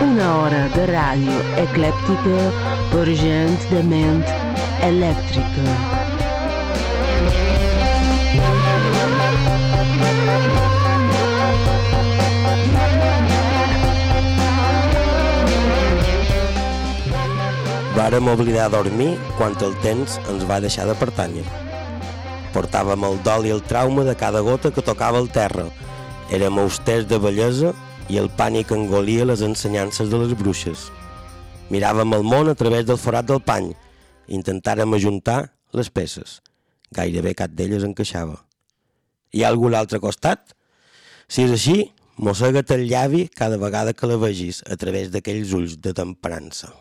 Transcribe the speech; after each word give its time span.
Una 0.00 0.28
hora 0.36 0.62
de 0.74 0.84
ràdio 0.90 1.38
eclèptica 1.62 2.42
per 2.92 3.06
gent 3.22 3.56
de 3.70 3.82
ment 3.94 4.22
elèctrica. 4.90 5.78
Vàrem 17.96 18.28
oblidar 18.32 18.70
dormir 18.72 19.10
quan 19.36 19.56
el 19.66 19.74
temps 19.84 20.20
ens 20.32 20.46
va 20.48 20.60
deixar 20.64 20.86
de 20.88 20.94
pertànyer. 21.00 21.69
Portàvem 22.54 23.04
el 23.06 23.20
dol 23.22 23.46
i 23.46 23.52
el 23.54 23.62
trauma 23.62 24.02
de 24.06 24.16
cada 24.18 24.40
gota 24.42 24.72
que 24.74 24.82
tocava 24.82 25.20
el 25.22 25.30
terra. 25.30 25.68
Érem 26.34 26.58
austers 26.58 27.06
de 27.06 27.18
bellesa 27.22 27.70
i 28.10 28.18
el 28.18 28.26
pànic 28.34 28.72
engolia 28.74 29.28
les 29.28 29.44
ensenyances 29.46 30.10
de 30.10 30.18
les 30.18 30.34
bruixes. 30.38 30.88
Miràvem 31.70 32.16
el 32.18 32.26
món 32.26 32.50
a 32.50 32.56
través 32.58 32.86
del 32.88 32.98
forat 32.98 33.28
del 33.30 33.42
pany. 33.46 33.70
Intentàrem 34.26 34.98
ajuntar 34.98 35.52
les 35.72 35.90
peces. 35.94 36.40
Gairebé 36.90 37.36
cap 37.38 37.54
d'elles 37.54 37.86
encaixava. 37.86 38.40
Hi 39.30 39.44
ha 39.44 39.54
algú 39.54 39.70
a 39.70 39.76
l'altre 39.76 40.02
costat? 40.02 40.56
Si 41.30 41.46
és 41.46 41.54
així, 41.54 41.78
mossega't 42.18 42.74
el 42.74 42.88
llavi 42.90 43.28
cada 43.30 43.62
vegada 43.62 43.94
que 43.94 44.10
la 44.10 44.18
vegis 44.18 44.64
a 44.66 44.74
través 44.74 45.14
d'aquells 45.14 45.54
ulls 45.54 45.78
de 45.78 45.94
temperança. 45.94 46.74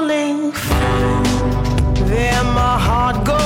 Falling. 0.00 0.52
There 2.08 2.44
my 2.44 2.78
heart 2.86 3.24
goes 3.26 3.39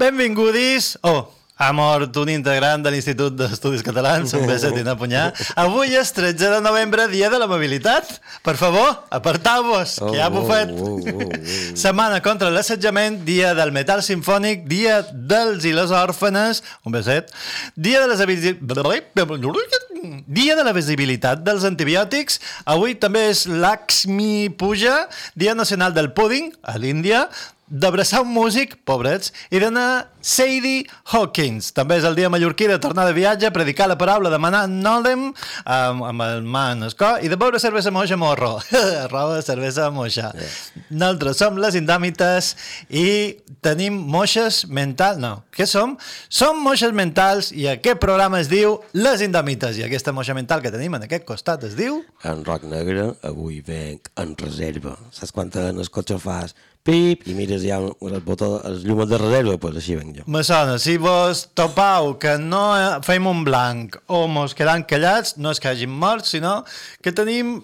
Benvingudis... 0.00 0.96
Oh, 1.02 1.28
ha 1.60 1.74
mort 1.76 2.16
un 2.16 2.30
integrant 2.32 2.80
de 2.80 2.88
l'Institut 2.88 3.34
d'Estudis 3.36 3.82
Catalans, 3.84 4.32
un 4.32 4.46
beset 4.48 4.78
i 4.78 4.80
una 4.80 4.94
punyà. 4.96 5.26
Avui 5.60 5.92
és 5.92 6.08
13 6.16 6.54
de 6.54 6.60
novembre, 6.64 7.04
dia 7.12 7.28
de 7.28 7.36
l'amabilitat. 7.36 8.14
Per 8.40 8.54
favor, 8.56 8.88
apartau-vos, 9.12 9.98
que 10.06 10.22
ha 10.24 10.30
bufet. 10.32 10.72
Oh, 10.72 10.94
oh, 10.94 11.04
oh, 11.04 11.26
oh. 11.26 11.52
Setmana 11.76 12.22
contra 12.24 12.48
l'assetjament, 12.48 13.20
dia 13.28 13.52
del 13.58 13.74
metal 13.76 14.00
sinfònic, 14.06 14.64
dia 14.72 15.02
dels 15.12 15.68
i 15.68 15.74
les 15.76 15.92
òrfanes, 15.92 16.64
un 16.88 16.96
beset, 16.96 17.28
dia 17.76 18.00
de 18.00 18.08
les 18.08 18.24
Dia 20.24 20.54
de 20.56 20.64
la 20.64 20.72
visibilitat 20.72 21.44
dels 21.44 21.68
antibiòtics. 21.68 22.40
Avui 22.72 22.96
també 22.96 23.26
és 23.34 23.44
l'Axmi 23.44 24.48
Puja, 24.48 25.02
Dia 25.36 25.52
Nacional 25.52 25.92
del 25.92 26.14
Pudding, 26.16 26.54
a 26.64 26.80
l'Índia, 26.80 27.26
d'abraçar 27.70 28.24
un 28.24 28.32
músic, 28.34 28.74
pobrets, 28.84 29.30
i 29.50 29.60
d'anar 29.62 30.10
Sadie 30.20 30.84
Hawkins. 31.12 31.70
També 31.72 31.96
és 32.00 32.04
el 32.04 32.16
dia 32.18 32.28
mallorquí 32.32 32.66
de 32.68 32.78
tornar 32.82 33.06
de 33.08 33.14
viatge, 33.16 33.50
predicar 33.54 33.86
la 33.88 33.96
paraula, 33.98 34.32
demanar 34.32 34.66
nòlem 34.68 35.30
amb, 35.64 36.04
amb 36.10 36.24
el 36.26 36.42
man 36.44 36.84
escó 36.90 37.14
i 37.22 37.30
de 37.30 37.38
beure 37.40 37.60
cervesa 37.62 37.92
moja 37.94 38.18
morro. 38.20 38.58
Roba 39.12 39.40
cervesa 39.46 39.88
moja. 39.94 40.32
Nosaltres 40.90 41.40
som 41.40 41.60
les 41.62 41.78
indòmites 41.78 42.52
i 42.90 43.06
tenim 43.64 43.96
moixes 44.10 44.64
mentals. 44.68 45.20
No, 45.20 45.32
què 45.54 45.66
som? 45.68 45.96
Som 46.28 46.60
moixes 46.64 46.92
mentals 46.96 47.52
i 47.54 47.68
aquest 47.70 48.00
programa 48.02 48.40
es 48.40 48.50
diu 48.50 48.78
Les 48.96 49.22
Indòmites 49.24 49.78
i 49.78 49.84
aquesta 49.84 50.14
moixa 50.16 50.34
mental 50.36 50.62
que 50.64 50.72
tenim 50.72 50.96
en 50.96 51.06
aquest 51.06 51.26
costat 51.28 51.64
es 51.68 51.76
diu... 51.78 52.00
En 52.26 52.42
rock 52.44 52.66
negre, 52.68 53.10
avui 53.26 53.60
venc 53.64 54.10
en 54.20 54.34
reserva. 54.40 54.96
Saps 55.14 55.32
quan 55.36 55.52
en 55.60 55.80
el 55.80 55.88
cotxe 55.92 56.18
fas 56.20 56.54
pip 56.86 57.26
i 57.28 57.34
mires 57.36 57.64
ja 57.66 57.78
el 57.80 58.20
botó, 58.24 58.54
els 58.66 58.84
llums 58.86 59.08
de 59.10 59.18
reserva, 59.20 59.52
doncs 59.54 59.62
pues 59.62 59.80
així 59.80 59.96
venc 59.98 60.20
jo. 60.20 60.26
Me 60.30 60.42
sona, 60.46 60.78
si 60.82 60.96
vos 61.00 61.46
topau 61.58 62.14
que 62.22 62.36
no 62.40 62.64
fem 63.06 63.28
un 63.30 63.44
blanc 63.46 63.98
o 64.08 64.24
mos 64.30 64.56
quedam 64.56 64.84
callats, 64.88 65.36
no 65.36 65.52
és 65.54 65.60
que 65.60 65.70
hagin 65.70 65.92
mort, 65.92 66.28
sinó 66.28 66.60
que 67.04 67.12
tenim 67.16 67.58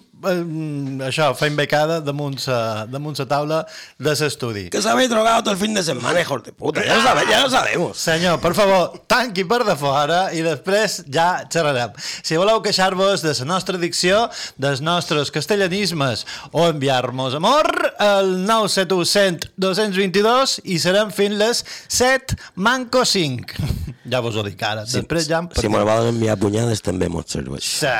això, 1.07 1.29
fem 1.37 1.55
becada 1.57 1.99
damunt 2.01 2.37
sa, 2.41 2.85
damunt 2.89 3.17
sa 3.17 3.25
taula 3.29 3.63
de 3.99 4.09
l'estudi. 4.09 4.67
Que 4.73 4.81
s'habéis 4.81 5.09
drogado 5.09 5.43
todo 5.43 5.53
el 5.53 5.59
fin 5.59 5.73
de 5.73 5.83
semana, 5.83 6.21
hijos 6.21 6.43
de 6.43 6.53
puta. 6.53 6.83
Ya 6.85 6.97
lo, 6.97 7.03
sabe, 7.03 7.25
ya 7.29 7.41
lo 7.43 7.49
sabemos. 7.49 7.97
Senyor, 7.97 8.39
per 8.41 8.53
favor, 8.55 9.03
tanqui 9.07 9.45
per 9.45 9.63
de 9.67 9.75
fora 9.77 10.21
i 10.33 10.41
després 10.45 11.03
ja 11.13 11.43
xerrarem. 11.51 11.93
Si 11.97 12.37
voleu 12.37 12.61
queixar-vos 12.65 13.21
de 13.21 13.35
la 13.37 13.45
nostra 13.45 13.77
dicció, 13.77 14.27
dels 14.57 14.81
nostres 14.81 15.31
castellanismes 15.31 16.25
o 16.51 16.67
enviar-nos 16.67 17.37
amor, 17.37 17.69
el 17.99 18.33
97100 18.47 19.51
222 19.57 20.57
i 20.65 20.79
serem 20.81 21.11
fins 21.13 21.37
les 21.37 21.63
7 21.87 22.37
manco 22.55 23.05
5. 23.05 23.67
ja 24.11 24.21
vos 24.23 24.35
ho 24.37 24.43
dic 24.45 24.61
ara. 24.63 24.85
Després 24.87 25.27
ja... 25.29 25.41
Si 25.57 25.69
me'l 25.71 25.85
volen 25.87 26.13
enviar 26.15 26.37
punyades, 26.41 26.81
també 26.85 27.09
mos 27.11 27.29
serveix. 27.33 27.67
Sí, 27.81 27.93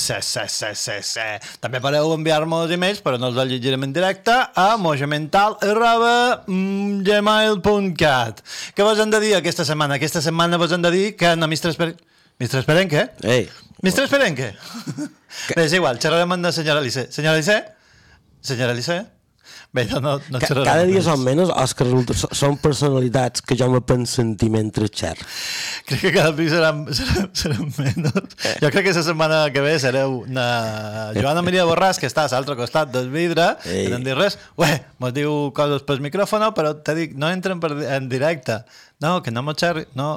sí, 0.00 0.18
sí, 0.22 0.72
sí, 0.74 0.98
sí. 1.06 1.28
També 1.60 1.80
podeu 1.82 2.12
enviar-nos 2.14 2.72
emails, 2.72 3.02
però 3.04 3.18
no 3.20 3.28
els 3.30 3.40
llegirem 3.50 3.84
en 3.84 3.92
directe, 3.92 4.32
a 4.32 4.76
mojamental 4.80 5.58
arroba 5.60 6.14
mm, 6.46 7.02
gmail.cat. 7.06 8.42
Què 8.76 8.86
vos 8.86 9.02
han 9.02 9.12
de 9.12 9.20
dir 9.22 9.34
aquesta 9.36 9.66
setmana? 9.68 10.00
Aquesta 10.00 10.22
setmana 10.24 10.60
vos 10.60 10.72
han 10.72 10.84
de 10.84 10.92
dir 10.94 11.06
que 11.18 11.34
no, 11.36 11.50
Mistre 11.50 11.74
Esper... 11.74 11.92
Mistre 12.40 12.62
Esperenque? 12.64 13.08
Ei, 13.22 13.48
Mistre 13.82 14.08
Esperenque? 14.08 14.52
Bé, 15.56 15.64
és 15.66 15.74
igual, 15.76 16.00
xerrarem 16.02 16.38
amb 16.38 16.48
la 16.48 16.54
senyora 16.54 16.80
Alice. 16.80 17.08
Senyora 17.12 17.36
Alice? 17.36 17.58
Senyora 18.42 18.72
Alice? 18.76 19.02
Bé, 19.72 19.86
no, 19.88 20.00
no, 20.04 20.18
no 20.28 20.40
ca 20.42 20.50
cada 20.52 20.84
dia 20.84 21.00
amb 21.00 21.06
són 21.06 21.22
menys 21.24 21.48
els 21.48 21.72
que 21.76 21.86
resulta, 21.86 22.16
són 22.36 22.58
personalitats 22.60 23.40
que 23.40 23.56
jo 23.56 23.70
me 23.72 23.80
penso 23.80 24.24
mentre 24.52 24.88
xer. 24.92 25.14
Crec 25.88 26.02
que 26.04 26.12
cada 26.12 26.32
dia 26.36 26.52
seran, 26.52 26.82
seran, 26.98 27.30
seran 27.32 27.72
menys. 27.78 28.36
Jo 28.60 28.68
crec 28.68 28.88
que 28.88 28.92
la 28.92 29.04
setmana 29.06 29.38
que 29.54 29.64
ve 29.64 29.78
sereu 29.80 30.18
una 30.26 31.12
Joana 31.16 31.44
Maria 31.46 31.64
Borràs, 31.68 32.00
que 32.00 32.10
està 32.10 32.26
a 32.26 32.32
l'altre 32.34 32.56
costat 32.58 32.92
del 32.92 33.08
vidre, 33.14 33.54
Ei. 33.64 33.86
que 33.86 33.96
no 33.96 34.04
diu 34.04 34.18
res. 34.18 34.38
Ué, 34.60 34.70
mos 35.00 35.16
diu 35.16 35.50
coses 35.56 35.86
pel 35.88 36.04
micròfon, 36.04 36.44
però 36.56 36.74
te 36.84 36.94
dic, 36.98 37.16
no 37.16 37.32
entren 37.32 37.60
per, 37.62 37.72
en 37.96 38.08
directe. 38.12 38.60
No, 39.02 39.20
que 39.22 39.32
no 39.34 39.42
m'ho 39.42 39.56
xerri... 39.58 39.86
No. 39.98 40.14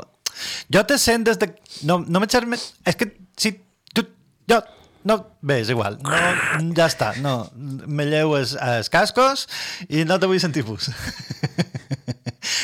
Jo 0.74 0.84
te 0.88 1.00
sent 1.00 1.26
des 1.28 1.40
de... 1.40 1.50
No, 1.88 2.02
no 2.08 2.22
me 2.22 2.28
xerri... 2.28 2.60
És 2.86 3.00
que 3.00 3.12
si 3.40 3.56
tu... 3.96 4.06
Jo... 4.52 4.62
No, 5.06 5.20
bé, 5.46 5.60
és 5.62 5.70
igual. 5.70 6.00
No, 6.02 6.72
ja 6.74 6.88
està. 6.90 7.12
No, 7.22 7.36
me 7.56 8.08
lleu 8.10 8.34
els, 8.40 8.56
els 8.58 8.90
cascos 8.90 9.46
i 9.86 10.02
no 10.10 10.18
te 10.18 10.26
vull 10.26 10.42
sentir 10.42 10.64
pus. 10.66 10.90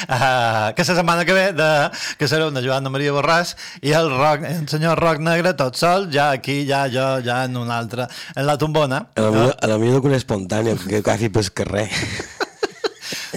Uh, 0.09 0.71
que 0.75 0.81
la 0.81 0.88
setmana 0.88 1.25
que 1.25 1.33
ve 1.38 1.45
de, 1.53 1.69
que 2.17 2.29
serà 2.29 2.47
una 2.49 2.63
Joana 2.65 2.89
Maria 2.93 3.13
Borràs 3.13 3.53
i 3.85 3.93
el, 3.97 4.09
rock, 4.09 4.45
el 4.49 4.65
senyor 4.69 4.97
Roc 4.99 5.21
Negre 5.21 5.53
tot 5.57 5.77
sol, 5.77 6.09
ja 6.13 6.31
aquí, 6.33 6.63
ja 6.69 6.88
jo, 6.89 7.05
ja 7.25 7.43
en 7.45 7.57
una 7.61 7.77
altra, 7.77 8.09
en 8.35 8.47
la 8.49 8.57
tombona. 8.57 9.03
A 9.15 9.21
la, 9.27 9.31
millor, 9.31 9.55
a 9.61 9.69
la 9.69 9.77
millor 9.81 10.01
que 10.01 10.09
un 10.09 10.17
espontani, 10.17 10.75
que 10.89 11.03
quasi 11.05 11.29
pel 11.29 11.51
carrer. 11.53 11.89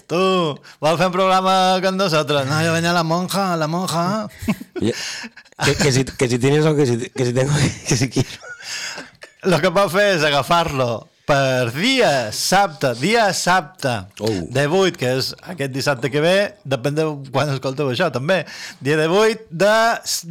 Tu, 0.04 0.18
vols 0.84 0.98
fer 1.00 1.06
un 1.08 1.14
programa 1.14 1.52
con 1.80 1.96
nosotros? 1.96 2.44
No, 2.46 2.58
yo 2.62 2.72
venía 2.74 2.92
la 2.92 3.02
monja, 3.04 3.56
la 3.56 3.66
monja. 3.66 4.28
Ja- 4.80 5.64
que, 5.64 5.74
que, 5.76 5.92
si, 5.92 6.04
que 6.04 6.28
si 6.28 6.38
tienes 6.38 6.66
o 6.66 6.74
que 6.76 6.84
si, 6.86 7.10
que 7.10 7.24
si 7.24 7.32
tengo, 7.32 7.52
que 7.88 7.96
si 7.96 8.10
quiero. 8.10 8.53
Lo 9.44 9.58
que 9.60 9.70
pot 9.70 9.90
fer 9.92 10.14
és 10.16 10.22
agafar-lo 10.24 11.08
per 11.24 11.70
dia 11.72 12.30
sabte, 12.36 12.90
dia 13.00 13.30
sabte 13.32 13.92
Oh. 14.20 14.28
de 14.52 14.66
8, 14.68 14.96
que 15.00 15.08
és 15.18 15.30
aquest 15.42 15.72
dissabte 15.72 16.10
que 16.12 16.20
ve, 16.20 16.34
depèn 16.68 16.94
de 16.96 17.04
quan 17.32 17.48
escolteu 17.52 17.88
això, 17.92 18.10
també. 18.12 18.42
Dia 18.84 18.96
de 19.00 19.06
8 19.08 19.46
de 19.50 19.72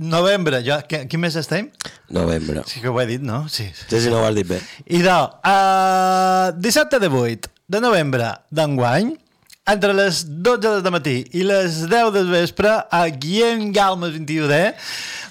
novembre. 0.02 0.62
Jo, 0.66 0.78
que- 0.88 1.08
quin 1.08 1.20
mes 1.20 1.36
estem? 1.36 1.72
Novembre. 2.10 2.62
Sí 2.70 2.80
que 2.82 2.90
ho 2.90 3.02
he 3.02 3.06
dit, 3.08 3.22
no? 3.22 3.48
Sí. 3.50 3.72
Sí, 3.90 4.02
si 4.02 4.10
no 4.10 4.22
ho 4.22 4.25
has 4.25 4.36
dit 4.36 4.48
bé. 4.48 4.62
Idò, 4.86 5.40
uh, 5.44 6.54
dissabte 6.62 7.00
de 7.00 7.10
8 7.10 7.50
de 7.68 7.82
novembre 7.82 8.32
d'enguany, 8.52 9.18
entre 9.65 9.93
les 9.96 10.24
12 10.43 10.82
de 10.84 10.91
matí 10.91 11.15
i 11.32 11.43
les 11.48 11.84
10 11.88 12.12
del 12.15 12.32
vespre, 12.32 12.72
a 12.91 13.03
Guillem 13.08 13.72
Galmes 13.75 14.12
21D, 14.15 14.62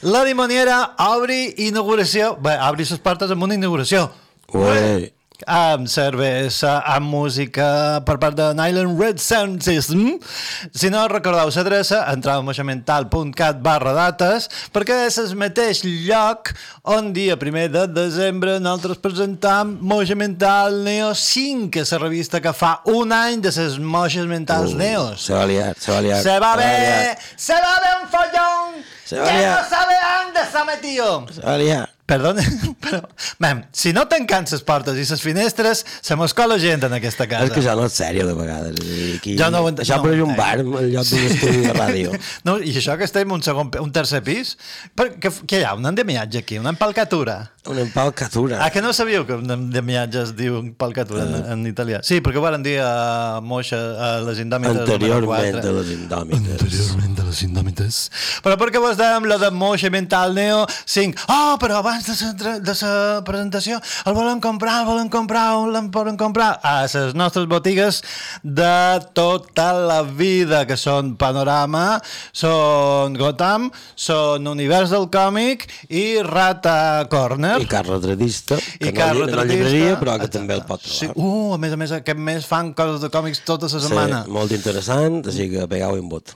la 0.09 0.25
dimoniera 0.25 0.79
obri 1.13 1.53
inauguració, 1.69 2.35
bé, 2.41 2.57
obri 2.69 2.89
les 2.89 3.03
portes 3.03 3.31
amb 3.31 3.45
una 3.45 3.59
inauguració. 3.59 4.09
Ué. 4.53 5.13
Amb 5.47 5.89
cervesa, 5.91 6.81
amb 6.87 7.09
música 7.11 8.01
per 8.07 8.17
part 8.23 8.37
de 8.39 8.51
Nylon 8.55 8.95
Red 8.99 9.19
Sound 9.19 9.63
System. 9.65 10.19
Si 10.75 10.91
no 10.93 11.03
recordeu 11.11 11.51
l'adreça, 11.51 12.05
entreu 12.13 12.39
a 12.41 12.47
moixamental.cat 12.47 13.59
barra 13.65 13.93
dates, 13.97 14.49
perquè 14.75 15.01
és 15.09 15.19
el 15.23 15.33
mateix 15.39 15.83
lloc 15.85 16.53
on 16.85 17.13
dia 17.17 17.37
primer 17.41 17.69
de 17.75 17.87
desembre 17.91 18.59
nosaltres 18.63 19.01
presentam 19.03 19.77
Moixa 19.81 20.15
Mental 20.19 20.83
Neo 20.85 21.13
5, 21.15 21.71
que 21.75 21.83
és 21.83 21.93
la 21.95 22.03
revista 22.03 22.41
que 22.41 22.53
fa 22.55 22.77
un 22.91 23.13
any 23.13 23.41
de 23.43 23.53
les 23.57 23.79
moixes 23.79 24.27
mentals 24.31 24.75
neos. 24.79 25.27
Se 25.27 25.35
va 25.35 25.47
liar, 25.47 25.75
se 25.79 25.93
va 25.93 26.01
liar. 26.01 26.23
Se 26.23 26.39
va 26.39 26.55
ver, 26.57 27.19
se 27.37 27.55
va 27.55 27.75
ver 27.85 27.95
un 28.03 28.09
follón 28.13 28.83
Se 29.05 29.19
va 29.19 29.27
que 29.27 29.39
liar. 29.39 29.63
no 29.63 29.69
sabe 29.69 29.95
dónde 30.03 30.41
está 30.41 30.65
metido. 30.65 31.27
Se 31.33 31.41
va 31.43 31.59
liar. 31.59 31.92
Perdona, 32.07 32.43
però... 32.85 32.99
Mem, 33.43 33.63
si 33.73 33.93
no 33.95 34.03
tancant 34.11 34.49
les 34.51 34.65
portes 34.67 34.99
i 34.99 35.05
les 35.07 35.23
finestres, 35.23 35.85
se 36.03 36.17
m'escola 36.19 36.59
gent 36.61 36.83
en 36.89 36.97
aquesta 36.99 37.29
casa. 37.31 37.47
És 37.47 37.55
que 37.55 37.63
això 37.63 37.77
no 37.79 37.87
és 37.87 37.95
sèrio 37.97 38.27
de 38.27 38.35
vegades. 38.37 38.81
És 38.83 39.15
Aquí, 39.21 39.37
Jo 39.39 39.49
no 39.55 39.63
ho 39.63 39.71
ent- 39.71 39.81
això 39.85 40.01
no, 40.01 40.07
pareix 40.09 40.25
un 40.25 40.35
eh. 40.35 40.37
bar, 40.37 40.57
en 40.65 40.91
lloc 40.93 41.07
d'un 41.07 41.27
estudi 41.31 41.63
de 41.69 41.77
ràdio. 41.79 42.13
No, 42.47 42.57
I 42.59 42.75
això 42.81 42.97
que 42.99 43.07
estem 43.07 43.31
un, 43.33 43.43
segon, 43.45 43.71
un 43.79 43.93
tercer 43.95 44.23
pis? 44.27 44.57
Per, 44.99 45.13
què, 45.23 45.31
què 45.47 45.63
hi 45.63 45.67
ha? 45.69 45.77
Un 45.79 45.87
endemiatge 45.93 46.43
aquí? 46.43 46.59
Una 46.59 46.73
empalcatura? 46.75 47.39
Una 47.71 47.85
empalcatura. 47.85 48.59
Ah, 48.65 48.71
que 48.75 48.83
no 48.83 48.91
sabíeu 48.93 49.23
que 49.29 49.37
un 49.39 49.47
endemiatge 49.55 50.25
es 50.25 50.33
diu 50.35 50.57
empalcatura 50.59 51.23
en, 51.29 51.37
en 51.55 51.67
italià? 51.71 52.01
Sí, 52.03 52.19
perquè 52.25 52.41
ho 52.41 52.43
van 52.43 52.65
dir 52.65 52.81
a 52.83 53.39
Moixa, 53.47 53.79
a 53.79 54.09
les 54.27 54.41
indòmites 54.43 54.81
Anteriorment 54.83 55.61
a 55.63 55.75
les 55.79 55.93
indòmites. 55.95 56.57
Anteriorment 56.59 57.23
a 57.23 57.29
les 57.29 57.43
indòmites. 57.47 58.01
Però 58.43 58.59
per 58.59 58.73
què 58.75 58.83
vos 58.83 58.99
dèiem 58.99 59.29
la 59.31 59.39
de 59.39 59.53
Moixa 59.55 59.93
Mental 59.95 60.35
Neo 60.35 60.65
5? 60.91 61.29
Oh, 61.31 61.55
però 61.63 61.79
abans 61.85 62.02
de 62.07 62.45
la, 62.45 62.53
de 62.61 62.75
la 62.81 63.23
presentació 63.25 63.79
el 64.07 64.15
volen 64.17 64.41
comprar, 64.41 64.81
el 64.83 64.87
volen 64.87 65.09
comprar, 65.13 65.45
el 65.57 65.89
volen 65.95 66.17
comprar 66.21 66.59
a 66.63 66.83
les 66.83 67.15
nostres 67.15 67.47
botigues 67.49 68.03
de 68.43 69.01
tota 69.15 69.73
la 69.73 70.03
vida, 70.03 70.65
que 70.67 70.77
són 70.77 71.15
Panorama, 71.21 72.01
són 72.33 73.15
Gotham, 73.19 73.71
són 73.95 74.47
Univers 74.51 74.91
del 74.95 75.09
Còmic 75.13 75.67
i 75.91 76.05
Rata 76.27 77.07
Corner. 77.13 77.59
I 77.63 77.69
car 77.71 77.85
retratista, 77.87 78.59
que 78.79 78.91
I 78.91 78.93
no, 78.93 78.99
car 78.99 79.13
lli- 79.17 79.31
no 79.33 79.45
llibreria, 79.49 79.97
però 80.01 80.19
que 80.21 80.29
també 80.33 80.55
el 80.59 80.65
pot 80.69 80.83
Sí, 80.83 81.07
trobar. 81.07 81.23
uh, 81.23 81.55
a 81.55 81.59
més 81.63 81.73
a 81.73 81.81
més, 81.81 81.93
aquest 82.03 82.19
mes 82.19 82.47
fan 82.49 82.73
coses 82.75 83.01
de 83.05 83.11
còmics 83.13 83.45
tota 83.47 83.71
la 83.71 83.81
setmana. 83.87 84.23
Sí, 84.27 84.31
molt 84.35 84.53
interessant, 84.59 85.23
així 85.27 85.49
que 85.53 85.69
pegau 85.71 85.95
un 85.99 86.09
vot. 86.13 86.35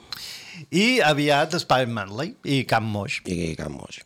I 0.71 0.99
aviat 1.05 1.53
Spider 1.61 1.87
Manley 1.93 2.33
i 2.43 2.63
Camp 2.67 2.87
Moix. 2.91 3.19
I 3.29 3.53
Can 3.59 3.71
Moix. 3.75 4.01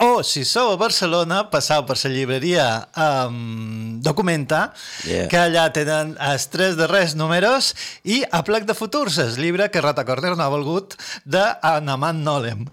O, 0.00 0.22
si 0.24 0.46
sou 0.48 0.70
a 0.72 0.76
Barcelona, 0.80 1.42
passau 1.52 1.82
per 1.84 1.98
la 2.00 2.10
llibreria 2.10 2.66
um, 2.96 3.98
Documenta, 4.00 4.70
Yeah. 5.04 5.26
que 5.28 5.36
allà 5.36 5.66
tenen 5.72 6.14
els 6.20 6.46
tres 6.52 6.74
darrers 6.76 7.14
números 7.16 7.70
i 8.04 8.20
a 8.32 8.40
plec 8.44 8.66
de 8.68 8.74
futurs, 8.76 9.16
el 9.20 9.34
llibre 9.40 9.66
que 9.72 9.80
Rata 9.80 10.04
Corder 10.08 10.32
no 10.36 10.44
ha 10.44 10.48
volgut 10.52 10.96
d'Anaman 11.24 12.22
Nolem. 12.24 12.66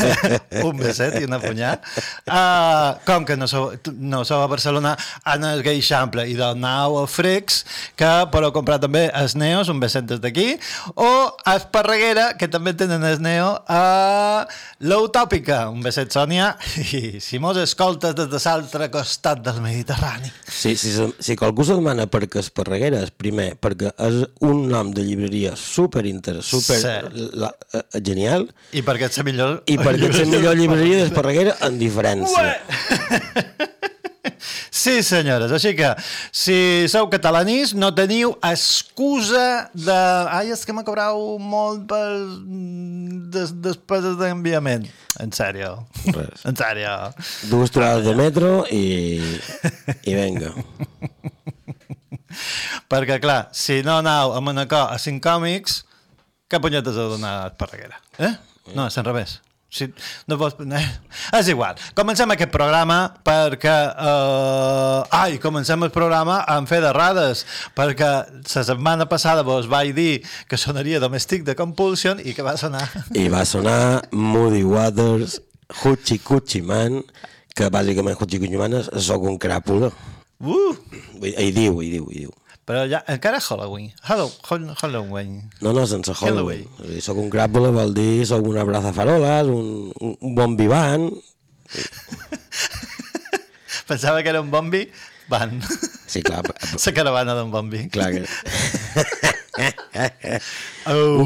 Un 0.68 0.76
beset 0.80 1.16
i 1.20 1.24
una 1.24 1.38
punyà. 1.40 1.74
Uh, 2.24 2.96
com 3.08 3.24
que 3.28 3.36
no 3.36 3.48
sou, 3.48 3.72
no 3.96 4.22
sou 4.28 4.42
a 4.44 4.48
Barcelona, 4.48 4.94
en 5.32 5.44
el 5.48 5.62
Geixample 5.64 6.26
i 6.28 6.36
del 6.38 6.60
Nau 6.60 6.98
a 7.00 7.06
Frex, 7.08 7.62
que 7.96 8.12
podeu 8.32 8.52
comprar 8.56 8.78
també 8.82 9.06
els 9.16 9.36
Neos, 9.36 9.72
un 9.72 9.80
beset 9.80 10.08
des 10.08 10.20
d'aquí, 10.24 10.48
o 10.96 11.10
a 11.44 11.56
Esparreguera, 11.56 12.34
que 12.40 12.48
també 12.52 12.76
tenen 12.76 13.04
el 13.04 13.20
Neo, 13.24 13.52
a 13.68 14.46
l'Utòpica, 14.84 15.66
un 15.72 15.84
beset 15.84 16.12
Sònia, 16.12 16.54
i 16.92 17.20
si 17.22 17.38
mos 17.42 17.56
escoltes 17.60 18.14
des 18.18 18.28
de 18.30 18.40
l'altre 18.44 18.88
costat 18.90 19.40
del 19.44 19.60
Mediterrani. 19.64 20.30
Si, 20.48 20.74
si, 20.76 20.92
se- 20.94 21.12
si 21.18 21.36
qualcú 21.36 21.64
se 21.64 21.74
demana 21.78 22.06
per 22.10 22.24
què 22.26 22.40
Esparreguera 22.42 23.00
és 23.06 23.10
primer, 23.14 23.52
perquè 23.60 23.92
és 24.08 24.18
un 24.46 24.66
nom 24.70 24.90
de 24.94 25.04
llibreria 25.06 25.54
super 25.56 26.04
interessant, 26.06 26.44
super 26.62 26.80
Sí. 27.12 27.28
la, 27.42 27.52
eh, 27.72 27.82
genial, 28.02 28.48
I 28.72 28.82
perquè 28.86 29.08
ets 29.10 29.18
la 29.18 29.24
millor... 29.28 29.62
i 29.66 29.78
perquè 29.78 30.10
és 30.10 30.18
la 30.22 30.28
millor 30.36 30.56
llibreria 30.58 31.04
d'Esparreguera 31.04 31.56
en 31.68 31.78
diferència. 31.78 32.46
Sí, 34.86 35.00
senyores. 35.02 35.50
Així 35.54 35.72
que, 35.78 35.88
si 36.34 36.56
sou 36.90 37.08
catalanís, 37.12 37.72
no 37.74 37.92
teniu 37.96 38.34
excusa 38.44 39.70
de... 39.74 39.96
Ai, 40.30 40.52
és 40.54 40.62
que 40.66 40.74
m'ha 40.76 40.84
cobrat 40.86 41.16
molt 41.42 41.86
per 41.90 42.04
des, 43.32 43.54
despeses 43.64 44.18
d'enviament. 44.20 44.86
En 45.22 45.32
sèrio. 45.34 45.72
Res. 46.12 46.44
En 46.48 46.58
sèrio. 46.58 46.92
Dues 47.50 47.72
torades 47.74 48.04
de 48.06 48.14
metro 48.18 48.60
i, 48.70 49.18
i 50.04 50.18
venga. 50.18 50.52
Perquè, 52.92 53.18
clar, 53.22 53.46
si 53.56 53.80
no 53.86 53.98
anau 54.02 54.36
a 54.36 54.42
Manacor 54.44 54.92
a 54.92 55.00
cinc 55.02 55.24
còmics, 55.24 55.80
què 56.50 56.60
punyetes 56.62 57.00
heu 57.00 57.16
d'anar 57.16 57.34
a 57.40 57.50
Esparreguera? 57.50 57.98
Eh? 58.20 58.34
No, 58.74 58.86
és 58.86 58.98
al 59.00 59.08
revés. 59.08 59.40
Si 59.76 59.88
no 60.30 60.38
vols... 60.40 60.56
És 61.36 61.50
igual. 61.52 61.76
Comencem 61.98 62.32
aquest 62.32 62.52
programa 62.54 62.98
perquè... 63.26 63.74
Eh... 63.92 65.16
Ai, 65.20 65.36
comencem 65.42 65.84
el 65.84 65.92
programa 65.94 66.40
amb 66.56 66.70
fer 66.70 66.80
d'errades, 66.84 67.44
perquè 67.76 68.10
la 68.32 68.64
setmana 68.70 69.08
passada 69.10 69.44
vos 69.46 69.68
vaig 69.70 69.92
dir 69.96 70.22
que 70.48 70.58
sonaria 70.60 71.02
Domestic 71.02 71.44
de 71.46 71.56
Compulsion 71.58 72.22
i 72.24 72.34
que 72.36 72.46
va 72.46 72.56
sonar... 72.60 72.86
I 73.12 73.28
va 73.32 73.44
sonar 73.48 74.06
Moody 74.12 74.64
Waters, 74.64 75.40
Hoochie 75.82 76.22
Coochie 76.24 76.64
Man, 76.64 77.02
que 77.56 77.68
bàsicament 77.72 78.16
Hoochie 78.16 78.40
Coochie 78.40 78.60
Man 78.60 78.80
és, 78.80 78.90
soc 79.04 79.28
un 79.28 79.38
cràpula. 79.42 79.92
Uh! 80.40 80.74
Dir, 81.20 81.32
Hi 81.40 81.52
diu, 81.52 81.80
hi 81.82 81.92
diu, 81.98 82.10
hi 82.12 82.26
diu. 82.26 82.34
Però 82.66 82.82
ja, 82.90 82.98
encara 83.06 83.38
Halloween. 83.38 83.92
Hello, 84.08 84.26
Hall- 84.50 84.74
Halloween. 84.80 85.36
No, 85.62 85.70
no, 85.72 85.84
sense 85.86 86.10
Halloween. 86.18 86.66
Dir, 86.82 86.98
Soc 87.04 87.20
un 87.22 87.30
cràpula 87.30 87.70
vol 87.70 87.94
dir 87.94 88.26
soc 88.26 88.42
una 88.50 88.64
brazafaroles, 88.66 89.46
un, 89.54 89.92
un, 90.02 90.16
un 90.20 90.34
bon 90.34 90.56
vivant. 90.58 91.06
Pensava 93.86 94.22
que 94.22 94.30
era 94.34 94.40
un 94.42 94.50
bombi. 94.50 94.88
Van. 95.28 95.60
Sí, 96.06 96.22
clar, 96.22 96.42
La 96.86 96.92
caravana 96.94 97.34
d'un 97.38 97.50
bombi. 97.54 97.86
clar 97.90 98.10
que... 98.14 98.26
Oh, 100.86 101.24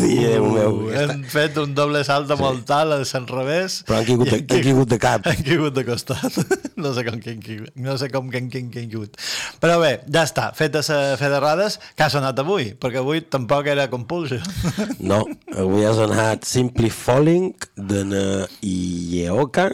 Déu 0.00 0.46
meu, 0.50 0.76
hem 0.96 1.22
fet 1.30 1.56
un 1.60 1.74
doble 1.76 2.00
salt 2.06 2.28
de 2.30 2.36
molt 2.38 2.70
alt 2.74 2.92
al 2.94 3.04
al 3.04 3.26
revés. 3.30 3.78
Però 3.86 3.98
han 4.00 4.06
caigut 4.08 4.30
de- 4.30 4.38
I 4.40 4.56
han 4.56 4.64
caigut 4.64 4.90
de 4.90 4.98
cap. 4.98 5.26
Han 5.28 5.42
caigut 5.46 5.74
de 5.76 5.84
costat. 5.86 6.36
No 6.76 6.92
sé 6.92 7.06
com 7.06 7.16
que 7.20 7.32
han 7.32 7.40
caigut. 7.40 7.70
No 7.80 7.96
sé 7.96 8.10
com 8.12 8.28
que 8.30 8.36
han 8.40 8.50
han 8.52 8.68
caigut. 8.70 9.16
Però 9.62 9.78
bé, 9.80 9.92
ja 10.12 10.24
està. 10.28 10.50
Fetes 10.56 10.90
a 10.92 10.98
fer 11.20 11.30
d'errades, 11.32 11.78
que 11.96 12.04
ha 12.04 12.10
sonat 12.12 12.38
avui, 12.42 12.74
perquè 12.76 13.00
avui 13.00 13.22
tampoc 13.24 13.66
era 13.72 13.88
compulsió. 13.92 14.40
No, 15.10 15.22
avui 15.56 15.84
ha 15.86 15.94
sonat 15.96 16.44
Simply 16.44 16.90
Falling 16.90 17.52
de 17.76 18.04
na 18.04 18.24
Ieoka, 18.62 19.70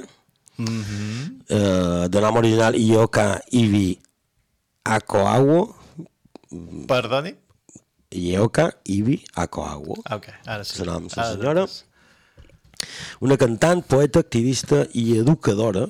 mm 0.58 0.82
-hmm. 0.82 1.22
uh, 1.50 2.08
de 2.08 2.20
nom 2.20 2.36
original 2.36 2.74
Ioka 2.76 3.40
Ibi 3.50 3.98
Akoawo, 4.84 5.82
Perdoni? 6.86 7.32
Ioka 8.12 8.70
Ibi 8.84 9.24
Akoawo, 9.34 9.96
Ah, 10.04 10.16
Ok, 10.16 10.28
ara 10.46 10.64
sí. 10.64 10.80
el 10.82 10.86
nom 10.86 11.08
de 11.08 11.16
la 11.16 11.32
senyora, 11.32 11.66
una 13.20 13.36
cantant, 13.38 13.84
poeta, 13.86 14.20
activista 14.20 14.86
i 14.92 15.16
educadora 15.18 15.86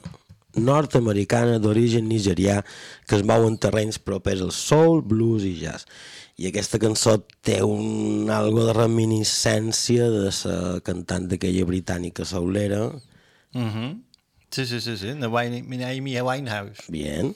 nord-americana 0.55 1.59
d'origen 1.59 2.09
nigerià 2.09 2.63
que 3.09 3.17
es 3.17 3.23
mou 3.25 3.47
en 3.49 3.57
terrenys 3.57 3.99
propers 3.99 4.43
al 4.45 4.53
soul, 4.53 5.01
blues 5.03 5.45
i 5.49 5.55
jazz. 5.59 5.87
I 6.37 6.47
aquesta 6.51 6.79
cançó 6.79 7.19
té 7.41 7.63
un 7.63 8.29
algo 8.33 8.67
de 8.67 8.73
reminiscència 8.77 10.09
de 10.13 10.27
la 10.29 10.81
cantant 10.85 11.29
d'aquella 11.29 11.65
britànica 11.65 12.25
soulera, 12.25 12.93
Mhm. 13.55 14.03
Sí, 14.51 14.67
sí, 14.67 14.81
sí, 14.81 14.97
sí. 14.99 15.07
De 15.13 15.27
Wine, 15.27 15.65
Amy 15.85 16.21
Winehouse. 16.21 16.85
bien, 16.89 17.35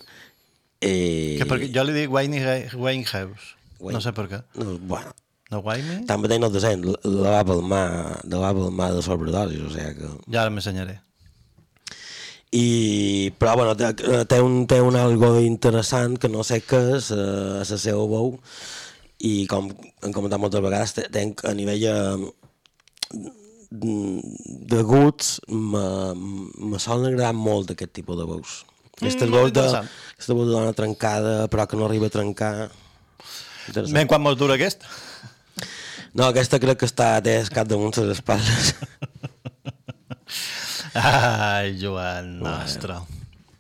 eh, 0.81 1.37
Que 1.39 1.47
perquè 1.47 1.71
jo 1.75 1.85
li 1.85 1.93
dic 1.93 2.11
Wine, 2.13 2.69
Winehouse. 3.81 3.95
No 3.95 4.01
sé 4.05 4.13
per 4.17 4.27
què. 4.31 4.43
no, 4.61 4.79
bueno, 4.91 5.15
No 5.51 5.61
Wine? 5.63 6.01
tanmateix 6.09 6.41
no 6.43 6.51
te 6.51 6.61
sent, 6.61 6.83
la 7.05 7.31
va 7.37 7.43
palmar, 7.47 7.83
la 8.27 8.39
va 8.43 8.55
palmar 8.57 8.89
de 8.97 9.03
sobredosis, 9.07 9.61
o 9.63 9.71
sigui 9.71 9.93
que... 10.01 10.09
Ja 10.33 10.43
ara 10.43 10.51
m'ensenyaré. 10.51 10.97
I, 12.57 13.31
però 13.39 13.57
bueno, 13.59 13.75
té, 13.79 13.93
té, 14.27 14.41
un, 14.41 14.67
té 14.71 14.81
un 14.81 14.97
algo 14.97 15.33
interessant 15.43 16.17
que 16.19 16.29
no 16.31 16.43
sé 16.47 16.61
què 16.65 16.81
és 16.97 17.11
eh, 17.15 17.19
a 17.61 17.65
la 17.67 17.79
seva 17.79 18.05
veu 18.11 18.37
i 19.27 19.47
com 19.51 19.69
hem 19.71 20.13
comentat 20.15 20.41
moltes 20.41 20.63
vegades 20.65 20.95
té 20.97 21.07
a 21.51 21.53
nivell 21.59 21.85
eh, 21.91 22.31
de 23.71 24.83
guts 24.87 25.41
me, 25.49 25.85
me 26.71 26.79
solen 26.83 27.11
agradar 27.13 27.35
molt 27.35 27.71
aquest 27.75 27.93
tipus 27.99 28.19
de 28.19 28.27
veus 28.31 28.65
aquestes 28.97 29.29
Mm, 29.29 29.35
veus 29.35 29.53
de, 29.53 29.65
aquesta 30.17 30.35
veu 30.39 30.47
de 30.47 30.55
dona 30.55 30.73
trencada 30.73 31.35
però 31.53 31.67
que 31.69 31.77
no 31.77 31.85
arriba 31.85 32.07
a 32.09 32.15
trencar. 32.15 32.71
Ben, 33.93 34.07
quan 34.07 34.23
mos 34.23 34.37
dura 34.39 34.55
aquest? 34.55 34.83
no, 36.17 36.29
aquesta 36.31 36.59
crec 36.63 36.79
que 36.81 36.87
està 36.89 37.17
té 37.25 37.39
el 37.43 37.49
cap 37.53 37.67
damunt 37.69 37.93
les 37.99 38.15
espatlles 38.17 38.75
Ai, 40.97 41.77
Joan, 41.81 42.39
nostre. 42.41 42.95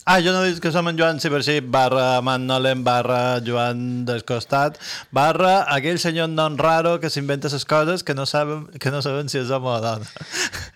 Ah, 0.07 0.21
jo 0.23 0.31
no 0.33 0.45
dic 0.47 0.61
que 0.63 0.71
som 0.71 0.87
en 0.89 0.97
Joan 0.97 1.19
Cibercí, 1.21 1.59
barra 1.61 2.21
Mannolen, 2.23 2.85
barra 2.87 3.41
Joan 3.45 4.05
Descostat, 4.07 4.79
barra 5.11 5.65
aquell 5.75 5.99
senyor 5.99 6.31
non 6.31 6.55
raro 6.57 7.01
que 7.03 7.11
s'inventa 7.11 7.51
les 7.51 7.65
coses 7.67 8.05
que 8.07 8.15
no 8.15 8.25
saben, 8.25 8.69
que 8.79 8.93
no 8.95 9.03
saben 9.03 9.29
si 9.29 9.41
és 9.43 9.51
home 9.51 9.67
o 9.67 9.81
dona. 9.83 10.07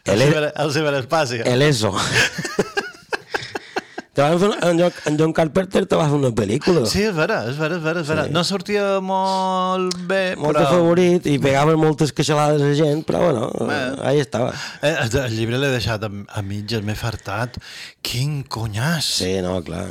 El, 0.04 0.18
El- 0.18 0.26
ciber, 0.26 0.52
el 0.56 0.72
ciberespaci. 0.74 1.40
el 1.46 1.62
eso 1.62 1.94
te 4.20 4.26
van 4.26 4.40
fer, 4.40 4.50
en, 4.68 4.80
John, 4.80 4.98
en 5.06 5.18
John 5.18 5.32
Carpenter 5.36 5.84
te 5.88 5.98
va 5.98 6.06
fer 6.10 6.18
una 6.18 6.30
pel·lícula 6.36 6.84
Sí, 6.90 7.04
és 7.08 7.16
vera, 7.16 7.40
és 7.48 7.56
vera, 7.60 7.78
és 7.78 7.84
vera, 7.84 8.02
és 8.04 8.10
vera. 8.12 8.26
Sí. 8.28 8.34
No 8.34 8.42
sortia 8.44 8.84
molt 9.04 9.96
bé, 10.10 10.36
molt 10.36 10.58
però... 10.58 10.66
de 10.66 10.74
favorit 10.74 11.28
i 11.30 11.38
pegaven 11.42 11.80
moltes 11.80 12.12
queixalades 12.16 12.64
a 12.66 12.74
gent, 12.76 13.02
però 13.08 13.22
bueno, 13.24 13.48
Bé. 13.70 13.80
ahí 14.10 14.20
estava. 14.20 14.52
Eh, 14.82 14.92
el 15.08 15.34
llibre 15.36 15.60
l'he 15.60 15.72
deixat 15.72 16.04
a, 16.06 16.10
a 16.10 16.44
mitges, 16.44 16.84
m'he 16.84 16.96
fartat. 16.98 17.56
Quin 18.04 18.42
conyàs! 18.44 19.08
Sí, 19.22 19.32
no, 19.44 19.56
clar. 19.64 19.88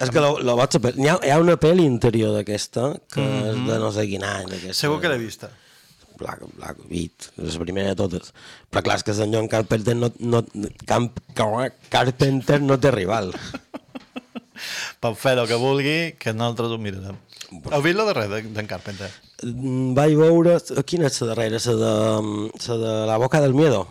És 0.00 0.12
que 0.12 0.20
lo, 0.22 0.36
lo 0.44 0.56
vaig. 0.56 0.76
Hi 0.96 1.08
ha, 1.12 1.16
hi 1.24 1.32
ha 1.32 1.40
una 1.40 1.56
pel·li 1.60 1.84
interior 1.84 2.32
d'aquesta 2.36 2.92
que 3.12 3.20
mm 3.20 3.32
-hmm. 3.32 3.50
és 3.50 3.66
de 3.72 3.80
no 3.80 3.90
sé 3.92 4.06
quin 4.08 4.24
any. 4.24 4.72
Segur 4.72 5.00
que 5.00 5.08
l'he 5.08 5.18
vista. 5.20 5.50
Black 6.20 6.84
Beat, 6.90 7.30
és 7.40 7.56
la 7.56 7.64
primera 7.64 7.94
de 7.94 7.98
totes. 7.98 8.34
Però 8.70 8.84
clar, 8.86 8.98
és 9.00 9.06
que 9.06 9.16
John 9.20 9.48
Carpenter 9.50 9.96
no, 9.96 10.12
no, 10.20 10.44
Camp, 10.86 11.10
Carpenter 11.90 12.60
no 12.62 12.78
té 12.80 12.92
rival. 12.94 13.32
Pot 15.00 15.16
fer 15.16 15.38
el 15.38 15.46
que 15.48 15.58
vulgui, 15.60 15.98
que 16.20 16.34
nosaltres 16.36 16.74
ho 16.74 16.80
mirarem. 16.80 17.18
Heu 17.50 17.82
vist 17.82 17.98
la 17.98 18.06
darrera 18.12 18.42
d'en 18.44 18.68
Carpenter? 18.70 19.08
Mm, 19.42 19.94
Vaig 19.96 20.14
veure... 20.18 20.58
Quina 20.86 21.08
és 21.08 21.16
la 21.24 21.32
darrera? 21.32 21.58
La 21.64 21.80
de, 21.80 21.94
la 22.68 22.76
de 22.84 22.92
La 23.10 23.16
boca 23.18 23.40
del 23.42 23.56
miedo. 23.56 23.86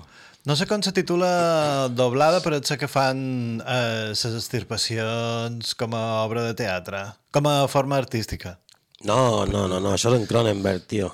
No 0.48 0.56
sé 0.56 0.66
com 0.70 0.82
se 0.82 0.94
titula 0.96 1.90
doblada, 1.92 2.40
però 2.42 2.62
sé 2.64 2.78
que 2.80 2.88
fan 2.88 3.60
eh, 3.60 4.14
les 4.14 4.38
estirpacions 4.40 5.76
com 5.78 5.94
a 5.98 6.04
obra 6.24 6.46
de 6.48 6.56
teatre, 6.58 7.04
com 7.36 7.50
a 7.52 7.68
forma 7.68 8.00
artística. 8.00 8.56
No, 9.04 9.46
no, 9.46 9.68
no, 9.68 9.82
no, 9.84 9.92
això 9.94 10.14
és 10.14 10.22
en 10.22 10.26
Cronenberg, 10.30 10.88
tio. 10.88 11.12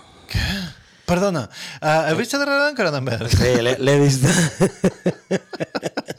Perdona, 1.05 1.45
uh, 1.81 2.12
la 2.12 2.13
darrera 2.15 2.65
d'en 2.65 2.77
Cronenberg? 2.77 3.29
Sí, 3.29 3.53
l'he 3.62 3.97
vist. 4.01 4.25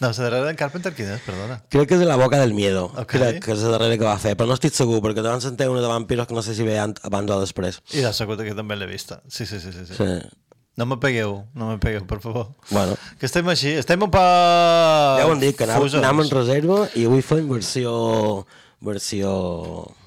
No, 0.00 0.10
la 0.10 0.12
darrera 0.12 0.44
d'en 0.44 0.56
Carpenter 0.58 0.92
quina 0.94 1.14
és? 1.16 1.22
Perdona. 1.24 1.56
Crec 1.72 1.88
que 1.88 1.96
és 1.96 2.02
de 2.02 2.08
la 2.08 2.18
boca 2.20 2.38
del 2.40 2.52
miedo. 2.54 2.86
Ok. 3.00 3.16
Crec 3.16 3.38
que 3.44 3.54
és 3.54 3.62
la 3.64 3.72
darrera 3.76 3.96
que 3.98 4.06
va 4.06 4.16
fer, 4.22 4.34
però 4.38 4.48
no 4.50 4.56
estic 4.56 4.76
segur, 4.76 5.00
perquè 5.04 5.22
te 5.22 5.28
van 5.30 5.42
sentir 5.42 5.68
una 5.72 5.82
de 5.82 5.90
vampiros 5.90 6.28
que 6.28 6.36
no 6.36 6.44
sé 6.44 6.54
si 6.56 6.66
veien 6.66 6.94
abans 7.08 7.32
o 7.32 7.38
després. 7.42 7.80
I 7.96 8.04
de 8.04 8.12
segur 8.16 8.36
que 8.38 8.54
també 8.56 8.76
l'he 8.76 8.88
vista. 8.90 9.22
Sí, 9.28 9.46
sí, 9.48 9.60
sí. 9.60 9.72
sí, 9.72 9.86
sí. 9.88 9.96
Sí. 9.96 10.10
No 10.76 10.84
me 10.84 10.98
pegueu, 11.00 11.38
no 11.56 11.70
me 11.70 11.78
pegueu, 11.80 12.04
per 12.06 12.18
favor. 12.20 12.50
Bueno, 12.68 12.98
Que 13.18 13.24
estem 13.24 13.46
així, 13.48 13.72
estem 13.80 14.02
un 14.04 14.10
poc... 14.12 14.20
ja 14.20 15.24
ho 15.24 15.32
hem 15.32 15.40
dit, 15.40 15.56
que 15.56 15.68
fusos. 15.72 16.02
anem 16.02 16.26
en 16.26 16.32
reserva 16.34 16.82
i 16.94 17.06
avui 17.08 17.24
fem 17.24 17.48
versió... 17.48 18.44
versió 18.84 19.30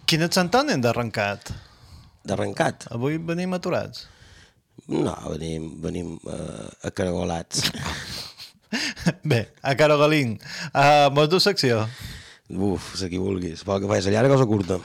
Quin 0.05 0.21
et 0.27 0.37
Sant 0.37 0.51
Toni 0.53 0.77
d'arrencat? 0.81 1.49
D'arrencat. 2.29 2.87
Avui 2.95 3.17
venim 3.17 3.57
aturats. 3.57 4.07
No, 4.87 5.15
venim, 5.33 5.69
venim 5.83 6.15
uh, 6.23 6.69
acaragolats. 6.87 7.67
Bé, 9.29 9.49
a 9.61 9.75
Caragolín, 9.75 10.37
uh, 10.73 11.09
mos 11.13 11.29
du 11.29 11.39
secció. 11.41 11.87
Uf, 12.49 12.95
la 13.01 13.09
qui 13.09 13.19
vulguis. 13.21 13.63
Vol 13.65 13.81
que 13.83 13.89
faci 13.89 14.13
llarga 14.13 14.33
o 14.35 14.39
la 14.39 14.47
curta? 14.49 14.79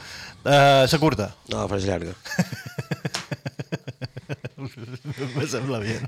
Uh, 0.44 0.84
la 0.84 0.98
curta. 1.00 1.30
No, 1.52 1.68
faci 1.68 1.88
llarga. 1.88 2.12
Me 5.36 5.46
sembla 5.46 5.78
bé. 5.78 6.00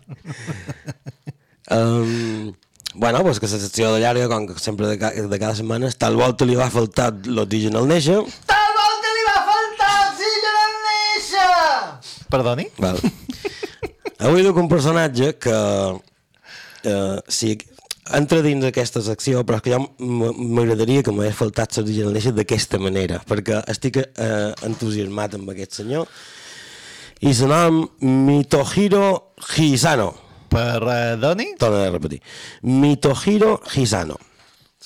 Um, 1.71 2.55
bueno, 2.95 3.23
pues 3.23 3.41
que 3.41 3.47
la 3.47 3.59
secció 3.59 3.93
de 3.95 4.01
llarga, 4.01 4.29
com 4.29 4.47
que 4.47 4.59
sempre 4.61 4.87
de, 4.87 4.99
ca 4.99 5.11
de 5.13 5.39
cada 5.39 5.55
setmana, 5.55 5.91
tal 5.93 6.17
volta 6.17 6.45
li 6.49 6.57
va 6.57 6.71
faltar 6.73 7.13
l'oxigen 7.25 7.77
al 7.77 7.89
néixer. 7.89 8.23
Tal 8.49 8.66
Perdoni? 12.33 12.69
Val. 12.83 13.01
Avui 14.27 14.45
duc 14.47 14.59
un 14.59 14.69
personatge 14.69 15.35
que 15.39 15.57
eh, 16.85 17.19
sí, 17.29 17.57
entra 18.17 18.41
dins 18.45 18.65
aquesta 18.67 19.03
secció, 19.05 19.43
però 19.47 19.61
és 19.61 19.65
que 19.67 19.75
jo 19.75 19.83
m'agradaria 19.99 21.05
que 21.05 21.15
m'hagués 21.15 21.39
faltat 21.39 21.77
l'origen 21.79 22.09
al 22.11 22.17
néixer 22.17 22.33
d'aquesta 22.37 22.81
manera, 22.83 23.21
perquè 23.29 23.63
estic 23.73 24.01
eh, 24.03 24.53
entusiasmat 24.67 25.37
amb 25.39 25.53
aquest 25.53 25.81
senyor. 25.83 26.09
I 27.25 27.33
el 27.33 27.49
nom 27.49 27.83
Mitohiro 28.01 29.33
Hisano. 29.57 30.13
Per 30.53 30.83
uh, 30.85 31.17
Doni? 31.19 31.55
Torno 31.59 31.81
a 31.83 31.91
repetir. 31.91 32.21
Mitohiro 32.63 33.57
Hisano. 33.75 34.19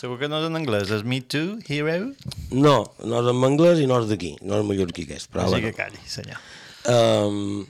Segur 0.00 0.16
que 0.16 0.30
no 0.30 0.38
és 0.40 0.47
en 0.49 0.56
anglès, 0.56 0.88
és 0.94 1.02
Me 1.04 1.18
Too, 1.20 1.59
Hero? 1.68 2.12
No, 2.54 2.76
no 3.04 3.18
és 3.18 3.26
en 3.35 3.42
anglès 3.44 3.82
i 3.82 3.88
no 3.90 3.99
és 4.00 4.06
d'aquí, 4.09 4.30
no 4.40 4.56
és 4.56 4.64
mallorquí 4.64 5.04
aquest, 5.04 5.28
però 5.28 5.44
Així 5.44 5.59
bueno. 5.59 5.66
que 5.66 5.76
calli, 5.76 6.00
senyor. 6.09 6.38
Um, 6.88 7.66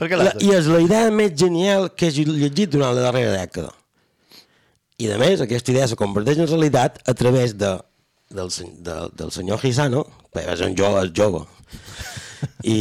Per 0.00 0.08
què 0.10 0.18
la? 0.18 0.32
I 0.42 0.50
és 0.56 0.66
la 0.70 0.80
idea 0.82 1.10
més 1.14 1.34
genial 1.38 1.90
que 1.94 2.08
he 2.08 2.26
llegit 2.26 2.72
durant 2.72 2.96
la 2.96 3.06
darrera 3.06 3.36
dècada. 3.36 3.70
I 5.02 5.10
a 5.14 5.18
més, 5.18 5.42
aquesta 5.42 5.72
idea 5.74 5.88
se 5.90 5.98
converteix 5.98 6.40
en 6.42 6.48
realitat 6.50 6.98
a 7.08 7.14
través 7.18 7.56
de, 7.58 7.72
del, 8.34 8.50
de, 8.86 8.96
del 9.18 9.32
senyor 9.34 9.62
Hisano, 9.66 10.04
que 10.32 10.42
és 10.42 10.62
un 10.64 10.76
jove, 10.78 11.04
és 11.06 11.12
jove, 11.16 11.44
i 12.66 12.76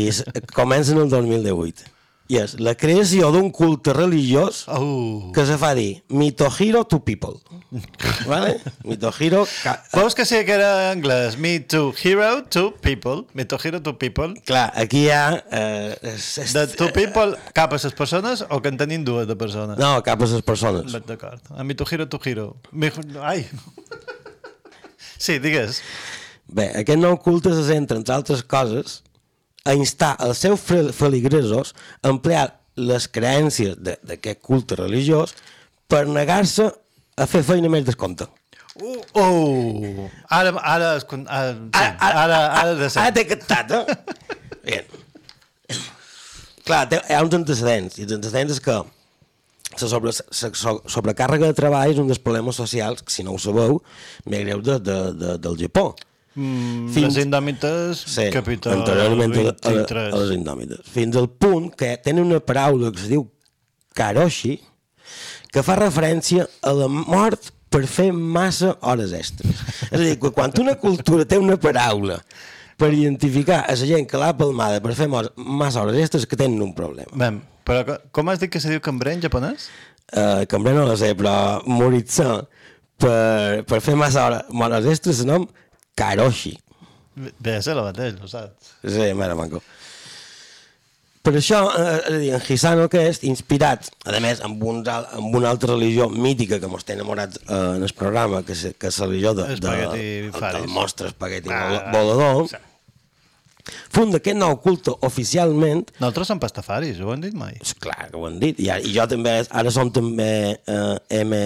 comença 0.55 0.95
en 0.95 1.03
el 1.03 1.09
2018. 1.09 1.89
I 2.31 2.37
és 2.39 2.53
la 2.63 2.77
creació 2.79 3.27
d'un 3.33 3.49
culte 3.51 3.91
religiós 3.91 4.63
Oh. 4.71 5.31
que 5.35 5.43
se 5.45 5.57
fa 5.59 5.73
dir 5.75 6.03
Mitohiro 6.07 6.85
to 6.87 7.01
people. 7.03 7.41
vale? 8.31 8.53
Mitohiro... 8.87 9.43
Veus 9.91 10.15
que 10.15 10.23
sí 10.25 10.39
que 10.47 10.55
era 10.55 10.91
anglès? 10.91 11.35
Hero 11.35 12.43
to 12.47 12.71
People. 12.79 13.25
Hero 13.35 13.81
to 13.81 13.97
People. 13.99 14.33
Clar, 14.45 14.71
aquí 14.75 15.05
hi 15.07 15.11
ha... 15.11 15.43
Eh, 15.51 16.13
és, 16.13 16.37
és, 16.45 16.53
De 16.55 16.65
to 16.67 16.87
people 16.95 17.35
cap 17.53 17.73
a 17.73 17.79
les 17.83 17.93
persones 17.93 18.45
o 18.47 18.61
que 18.61 18.71
en 18.71 18.79
tenim 18.79 19.03
dues 19.03 19.27
de 19.27 19.35
persones? 19.35 19.77
No, 19.77 19.99
cap 20.03 20.21
a 20.21 20.31
les 20.31 20.41
persones. 20.41 20.95
D'acord. 21.07 21.41
A 21.51 21.63
mi 21.63 21.75
to 21.75 21.85
hero 21.89 22.07
Ai. 23.21 23.45
Sí, 25.17 25.37
digues. 25.39 25.81
Bé, 26.47 26.71
aquest 26.79 26.99
nou 26.99 27.17
culte 27.21 27.51
se 27.53 27.67
centra, 27.67 27.99
entre 27.99 28.15
altres 28.15 28.41
coses, 28.43 29.01
a 29.65 29.75
instar 29.77 30.15
els 30.25 30.41
seus 30.41 30.59
fe- 30.59 30.91
feligresos 30.95 31.73
a 32.01 32.09
emplear 32.09 32.47
les 32.75 33.07
creences 33.11 33.75
de- 33.77 33.97
d'aquest 34.03 34.39
culte 34.41 34.75
religiós 34.79 35.35
per 35.91 36.05
negar-se 36.07 36.69
a 37.17 37.27
fer 37.27 37.43
feina 37.43 37.69
més 37.69 37.85
descompte. 37.85 38.25
Uh, 38.79 38.95
oh! 39.19 40.07
Ara, 40.31 40.53
ara, 40.63 40.93
es 40.95 41.03
ara, 41.03 41.51
sí, 41.51 41.81
ara, 41.99 42.39
ara, 42.61 42.75
de. 42.79 42.87
Ara 42.87 43.11
t'he 43.11 43.25
captat, 43.27 43.71
eh? 43.75 43.97
Bien. 44.65 44.85
Clar, 46.63 46.85
hi 46.93 47.13
ha 47.17 47.21
uns 47.25 47.35
antecedents, 47.35 47.97
i 47.99 48.05
els 48.05 48.15
antecedents 48.15 48.53
és 48.55 48.61
que 48.63 48.77
la 48.77 49.87
sobre, 49.89 50.11
la 50.13 50.73
sobrecàrrega 50.95 51.49
de 51.49 51.57
treball 51.57 51.91
és 51.91 51.99
un 51.99 52.07
dels 52.11 52.21
problemes 52.21 52.57
socials, 52.59 53.01
que 53.03 53.11
si 53.13 53.25
no 53.27 53.33
ho 53.35 53.39
sabeu, 53.41 53.81
més 54.29 54.43
greus 54.45 54.63
de, 54.67 54.77
de, 54.79 54.97
de, 55.19 55.35
del 55.41 55.57
Japó. 55.59 55.91
Mm, 56.35 56.87
fins- 56.93 57.15
Les 57.15 57.25
indòmites, 57.25 58.03
Sí, 58.07 58.29
capítol 58.31 58.73
anteriorment 58.79 59.33
a, 59.35 59.49
a, 59.67 59.71
23. 59.73 60.13
a 60.13 60.17
les 60.21 60.31
indòmites. 60.37 60.79
Fins 60.93 61.15
al 61.19 61.27
punt 61.29 61.73
que 61.75 61.97
tenen 61.97 62.23
una 62.29 62.39
paraula 62.39 62.91
que 62.91 63.01
es 63.03 63.09
diu 63.11 63.25
karoshi, 63.93 64.59
que 65.51 65.63
fa 65.67 65.75
referència 65.75 66.45
a 66.63 66.71
la 66.77 66.87
mort 66.87 67.51
per 67.71 67.83
fer 67.87 68.11
massa 68.15 68.77
hores 68.87 69.11
extres. 69.15 69.59
És 69.91 69.97
a 69.99 70.03
dir, 70.03 70.17
que 70.19 70.31
quan 70.31 70.51
una 70.59 70.75
cultura 70.79 71.25
té 71.27 71.37
una 71.39 71.57
paraula 71.59 72.21
per 72.79 72.93
identificar 72.95 73.65
a 73.67 73.75
la 73.75 73.85
gent 73.87 74.07
que 74.09 74.17
l'ha 74.19 74.31
palmada 74.37 74.79
per 74.81 74.95
fer 74.97 75.07
massa 75.11 75.81
hores 75.83 75.99
extres, 75.99 76.25
que 76.25 76.39
tenen 76.39 76.61
un 76.63 76.71
problema. 76.73 77.11
Bé, 77.13 77.29
però 77.67 77.83
co- 77.85 77.99
com 78.11 78.31
has 78.31 78.39
dit 78.39 78.49
que 78.51 78.59
se 78.63 78.71
diu 78.71 78.79
cambrer 78.83 79.13
en 79.17 79.21
japonès? 79.27 79.67
Uh, 80.11 80.43
cambrer 80.51 80.73
no 80.75 80.85
la 80.87 80.95
sé, 80.99 81.11
però 81.15 81.61
morir-se 81.67 82.25
per, 82.97 83.63
per 83.67 83.81
fer 83.83 83.95
massa 83.99 84.25
hores, 84.27 84.47
hores 84.51 84.87
extres 84.95 85.21
se 85.21 85.27
nom 85.27 85.45
karoshi. 86.01 86.55
Bé, 87.21 87.57
és 87.59 87.67
el 87.69 87.79
mateix, 87.85 88.17
ho 88.23 88.27
saps. 88.31 88.73
Sí, 88.81 89.11
mare 89.19 89.35
manco. 89.37 89.61
Per 91.21 91.35
això, 91.37 91.57
eh, 91.77 91.97
és 92.09 92.15
dir, 92.17 92.29
en 92.33 92.41
Hisano 92.49 92.87
aquest, 92.87 93.21
inspirat, 93.29 93.91
a 94.09 94.17
més, 94.23 94.39
amb, 94.41 94.63
un, 94.65 94.79
amb 94.89 95.35
una 95.37 95.51
altra 95.53 95.75
religió 95.75 96.07
mítica 96.09 96.57
que 96.57 96.69
mos 96.71 96.81
té 96.87 96.95
enamorats 96.95 97.37
eh, 97.43 97.59
en 97.75 97.85
el 97.85 97.93
programa, 97.93 98.39
que 98.47 98.55
és, 98.57 98.63
que 98.81 98.89
és 98.89 98.97
la 99.03 99.05
religió 99.11 99.35
de, 99.37 99.45
de, 99.61 99.75
el, 99.85 100.31
del 100.33 100.65
monstre 100.73 101.11
espagueti 101.11 101.53
Ah, 101.53 101.91
volador, 101.93 102.47
sí. 102.49 102.57
funda 103.93 104.17
aquest 104.17 104.39
nou 104.41 104.57
culte 104.63 104.95
oficialment 105.05 105.85
Nosaltres 105.99 106.31
som 106.33 106.41
pastafaris, 106.41 106.97
ho 107.05 107.13
hem 107.13 107.21
dit 107.27 107.37
mai. 107.37 107.53
és 107.61 107.75
clar 107.77 108.07
que 108.09 108.17
ho 108.17 108.25
han 108.25 108.39
dit, 108.41 108.57
i, 108.57 108.71
ara, 108.73 108.81
i 108.81 108.95
jo 108.97 109.05
també, 109.13 109.35
ara 109.61 109.69
som 109.77 109.93
també 109.93 110.31
eh, 110.57 111.21
M. 111.21 111.43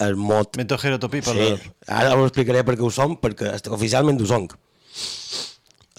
el 0.00 0.16
mot 0.16 0.56
Me 0.56 0.64
to 0.64 0.78
hero 0.82 0.98
to 0.98 1.08
people. 1.12 1.34
Sí, 1.34 1.70
ara 1.86 2.14
ho 2.16 2.24
explicaré 2.26 2.64
perquè 2.66 2.84
ho 2.86 2.90
som, 2.94 3.16
perquè 3.20 3.52
oficialment 3.76 4.20
ho 4.20 4.26
som. 4.30 4.48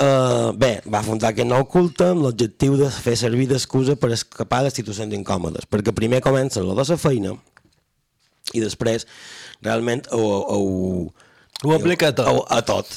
Uh, 0.02 0.50
bé, 0.58 0.80
va 0.90 1.04
fundar 1.06 1.30
aquest 1.30 1.46
nou 1.50 1.66
culte 1.70 2.08
amb 2.16 2.24
l'objectiu 2.26 2.74
de 2.80 2.88
fer 2.90 3.14
servir 3.20 3.46
d'excusa 3.52 3.94
per 4.02 4.10
escapar 4.16 4.64
de 4.66 4.72
situacions 4.74 5.14
incòmodes, 5.14 5.68
perquè 5.70 5.94
primer 5.94 6.24
comença 6.26 6.64
lo 6.64 6.74
de 6.74 6.86
la 6.90 6.98
feina 6.98 7.36
i 8.58 8.64
després 8.64 9.06
realment 9.62 10.02
ho, 10.16 10.24
ho, 10.56 11.14
Ho 11.62 11.76
aplica 11.76 12.10
a 12.10 12.16
tot. 12.18 12.32
ho- 12.32 12.48
a 12.50 12.62
tot, 12.66 12.90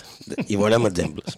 i 0.48 0.56
veurem 0.56 0.86
exemples. 0.88 1.36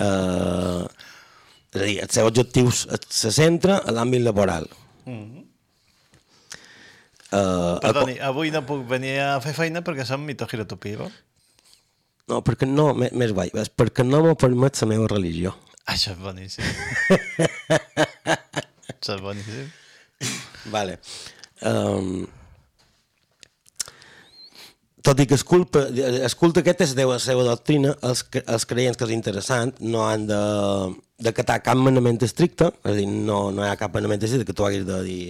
Uh, 0.00 0.88
és 1.76 1.78
a 1.78 1.84
dir, 1.84 1.98
el 2.02 2.10
seu 2.10 2.26
objectiu 2.26 2.72
se 2.74 3.30
centra 3.30 3.78
en 3.86 3.94
l'àmbit 3.94 4.24
laboral. 4.26 4.66
Uh, 7.34 7.78
Perdoni, 7.82 8.20
avui 8.22 8.52
no 8.54 8.62
puc 8.66 8.84
venir 8.86 9.16
a 9.24 9.30
fer 9.42 9.54
feina 9.56 9.82
perquè 9.82 10.06
som 10.06 10.22
me 10.22 10.36
to 10.38 10.46
hero 10.50 10.66
to 10.68 10.78
people. 10.78 11.10
No, 12.30 12.40
perquè 12.46 12.66
no, 12.66 12.92
més, 12.98 13.12
més 13.14 13.34
guai, 13.34 13.50
és 13.54 13.70
perquè 13.70 14.06
no 14.06 14.22
m'ho 14.24 14.34
permet 14.38 14.78
la 14.82 14.90
meva 14.90 15.10
religió. 15.10 15.54
Això 15.86 16.14
és 16.14 16.22
boníssim. 16.22 16.64
Això 18.94 19.14
és 19.14 19.22
boníssim. 19.22 19.68
Vale. 20.72 20.98
Um, 21.62 22.26
tot 25.06 25.22
i 25.22 25.26
que 25.30 25.36
es 25.38 25.44
culpa, 25.46 25.84
es 26.26 26.34
culte 26.34 26.64
aquest 26.64 26.82
és 26.88 26.94
deu 26.98 27.12
a 27.12 27.20
la 27.20 27.22
seva 27.22 27.44
doctrina, 27.46 27.94
els, 28.06 28.24
els 28.42 28.66
creients 28.66 28.98
que 28.98 29.06
és 29.06 29.14
interessant 29.14 29.76
no 29.86 30.02
han 30.06 30.26
de, 30.26 30.40
de 31.22 31.34
catar 31.36 31.60
cap 31.62 31.78
manament 31.78 32.18
estricte, 32.26 32.72
és 32.82 32.90
a 32.90 32.96
dir, 32.98 33.06
no, 33.06 33.52
no 33.54 33.62
hi 33.62 33.70
ha 33.70 33.78
cap 33.78 33.94
manament 33.94 34.26
estricte 34.26 34.50
que 34.50 34.56
tu 34.58 34.66
haguis 34.66 34.86
de 34.88 34.98
dir 35.06 35.20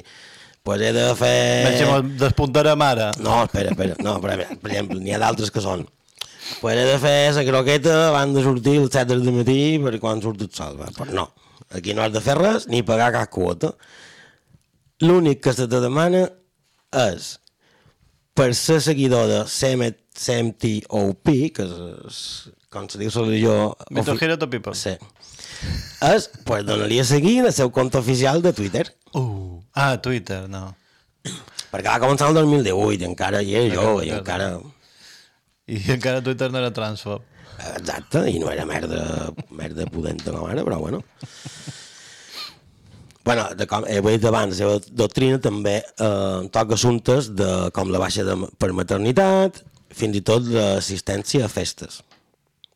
pues 0.67 0.83
he 0.83 0.91
de 0.93 1.05
fer... 1.15 1.37
Veig 1.71 2.09
despuntarem 2.19 2.83
ara. 2.83 3.13
No, 3.23 3.39
espera, 3.47 3.71
espera. 3.71 3.95
No, 4.03 4.17
per, 4.23 4.35
per 4.51 4.73
exemple, 4.73 4.99
n'hi 4.99 5.15
ha 5.15 5.21
d'altres 5.23 5.53
que 5.55 5.63
són. 5.63 5.85
Pues 6.59 6.79
he 6.79 6.87
de 6.89 6.97
fer 7.03 7.19
la 7.37 7.45
croqueta 7.47 7.95
abans 8.09 8.35
de 8.35 8.43
sortir 8.43 8.75
el 8.81 8.89
7 8.91 9.07
del 9.13 9.23
matí 9.35 9.61
per 9.83 9.95
quan 10.03 10.23
surt 10.23 10.43
el 10.43 10.51
sol. 10.55 10.75
Va? 10.81 10.91
Pues 10.97 11.13
no, 11.15 11.29
aquí 11.71 11.95
no 11.95 12.03
has 12.03 12.15
de 12.15 12.23
fer 12.25 12.35
res 12.39 12.67
ni 12.73 12.83
pagar 12.87 13.13
cap 13.15 13.31
quota. 13.31 13.73
L'únic 15.07 15.43
que 15.45 15.55
se 15.55 15.69
te 15.71 15.81
demana 15.83 16.25
és 17.07 17.37
per 18.37 18.51
ser 18.59 18.81
seguidor 18.85 19.31
de 19.31 19.43
CM, 19.47 19.93
CMTOP, 20.19 21.33
que 21.57 21.67
és, 22.09 22.23
com 22.75 22.89
se 22.91 22.99
diu 23.01 23.13
la 23.15 23.27
religió... 23.29 23.59
Me 23.91 24.03
to 24.03 24.51
people. 24.51 24.75
Sí. 24.75 24.97
És, 26.05 26.27
pues, 26.45 26.67
donar-li 26.67 26.99
a 27.01 27.07
seguir 27.07 27.39
el 27.45 27.53
seu 27.55 27.71
compte 27.71 28.03
oficial 28.03 28.43
de 28.43 28.53
Twitter. 28.53 28.89
Uh. 29.15 29.56
Ah, 29.77 29.97
Twitter, 30.01 30.47
no. 30.49 30.71
Perquè 31.69 31.91
va 31.91 32.01
començar 32.01 32.31
el 32.31 32.39
2018 32.39 33.03
i 33.05 33.09
encara 33.11 33.43
hi 33.45 33.57
era 33.61 33.75
jo, 33.75 33.97
i 34.01 34.13
encara... 34.17 34.55
I 35.67 35.81
encara 35.97 36.23
Twitter 36.25 36.49
no 36.53 36.63
era 36.63 36.71
transfob. 36.73 37.25
Exacte, 37.75 38.23
i 38.31 38.39
no 38.41 38.49
era 38.53 38.65
merda, 38.69 39.03
merda 39.51 39.87
pudenta 39.93 40.33
com 40.33 40.47
ara, 40.49 40.65
però 40.65 40.79
bueno. 40.81 41.03
bueno, 43.27 43.47
de 43.59 43.67
com 43.69 43.85
he 43.89 44.01
dit 44.07 44.27
abans, 44.29 44.55
la 44.55 44.59
seva 44.59 44.97
doctrina 45.03 45.41
també 45.43 45.79
eh, 45.83 46.41
toca 46.55 46.77
assumptes 46.77 47.33
de, 47.37 47.51
com 47.77 47.93
la 47.93 48.01
baixa 48.01 48.25
de, 48.29 48.37
per 48.61 48.73
maternitat, 48.77 49.63
fins 49.97 50.17
i 50.17 50.25
tot 50.25 50.49
l'assistència 50.53 51.45
a 51.45 51.53
festes. 51.53 52.01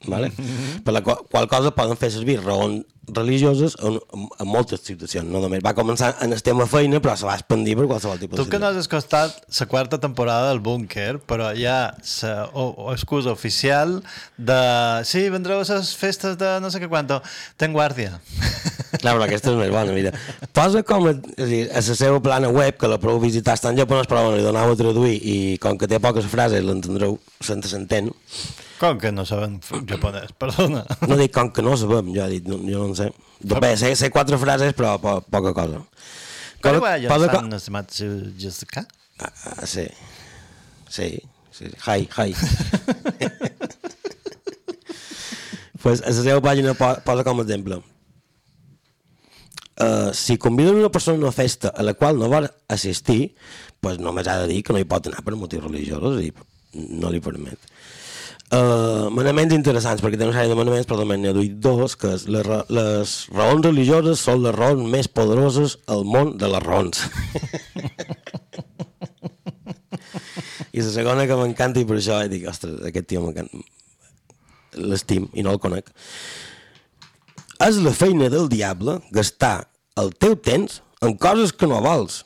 Vale? 0.09 0.33
Per 0.85 0.97
la 0.97 1.05
qual, 1.05 1.25
qual 1.29 1.49
cosa 1.49 1.75
poden 1.77 1.99
fer 2.01 2.09
servir 2.15 2.39
raons 2.41 2.85
religioses 3.09 3.75
en, 3.83 3.97
en, 4.15 4.47
moltes 4.47 4.83
situacions. 4.87 5.27
No 5.31 5.41
només 5.43 5.63
va 5.65 5.73
començar 5.75 6.13
en 6.23 6.33
el 6.37 6.43
tema 6.47 6.67
feina, 6.71 7.01
però 7.03 7.17
se 7.19 7.27
va 7.27 7.35
expandir 7.39 7.77
per 7.79 7.87
qualsevol 7.91 8.21
tipus 8.21 8.39
Tu 8.39 8.45
de 8.47 8.51
que 8.53 8.61
no 8.63 8.69
has 8.71 8.77
escoltat 8.83 9.41
la 9.59 9.67
quarta 9.67 9.99
temporada 9.99 10.51
del 10.51 10.61
Búnquer, 10.61 11.19
però 11.27 11.51
hi 11.57 11.67
ha 11.67 11.81
la 11.97 12.93
excusa 12.95 13.33
oficial 13.33 14.01
de... 14.37 14.61
Sí, 15.09 15.27
vendreu 15.33 15.63
a 15.65 15.67
les 15.67 15.95
festes 15.97 16.39
de 16.39 16.59
no 16.63 16.71
sé 16.71 16.79
què 16.83 16.89
quanto. 16.93 17.21
Ten 17.57 17.75
guàrdia. 17.75 18.21
Clar, 19.01 19.15
però 19.17 19.25
aquesta 19.27 19.53
és 19.53 19.59
més 19.59 19.71
bona, 19.73 19.93
mira. 19.95 20.11
Posa 20.55 20.83
com 20.87 21.07
a, 21.11 21.13
és 21.15 21.45
a, 21.45 21.51
dir, 21.51 21.61
a 21.71 21.83
la 21.83 21.95
seva 21.99 22.23
plana 22.23 22.51
web, 22.53 22.77
que 22.79 22.89
la 22.91 22.99
prou 23.03 23.21
visitar 23.23 23.55
està 23.59 23.71
en 23.71 23.79
japonès, 23.79 24.09
però 24.11 24.25
bueno, 24.27 24.39
li 24.41 24.47
donau 24.47 24.73
a 24.75 24.79
traduir 24.79 25.15
i 25.19 25.37
com 25.63 25.79
que 25.79 25.89
té 25.91 26.01
poques 26.03 26.27
frases 26.31 26.65
l'entendreu, 26.67 27.17
se'n 27.41 27.63
s'entén. 27.63 28.11
Com 28.81 28.97
que 28.99 29.11
no 29.13 29.27
saben 29.29 29.59
f- 29.61 29.83
japonès? 29.87 30.33
Perdona. 30.41 30.83
No 31.07 31.17
dic 31.21 31.35
com 31.37 31.51
que 31.55 31.63
no 31.63 31.77
sabem, 31.79 32.11
jo, 32.17 32.25
he 32.25 32.39
dit, 32.39 32.47
no, 32.49 32.59
jo 32.65 32.87
no 32.91 32.97
en 32.97 32.99
sé. 32.99 33.09
Bé, 33.63 33.71
sé, 33.81 33.95
sé 33.97 34.11
quatre 34.13 34.37
frases, 34.43 34.75
però 34.77 34.97
po, 35.01 35.21
poca 35.25 35.55
cosa. 35.57 35.81
Com 36.61 36.75
Cosa- 36.77 36.85
va, 36.85 36.93
posa 37.09 37.31
jo 37.31 37.39
co- 37.39 37.57
estimat 37.57 37.95
Jessica? 38.39 38.83
Ah, 39.21 39.33
ah, 39.55 39.67
sí. 39.69 39.87
Sí, 40.91 41.09
sí. 41.55 41.71
Hi, 41.87 42.09
hi. 42.19 42.35
pues 45.83 46.03
a 46.05 46.11
la 46.13 46.21
seva 46.23 46.41
pàgina 46.45 46.75
po- 46.77 46.99
posa 47.07 47.25
com 47.25 47.41
a 47.41 47.45
exemple. 47.47 47.81
Uh, 49.81 50.11
si 50.13 50.37
conviden 50.37 50.77
una 50.77 50.91
persona 50.93 51.17
a 51.17 51.21
una 51.23 51.33
festa 51.33 51.69
a 51.73 51.83
la 51.83 51.95
qual 51.95 52.19
no 52.21 52.29
vol 52.29 52.51
assistir, 52.69 53.35
pues 53.81 53.97
només 53.99 54.29
ha 54.29 54.37
de 54.43 54.49
dir 54.51 54.61
que 54.63 54.75
no 54.77 54.81
hi 54.83 54.89
pot 54.89 55.07
anar 55.09 55.23
per 55.25 55.39
motius 55.41 55.65
religiosos 55.65 56.21
i 56.21 56.29
no 57.01 57.09
li 57.11 57.21
permet. 57.25 57.57
Uh, 58.51 59.07
manaments 59.15 59.55
interessants, 59.55 60.03
perquè 60.03 60.19
té 60.19 60.27
una 60.27 60.35
sèrie 60.35 60.51
de 60.51 60.57
manaments, 60.59 60.87
però 60.91 60.99
també 60.99 61.15
n'he 61.21 61.31
duit 61.37 61.53
dos, 61.63 61.95
que 61.95 62.09
és 62.17 62.25
les, 62.27 62.43
ra- 62.43 62.65
les 62.67 63.13
raons 63.31 63.63
religioses 63.69 64.19
són 64.27 64.43
les 64.43 64.55
raons 64.57 64.83
més 64.91 65.07
poderoses 65.07 65.77
al 65.87 66.03
món 66.03 66.33
de 66.41 66.49
les 66.51 66.65
raons. 66.65 67.05
I 70.75 70.83
la 70.83 70.91
segona 70.95 71.27
que 71.31 71.37
m'encanta 71.39 71.79
i 71.83 71.87
per 71.87 71.97
això 72.01 72.19
dic, 72.31 72.49
ostres, 72.51 72.81
aquest 72.91 73.07
tio 73.11 73.23
m'encanta. 73.25 73.63
L'estim 74.83 75.27
i 75.35 75.43
no 75.47 75.55
el 75.55 75.63
conec. 75.63 75.91
És 77.67 77.79
la 77.85 77.95
feina 77.95 78.29
del 78.33 78.49
diable 78.51 78.99
gastar 79.15 79.69
el 80.01 80.11
teu 80.19 80.35
temps 80.39 80.81
en 81.07 81.17
coses 81.23 81.53
que 81.53 81.69
no 81.71 81.81
vols. 81.85 82.25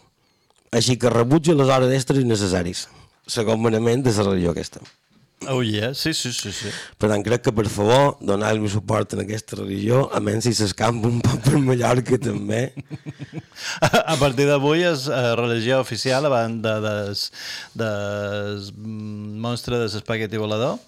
Així 0.75 0.97
que 1.01 1.13
rebutja 1.13 1.55
les 1.57 1.69
hores 1.71 1.93
extres 1.95 2.25
innecessaris. 2.25 2.89
Segon 3.29 3.61
manament 3.63 4.03
de 4.05 4.13
la 4.13 4.25
religió 4.29 4.53
aquesta. 4.53 4.81
Oh 5.51 5.63
yeah, 5.63 5.95
sí, 5.95 6.13
sí, 6.15 6.33
sí, 6.33 6.53
sí. 6.53 6.71
Per 6.99 7.11
tant, 7.11 7.25
crec 7.27 7.45
que, 7.47 7.53
per 7.55 7.67
favor, 7.73 8.15
donar-li 8.25 8.69
suport 8.73 9.17
en 9.17 9.25
aquesta 9.25 9.59
religió, 9.61 10.05
a 10.15 10.21
menys 10.25 10.49
si 10.49 10.55
s'escampa 10.59 11.11
un 11.11 11.21
poc 11.25 11.43
per 11.47 11.61
Mallorca, 11.63 12.19
també. 12.21 12.63
A 14.13 14.17
partir 14.21 14.49
d'avui 14.49 14.85
és 14.87 15.09
eh, 15.09 15.27
religió 15.39 15.81
oficial 15.83 16.27
abans 16.29 16.63
de, 16.65 16.75
des, 16.85 17.27
des 17.81 18.73
mm, 18.75 19.37
monstre 19.45 19.79
de 19.79 19.89
l'espaghetti 19.89 20.41
volador. 20.41 20.81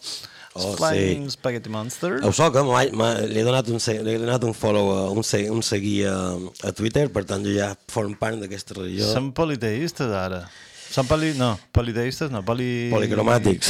Oh, 0.56 0.72
Flying 0.76 1.26
sí. 1.28 1.36
Spaghetti 1.36 1.68
Monster. 1.68 2.14
Ho 2.24 2.32
soc, 2.32 2.56
eh? 2.56 2.86
li 3.28 3.40
he 3.40 3.44
donat 3.44 3.68
un, 3.68 3.76
li 3.76 4.14
he 4.14 4.20
donat 4.22 4.44
un 4.48 4.54
follow, 4.56 4.92
a, 4.94 5.02
un, 5.12 5.24
se, 5.26 5.42
un 5.52 5.60
seguir 5.66 6.06
a, 6.08 6.16
a 6.64 6.72
Twitter, 6.72 7.10
per 7.12 7.26
tant, 7.28 7.44
jo 7.44 7.52
ja 7.52 7.74
form 7.92 8.16
part 8.20 8.40
d'aquesta 8.40 8.78
religió. 8.78 9.10
Són 9.12 9.34
politeistes 9.36 10.14
ara. 10.16 10.46
Són 10.96 11.04
poli... 11.04 11.34
No, 11.36 11.50
politeistes 11.76 12.30
no, 12.32 12.40
poli... 12.46 12.88
Policromàtics. 12.88 13.68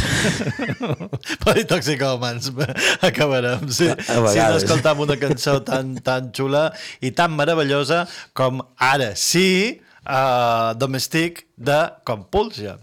Politoxicòmans. 1.45 2.53
Acabarem. 3.09 3.65
Sí, 3.75 3.89
A- 3.91 4.21
si 4.31 4.39
no 4.39 4.61
escoltam 4.61 5.03
una 5.03 5.17
cançó 5.19 5.57
tan, 5.67 5.97
tan 6.07 6.31
xula 6.37 6.69
i 7.03 7.11
tan 7.19 7.35
meravellosa 7.35 8.05
com 8.37 8.62
ara 8.79 9.11
sí, 9.19 9.81
uh, 10.07 10.77
Domestic 10.79 11.49
de 11.59 11.81
Compulsion. 12.07 12.79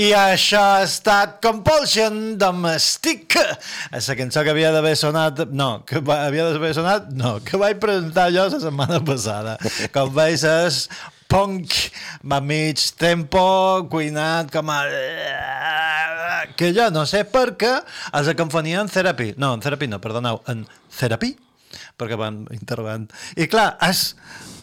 I 0.00 0.10
això 0.16 0.60
ha 0.78 0.82
estat 0.86 1.38
Compulsion 1.44 2.38
de 2.40 2.48
Mystic. 2.56 3.34
La 3.92 4.16
cançó 4.16 4.44
que 4.46 4.52
havia 4.54 4.70
d'haver 4.72 4.94
sonat... 4.96 5.42
No, 5.52 5.82
que 5.84 6.00
va- 6.06 6.22
havia 6.28 6.46
d'haver 6.48 6.70
sonat... 6.78 7.10
No, 7.18 7.34
que 7.44 7.58
vaig 7.60 7.80
presentar 7.82 8.30
jo 8.32 8.46
la 8.48 8.60
setmana 8.62 9.00
passada. 9.04 9.58
Com 9.92 10.12
veus, 10.16 10.44
és 10.48 10.78
punk 11.30 11.74
a 12.24 12.40
mig 12.42 12.80
tempo, 12.98 13.42
cuinat 13.92 14.48
com 14.54 14.72
a... 14.72 14.80
Que 16.56 16.72
jo 16.76 16.88
no 16.94 17.04
sé 17.08 17.26
per 17.28 17.50
què 17.60 17.74
els 18.16 18.30
aconfonia 18.32 18.80
en 18.80 18.88
Therapy. 18.90 19.34
No, 19.36 19.52
en 19.58 19.62
Therapy 19.64 19.90
no, 19.90 20.00
perdoneu, 20.02 20.40
en 20.50 20.64
Therapy? 20.96 21.34
Perquè 22.00 22.16
van 22.18 22.46
interrogant. 22.56 23.10
I 23.36 23.50
clar, 23.52 23.74
és... 23.90 24.14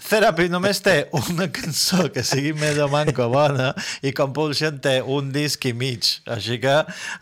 Therapy 0.08 0.48
només 0.48 0.80
té 0.80 0.96
una 1.20 1.50
cançó 1.52 2.06
que 2.16 2.24
sigui 2.24 2.54
més 2.56 2.78
o 2.80 2.88
manco 2.92 3.26
bona 3.32 3.74
i 4.06 4.14
Compulsion 4.16 4.78
té 4.84 5.02
un 5.02 5.34
disc 5.36 5.66
i 5.68 5.74
mig. 5.76 6.08
Així 6.32 6.60
que 6.64 6.76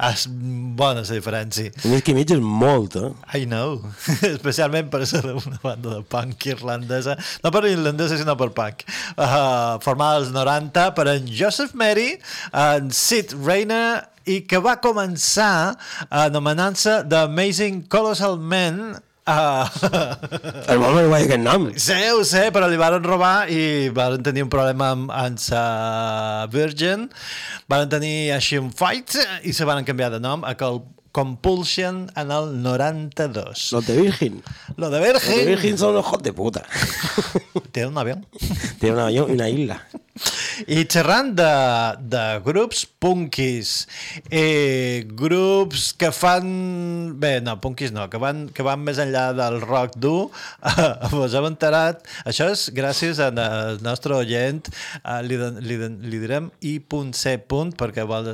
és 0.10 0.26
bona 0.30 1.02
la 1.02 1.08
diferència. 1.10 1.74
Un 1.82 1.96
disc 1.96 2.12
i 2.12 2.18
mig 2.18 2.34
és 2.36 2.44
molt, 2.46 2.98
eh? 3.02 3.12
I 3.42 3.50
know. 3.50 3.80
Especialment 4.36 4.92
per 4.94 5.02
ser 5.10 5.24
una 5.32 5.58
banda 5.64 5.98
de 5.98 6.02
punk 6.10 6.46
irlandesa. 6.54 7.18
No 7.42 7.54
per 7.56 7.66
irlandesa, 7.72 8.20
sinó 8.22 8.38
per 8.38 8.52
punk. 8.54 8.86
Uh, 9.16 9.82
formada 9.86 10.22
als 10.22 10.34
90 10.36 10.92
per 10.98 11.08
en 11.16 11.32
Joseph 11.32 11.74
Mary, 11.74 12.12
en 12.54 12.94
Sid 12.94 13.34
Rayner, 13.42 14.06
i 14.26 14.42
que 14.50 14.62
va 14.62 14.78
començar 14.82 15.76
anomenant-se 16.10 17.04
The 17.10 17.26
Amazing 17.30 17.84
Colossal 17.94 18.40
Men 18.42 18.96
Uh, 19.26 19.66
El 20.70 20.78
vol 20.78 21.00
no 21.10 21.16
aquest 21.18 21.42
nom. 21.42 21.64
sé, 21.82 22.12
ho 22.14 22.22
sé, 22.28 22.52
però 22.54 22.68
li 22.70 22.78
varen 22.78 23.02
robar 23.04 23.48
i 23.50 23.90
varen 23.90 24.22
tenir 24.22 24.44
un 24.46 24.52
problema 24.54 24.92
amb, 24.94 25.10
amb 25.10 25.42
sa 25.42 26.46
Virgin, 26.54 27.08
varen 27.68 27.90
tenir 27.90 28.32
així 28.36 28.60
un 28.62 28.70
fight 28.70 29.18
i 29.42 29.54
se 29.54 29.66
van 29.66 29.82
canviar 29.88 30.12
de 30.14 30.22
nom 30.22 30.46
a 30.46 30.54
Col 30.60 30.84
Compulsion 31.16 32.04
en 32.20 32.32
el 32.36 32.52
92. 32.62 33.70
Los 33.72 33.88
de 33.88 33.98
Virgin. 34.02 34.44
Lo 34.78 34.90
de 34.92 35.00
Los 35.00 35.24
de 35.26 35.30
Virgin, 35.32 35.48
Virgin 35.48 35.78
son 35.78 35.96
los 35.96 36.06
hijos 36.06 36.22
de 36.22 36.34
puta. 36.34 36.66
té 37.72 37.86
un 37.88 37.98
avió. 37.98 38.22
Tiene 38.80 38.96
un 38.98 39.02
avión 39.02 39.30
y 39.32 39.34
una 39.34 39.50
isla. 39.50 39.88
I 40.72 40.86
xerrant 40.88 41.34
de, 41.36 41.52
de 42.00 42.24
grups 42.46 42.86
punkis, 43.04 43.72
eh, 44.32 45.04
grups 45.20 45.90
que 46.00 46.12
fan... 46.16 46.46
Bé, 47.20 47.42
no, 47.44 47.58
punkis 47.60 47.92
no, 47.92 48.06
que 48.12 48.22
van, 48.22 48.46
que 48.56 48.64
van 48.64 48.80
més 48.86 49.02
enllà 49.04 49.26
del 49.36 49.60
rock 49.66 49.98
dur, 50.00 50.30
eh, 50.72 50.88
vos 51.12 51.36
hem 51.36 51.50
enterat. 51.50 52.08
Això 52.24 52.48
és 52.54 52.70
gràcies 52.76 53.20
al 53.20 53.36
nostre 53.84 54.16
oient, 54.16 54.64
eh, 55.02 55.20
li, 55.28 55.40
li, 55.68 55.80
li 55.84 56.24
direm 56.24 56.48
i.c. 56.64 57.36
perquè 57.76 58.08
vol 58.08 58.32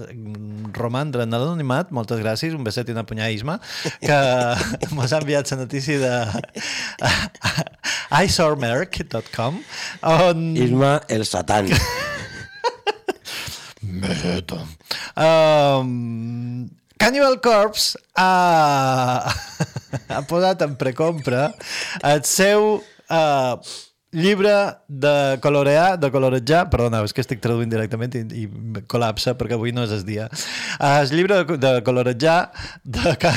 romandre 0.77 1.25
en 1.25 1.33
l'anonimat, 1.33 1.89
moltes 1.89 2.21
gràcies, 2.21 2.53
un 2.53 2.67
beset 2.67 2.89
i 2.91 2.95
una 2.95 3.07
punyaisme, 3.09 3.57
que 4.05 4.21
mos 4.97 5.09
ha 5.09 5.23
enviat 5.23 5.49
la 5.51 5.63
notícia 5.65 5.97
de 5.97 6.13
isormerc.com 8.23 9.61
on... 10.01 10.45
Isma 10.57 11.01
el 11.09 11.25
Satán. 11.25 11.69
Meta. 13.81 14.61
Um, 15.15 16.69
Cannibal 17.01 17.39
Corpse 17.41 17.97
ha, 18.15 19.25
ha 20.07 20.21
posat 20.29 20.61
en 20.65 20.75
precompra 20.79 21.47
el 22.05 22.21
seu 22.29 22.75
uh, 22.77 23.55
llibre 24.11 24.51
de 24.87 25.39
colorear, 25.41 25.97
de 25.99 26.09
colorejar, 26.11 26.65
perdona, 26.69 26.99
és 27.07 27.13
que 27.15 27.23
estic 27.23 27.39
traduint 27.43 27.69
directament 27.71 28.15
i, 28.19 28.23
i 28.43 28.81
col·lapsa 28.91 29.33
perquè 29.39 29.55
avui 29.55 29.71
no 29.71 29.85
és 29.87 29.93
el 29.95 30.03
dia. 30.07 30.25
Uh, 30.79 30.99
el 31.05 31.13
llibre 31.15 31.37
de, 31.45 31.57
de 31.61 31.71
colorejar 31.87 32.51
de, 32.83 33.15
Ca- 33.21 33.31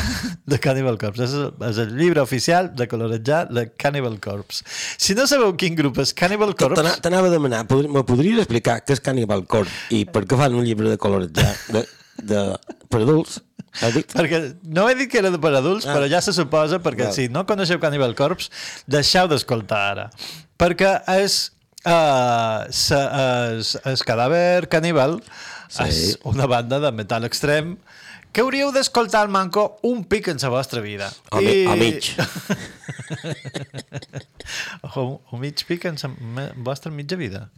de 0.51 0.59
Cannibal 0.59 0.99
Corpse. 0.99 1.29
És, 1.29 1.37
el- 1.39 1.53
és 1.71 1.79
el 1.85 1.95
llibre 2.01 2.25
oficial 2.25 2.73
de 2.75 2.89
colorejar 2.91 3.45
de 3.55 3.69
Cannibal 3.79 4.19
Corpse. 4.21 4.65
Si 4.99 5.15
no 5.15 5.29
sabeu 5.31 5.55
quin 5.61 5.79
grup 5.79 6.03
és 6.03 6.11
Cannibal 6.13 6.57
Corpse... 6.59 6.83
T'ana- 6.83 6.99
T'anava 7.05 7.31
a 7.31 7.35
demanar, 7.37 7.65
me 7.71 8.03
podries 8.09 8.43
explicar 8.43 8.81
què 8.83 8.99
és 8.99 9.03
Cannibal 9.05 9.47
Corpse 9.47 9.95
i 9.95 10.05
per 10.11 10.25
què 10.27 10.39
fan 10.43 10.59
un 10.59 10.67
llibre 10.67 10.91
de 10.91 10.99
colorejar 10.99 11.53
de, 11.71 11.87
de, 12.35 12.45
per 12.91 13.05
adults? 13.07 13.39
Perquè 13.81 14.39
no 14.65 14.85
he 14.89 14.95
dit 14.95 15.11
que 15.11 15.19
era 15.19 15.33
per 15.39 15.55
adults, 15.59 15.87
Ah. 15.87 15.95
però 15.97 16.07
ja 16.11 16.21
se 16.23 16.33
suposa, 16.33 16.79
perquè 16.79 17.09
Val. 17.09 17.13
si 17.17 17.29
no 17.29 17.45
coneixeu 17.47 17.81
Cannibal 17.83 18.15
Corpse, 18.15 18.51
deixeu 18.87 19.27
d'escoltar 19.29 19.83
ara. 19.97 20.11
perquè 20.59 20.93
és 21.19 21.51
uh, 21.85 22.65
sa, 22.71 23.01
és, 23.59 23.75
és 23.85 24.03
cadàver 24.07 24.69
caníbal 24.71 25.21
Sí. 25.75 25.83
és 25.89 26.19
una 26.25 26.47
banda 26.47 26.79
de 26.79 26.93
metal 26.93 27.25
extrem 27.27 27.75
que 28.35 28.43
hauríeu 28.43 28.73
d'escoltar 28.75 29.23
al 29.23 29.31
manco 29.31 29.79
un 29.87 30.03
pic 30.11 30.27
en 30.33 30.41
la 30.43 30.51
vostra 30.51 30.83
vida. 30.83 31.07
O 31.31 31.39
mi- 31.39 31.67
o 31.71 31.77
mig. 31.79 32.11
o, 34.97 35.21
o 35.31 35.39
mig 35.39 35.63
pic 35.69 35.87
en 35.87 35.97
la 36.35 36.49
vostra 36.57 36.91
mitja 36.91 37.17
vida. 37.17 37.49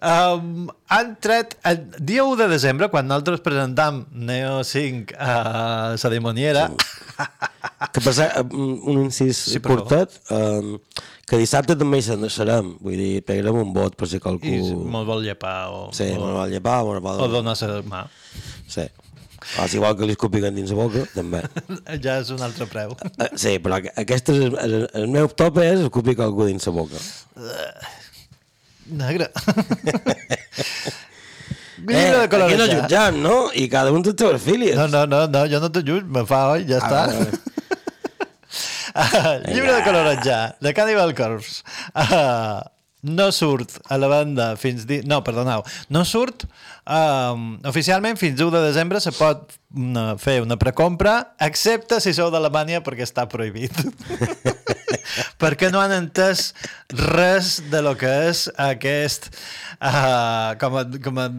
Um, 0.00 0.68
han 0.88 1.16
tret 1.20 1.56
el 1.68 1.82
dia 1.98 2.24
1 2.24 2.36
de 2.40 2.48
desembre, 2.48 2.88
quan 2.88 3.08
nosaltres 3.08 3.42
presentam 3.44 4.06
Neo 4.12 4.62
5 4.64 5.16
a 5.18 5.96
la 5.96 6.10
dimoniera, 6.12 6.70
Que 7.92 8.00
cert, 8.12 8.52
un 8.52 9.06
incís 9.06 9.38
Sí, 9.50 9.60
curtet, 9.64 10.12
um, 10.32 10.74
que 11.28 11.38
dissabte 11.40 11.76
també 11.80 12.00
hi 12.00 12.04
serem, 12.04 12.74
vull 12.80 12.96
dir, 12.96 13.22
pegarem 13.24 13.56
un 13.60 13.72
vot 13.72 13.96
per 13.96 14.08
si 14.08 14.20
qualcú... 14.20 14.48
i 14.48 14.60
me'l 14.60 15.06
vol 15.08 15.24
llepar 15.24 15.70
o, 15.72 15.86
Sí, 15.96 16.10
o, 16.12 16.20
me'l 16.20 16.36
vol 16.42 16.52
llepar, 16.52 16.80
me'l 16.84 17.00
vol... 17.04 17.22
o 17.24 17.28
donar 17.32 17.56
la 17.60 17.80
mà. 17.88 18.02
Sí. 18.68 18.84
O 19.58 19.66
si 19.66 19.80
vol 19.82 19.96
que 19.98 20.06
li 20.06 20.14
escopiguen 20.14 20.54
dins 20.54 20.70
la 20.70 20.76
boca, 20.78 21.02
també. 21.14 21.40
ja 22.04 22.20
és 22.22 22.30
un 22.30 22.42
altre 22.46 22.68
preu. 22.70 22.92
Eh, 23.18 23.30
Sí, 23.34 23.56
però 23.58 23.80
aqu- 23.80 23.90
aquest 24.04 24.30
és 24.30 24.44
el, 24.46 24.76
el, 24.94 25.06
meu 25.10 25.26
top 25.34 25.58
és 25.64 25.80
escopir 25.82 26.14
qualcú 26.20 26.46
dins 26.46 26.66
la 26.70 26.74
boca. 26.78 27.02
Negre. 29.04 29.30
Eh, 31.80 31.94
Llibre 31.96 32.18
de 32.28 32.44
aquí 32.44 32.56
no 32.60 32.66
jutjant, 32.68 33.16
no? 33.24 33.36
I 33.56 33.62
cada 33.72 33.88
un 33.90 34.02
té 34.04 34.12
les 34.12 34.42
filies. 34.44 34.76
No, 34.76 34.84
no, 34.92 35.06
no, 35.08 35.22
no, 35.32 35.46
jo 35.48 35.60
no 35.62 35.70
te 35.72 35.80
jutjo, 35.80 36.04
me 36.12 36.26
fa 36.28 36.40
oi, 36.52 36.66
ja 36.68 36.76
està. 36.76 37.06
vale. 37.06 37.30
Ah, 38.92 39.36
llibre 39.46 39.70
de 39.72 39.82
colorejar, 39.86 40.56
de 40.60 40.72
Cannibal 40.74 41.14
Corpse. 41.14 41.62
Ah, 41.94 42.66
no 43.02 43.30
surt 43.32 43.78
a 43.88 43.96
la 44.00 44.08
banda 44.10 44.50
fins... 44.60 44.84
Di... 44.88 45.00
No, 45.08 45.22
perdoneu. 45.24 45.64
No 45.92 46.04
surt 46.08 46.44
um, 46.84 47.54
oficialment 47.68 48.18
fins 48.20 48.40
1 48.40 48.52
de 48.52 48.62
desembre 48.66 49.00
se 49.00 49.12
pot 49.16 49.56
una, 49.76 50.18
fer 50.20 50.40
una 50.44 50.58
precompra, 50.60 51.34
excepte 51.40 52.00
si 52.02 52.12
sou 52.16 52.32
d'Alemanya 52.32 52.82
perquè 52.84 53.06
està 53.06 53.26
prohibit. 53.30 53.72
perquè 55.42 55.70
no 55.72 55.80
han 55.80 55.94
entès 55.96 56.50
res 56.92 57.58
de 57.72 57.82
lo 57.84 57.96
que 58.00 58.12
és 58.30 58.46
aquest... 58.60 59.32
Uh, 59.80 60.52
com 60.60 60.76
a, 60.76 60.84
com 61.00 61.18
a, 61.22 61.30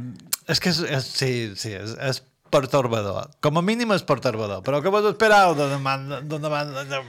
és 0.50 0.62
que 0.62 0.72
és, 0.74 0.82
és, 0.82 1.10
sí, 1.14 1.32
sí, 1.60 1.76
és, 1.78 1.94
és 2.10 2.24
pertorbador. 2.52 3.30
Com 3.44 3.58
a 3.60 3.64
mínim 3.66 3.94
és 3.96 4.04
pertorbador. 4.08 4.62
Però 4.66 4.82
què 4.84 4.92
vos 4.94 5.08
esperàveu 5.14 5.56
d'una 5.60 5.80
banda... 5.84 6.22
d'una 6.22 6.52
banda 6.54 6.84
de... 6.90 7.02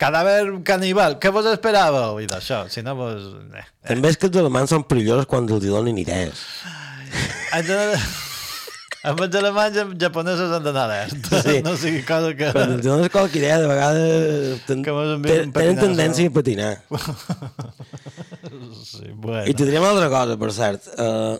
Cadàver 0.00 0.40
caníbal, 0.66 1.18
què 1.22 1.30
vos 1.30 1.46
esperàveu? 1.46 2.18
I 2.24 2.26
d'això, 2.30 2.64
si 2.72 2.82
no 2.82 2.96
vos... 2.98 3.28
Eh. 3.54 3.62
També 3.86 4.10
és 4.10 4.18
que 4.18 4.26
els 4.26 4.40
alemans 4.42 4.72
són 4.74 4.82
perillosos 4.90 5.28
quan 5.30 5.46
els 5.46 5.62
hi 5.64 5.70
donen 5.70 5.98
idees. 6.02 6.42
De- 7.68 7.98
Amb 9.04 9.20
els 9.20 9.34
alemanys 9.36 9.76
i 9.76 9.82
japonesos 10.00 10.52
han 10.56 10.64
d'anar 10.64 10.86
alerta. 10.88 11.40
Sí. 11.44 11.58
No 11.62 11.74
sigui 11.76 12.00
cosa 12.08 12.30
que... 12.38 12.48
Quan 12.56 12.70
els 12.78 12.86
dones 12.86 13.10
qualque 13.12 13.36
idea, 13.36 13.58
de 13.60 13.68
vegades 13.68 14.62
ten, 14.64 14.80
ten, 14.82 15.52
tenen 15.52 15.80
tendència 15.82 16.30
a 16.32 16.34
patinar. 16.40 16.70
Sí, 18.84 19.08
bueno. 19.14 19.46
I 19.48 19.54
te 19.56 19.64
direm 19.66 19.82
una 19.82 19.90
altra 19.94 20.08
cosa, 20.12 20.36
per 20.38 20.50
cert. 20.54 20.86
Uh, 21.00 21.38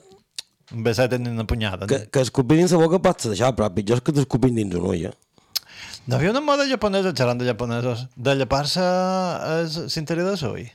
Un 0.75 0.83
beset 0.83 1.13
en 1.17 1.29
una 1.31 1.47
punyada. 1.47 1.87
que, 1.87 2.05
que 2.11 2.25
escopir 2.27 2.59
dins 2.59 2.75
la 2.75 2.83
boca 2.83 2.99
pot 3.03 3.23
ser 3.23 3.35
això, 3.35 3.53
però 3.57 3.71
pitjor 3.75 4.01
és 4.01 4.05
que 4.05 4.15
t'escopin 4.17 4.59
dins 4.59 4.75
un 4.75 4.89
ull, 4.91 5.05
eh? 5.11 5.15
No 6.07 6.17
havia 6.17 6.35
una 6.35 6.43
moda 6.45 6.67
japonesa, 6.69 7.15
xerrant 7.17 7.39
de 7.41 7.47
japonesos, 7.49 8.09
de 8.17 8.35
llepar-se 8.37 8.83
l'interior 9.95 10.35
de 10.35 10.41
l'ull. 10.43 10.67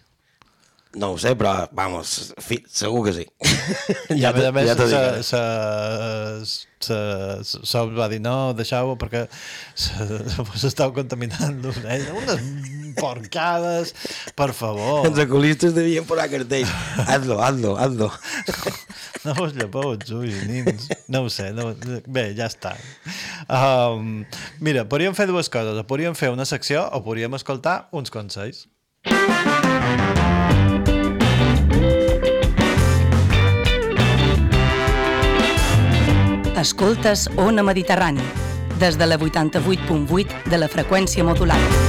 No 0.97 1.11
ho 1.13 1.17
sé, 1.21 1.35
però, 1.37 1.67
vamos, 1.77 2.33
fi, 2.41 2.57
segur 2.65 3.03
que 3.05 3.13
sí. 3.13 3.25
I 4.17 4.23
a 4.25 4.31
més 4.33 4.47
a 4.47 4.53
més, 4.55 4.65
ja 4.71 4.75
t'ho 4.79 4.87
se, 4.89 5.01
se, 5.27 5.41
se, 6.47 6.97
se, 7.45 7.61
se 7.69 7.83
va 7.99 8.07
dir 8.09 8.17
no, 8.25 8.55
deixau-ho 8.57 8.97
perquè 8.97 9.27
se, 9.29 10.09
vos 10.49 10.65
estàu 10.65 10.89
contaminant 10.95 11.61
eh, 11.85 12.01
unes 12.23 12.78
porcades, 12.99 13.93
per 14.37 14.51
favor. 14.53 15.07
Els 15.09 15.19
oculistes 15.25 15.73
devien 15.75 16.05
posar 16.07 16.29
cartells. 16.31 16.71
Hazlo, 17.07 17.41
hazlo, 17.43 17.75
hazlo. 17.79 18.11
No 19.25 19.33
vos 19.35 19.51
llepeu 19.51 19.97
els 19.97 20.11
ulls, 20.15 20.37
nins. 20.47 20.85
No 21.11 21.25
ho 21.25 21.29
sé. 21.33 21.49
No, 21.51 21.73
bé, 22.07 22.29
ja 22.37 22.47
està. 22.47 22.71
Um, 23.51 24.23
mira, 24.63 24.85
podríem 24.87 25.17
fer 25.17 25.27
dues 25.27 25.51
coses. 25.51 25.75
O 25.75 25.83
podríem 25.89 26.15
fer 26.15 26.31
una 26.31 26.47
secció 26.47 26.85
o 26.95 27.03
podríem 27.03 27.35
escoltar 27.35 27.89
uns 27.91 28.13
consells. 28.15 28.69
Escoltes 36.59 37.29
Ona 37.37 37.63
Mediterrani, 37.63 38.23
des 38.79 38.97
de 38.99 39.05
la 39.07 39.17
88.8 39.17 40.43
de 40.51 40.57
la 40.59 40.67
freqüència 40.67 41.23
modulada. 41.23 41.88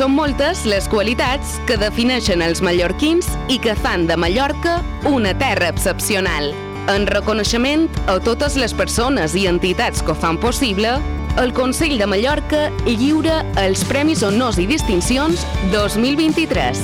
Són 0.00 0.14
moltes 0.16 0.62
les 0.64 0.86
qualitats 0.88 1.58
que 1.68 1.76
defineixen 1.76 2.40
els 2.40 2.62
mallorquins 2.64 3.26
i 3.52 3.58
que 3.60 3.74
fan 3.76 4.06
de 4.08 4.16
Mallorca 4.16 4.78
una 5.04 5.34
terra 5.36 5.68
excepcional. 5.68 6.54
En 6.88 7.04
reconeixement 7.04 7.84
a 8.08 8.14
totes 8.24 8.56
les 8.56 8.72
persones 8.72 9.36
i 9.36 9.44
entitats 9.50 10.00
que 10.00 10.14
ho 10.14 10.16
fan 10.16 10.40
possible, 10.40 10.94
el 11.36 11.52
Consell 11.52 11.98
de 12.00 12.08
Mallorca 12.08 12.70
lliura 12.88 13.42
els 13.60 13.84
Premis 13.92 14.24
Honors 14.24 14.56
i 14.56 14.64
Distincions 14.70 15.44
2023. 15.68 16.80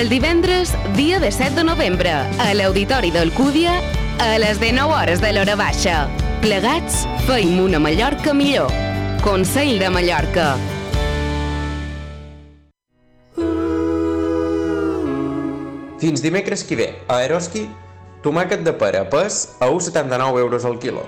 El 0.00 0.10
divendres, 0.10 0.74
dia 0.98 1.22
de 1.22 1.30
7 1.30 1.60
de 1.60 1.70
novembre, 1.70 2.16
a 2.42 2.52
l'Auditori 2.58 3.14
d'Alcúdia, 3.14 3.78
a 4.18 4.32
les 4.42 4.58
19 4.58 4.90
hores 4.90 5.22
de 5.22 5.36
l'hora 5.36 5.54
baixa. 5.54 6.08
Plegats, 6.42 7.04
feim 7.30 7.60
una 7.62 7.78
Mallorca 7.78 8.34
millor. 8.34 8.74
Consell 9.22 9.78
de 9.78 9.94
Mallorca. 10.00 10.56
Fins 15.98 16.20
dimecres 16.20 16.62
que 16.62 16.76
ve, 16.76 16.86
a 17.08 17.22
Eroski, 17.24 17.62
tomàquet 18.20 18.60
de 18.66 18.72
pera 18.76 19.06
pes 19.08 19.56
a 19.64 19.70
1,79 19.72 20.42
euros 20.42 20.66
al 20.68 20.76
quilo. 20.78 21.06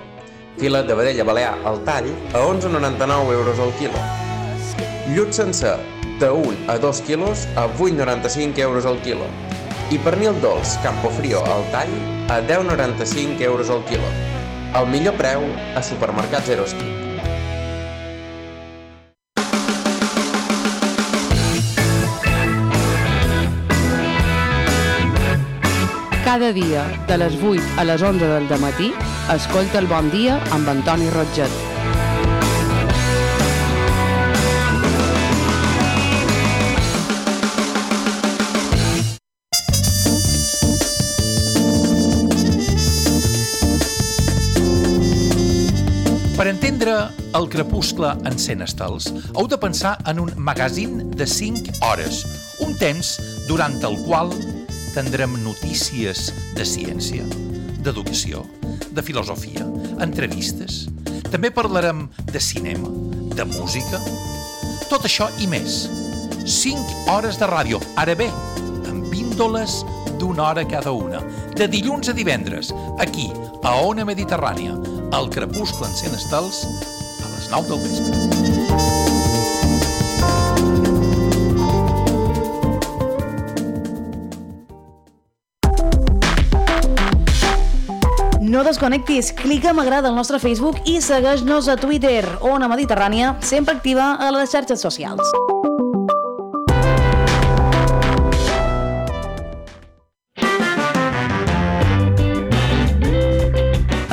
Filet 0.56 0.86
de 0.88 0.94
vedella 0.96 1.26
balear 1.28 1.58
al 1.68 1.82
tall 1.84 2.08
a 2.32 2.40
11,99 2.40 3.34
euros 3.36 3.60
al 3.60 3.74
quilo. 3.76 4.00
Llut 5.12 5.36
sencer 5.36 5.76
de 6.20 6.30
1 6.30 6.72
a 6.72 6.78
2 6.78 7.02
quilos 7.02 7.44
a 7.54 7.66
8,95 7.68 8.58
euros 8.64 8.86
al 8.86 8.96
quilo. 9.02 9.28
I 9.92 9.98
pernil 9.98 10.40
dolç 10.40 10.78
Campofrio 10.82 11.44
al 11.44 11.68
tall 11.72 11.92
a 12.32 12.40
10,95 12.40 13.44
euros 13.44 13.68
al 13.68 13.84
quilo. 13.84 14.08
El 14.72 14.88
millor 14.88 15.20
preu 15.20 15.44
a 15.76 15.82
supermercats 15.82 16.48
Eroski. 16.48 17.07
Cada 26.28 26.52
dia, 26.52 26.82
de 27.08 27.16
les 27.16 27.32
8 27.40 27.80
a 27.80 27.84
les 27.88 28.02
11 28.04 28.26
del 28.28 28.60
matí, 28.60 28.90
escolta 29.32 29.78
el 29.80 29.86
Bon 29.88 30.10
Dia 30.12 30.34
amb 30.52 30.68
Antoni 30.68 31.08
Rotget. 31.08 31.48
Per 46.36 46.46
entendre 46.52 46.98
el 47.40 47.48
crepuscle 47.48 48.12
en 48.28 48.36
100 48.36 48.68
estels, 48.68 49.08
heu 49.32 49.48
de 49.48 49.56
pensar 49.56 49.96
en 50.04 50.20
un 50.28 50.36
magazín 50.36 51.08
de 51.08 51.24
5 51.24 51.80
hores, 51.88 52.26
un 52.60 52.76
temps 52.76 53.16
durant 53.48 53.80
el 53.80 54.02
qual 54.04 54.36
tindrem 54.94 55.36
notícies 55.44 56.32
de 56.56 56.64
ciència, 56.66 57.24
d'educació, 57.84 58.44
de 58.90 59.04
filosofia, 59.04 59.66
entrevistes. 60.02 60.86
També 61.28 61.50
parlarem 61.54 62.06
de 62.32 62.40
cinema, 62.40 62.90
de 63.36 63.46
música, 63.48 64.00
tot 64.88 65.04
això 65.04 65.28
i 65.42 65.48
més. 65.50 65.86
5 66.48 67.12
hores 67.12 67.38
de 67.38 67.46
ràdio, 67.50 67.80
ara 68.00 68.16
bé, 68.16 68.30
amb 68.88 69.08
píndoles 69.12 69.82
d'una 70.18 70.48
hora 70.48 70.66
cada 70.68 70.94
una, 70.96 71.20
de 71.54 71.68
dilluns 71.68 72.08
a 72.08 72.16
divendres, 72.16 72.72
aquí, 72.98 73.28
a 73.62 73.76
Ona 73.84 74.08
Mediterrània, 74.08 74.78
al 75.12 75.28
crepuscle 75.30 75.86
en 75.86 75.96
100 76.02 76.20
estels, 76.22 76.64
a 77.20 77.34
les 77.36 77.50
9 77.52 77.68
del 77.74 77.84
vespre. 77.84 78.47
No 88.58 88.64
desconnectis, 88.66 89.28
clica 89.38 89.70
m'agrada 89.70 90.08
al 90.10 90.16
nostre 90.18 90.40
Facebook 90.42 90.80
i 90.90 90.96
segueix-nos 90.98 91.68
a 91.70 91.76
Twitter, 91.78 92.24
Ona 92.42 92.66
Mediterrània, 92.66 93.36
sempre 93.38 93.76
activa 93.76 94.16
a 94.18 94.32
les 94.34 94.50
xarxes 94.50 94.82
socials. 94.82 95.22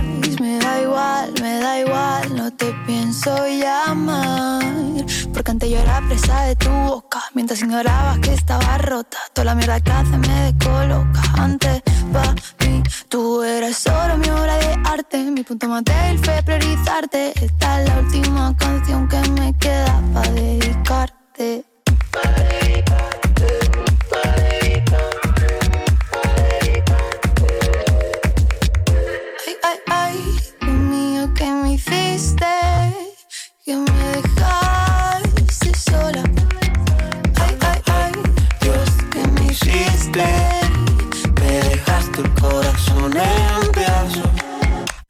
me 0.40 0.58
da 0.58 0.82
igual, 0.82 1.32
me 1.40 1.60
da 1.60 1.80
igual, 1.80 2.36
no 2.36 2.52
te 2.52 2.74
pienso 2.86 3.30
llamar. 3.46 4.64
Porque 5.32 5.50
antes 5.52 5.70
yo 5.70 5.78
era 5.78 6.02
presa 6.08 6.42
de 6.42 6.56
tu 6.56 6.70
boca, 6.70 7.20
mientras 7.34 7.60
ignorabas 7.60 8.18
que 8.18 8.34
estaba 8.34 8.78
rota. 8.78 9.18
Toda 9.32 9.44
la 9.44 9.54
mierda 9.54 9.80
que 9.80 9.92
hace 9.92 10.18
me 10.18 10.52
descoloca. 10.52 11.22
Antes, 11.34 11.82
pa' 12.12 12.34
tú 13.08 13.42
eras 13.42 13.76
solo 13.76 14.16
mi 14.18 14.28
obra 14.30 14.56
de 14.56 14.76
arte. 14.84 15.18
Mi 15.30 15.42
punto 15.42 15.68
más 15.68 15.84
débil 15.84 16.18
fue 16.18 16.42
priorizarte. 16.42 17.32
Esta 17.44 17.82
es 17.82 17.88
la 17.88 18.00
última 18.00 18.56
canción 18.56 19.08
que 19.08 19.20
me 19.30 19.54
queda 19.58 20.02
para 20.12 20.30
dedicarte. 20.30 21.64
Ay, 22.24 22.84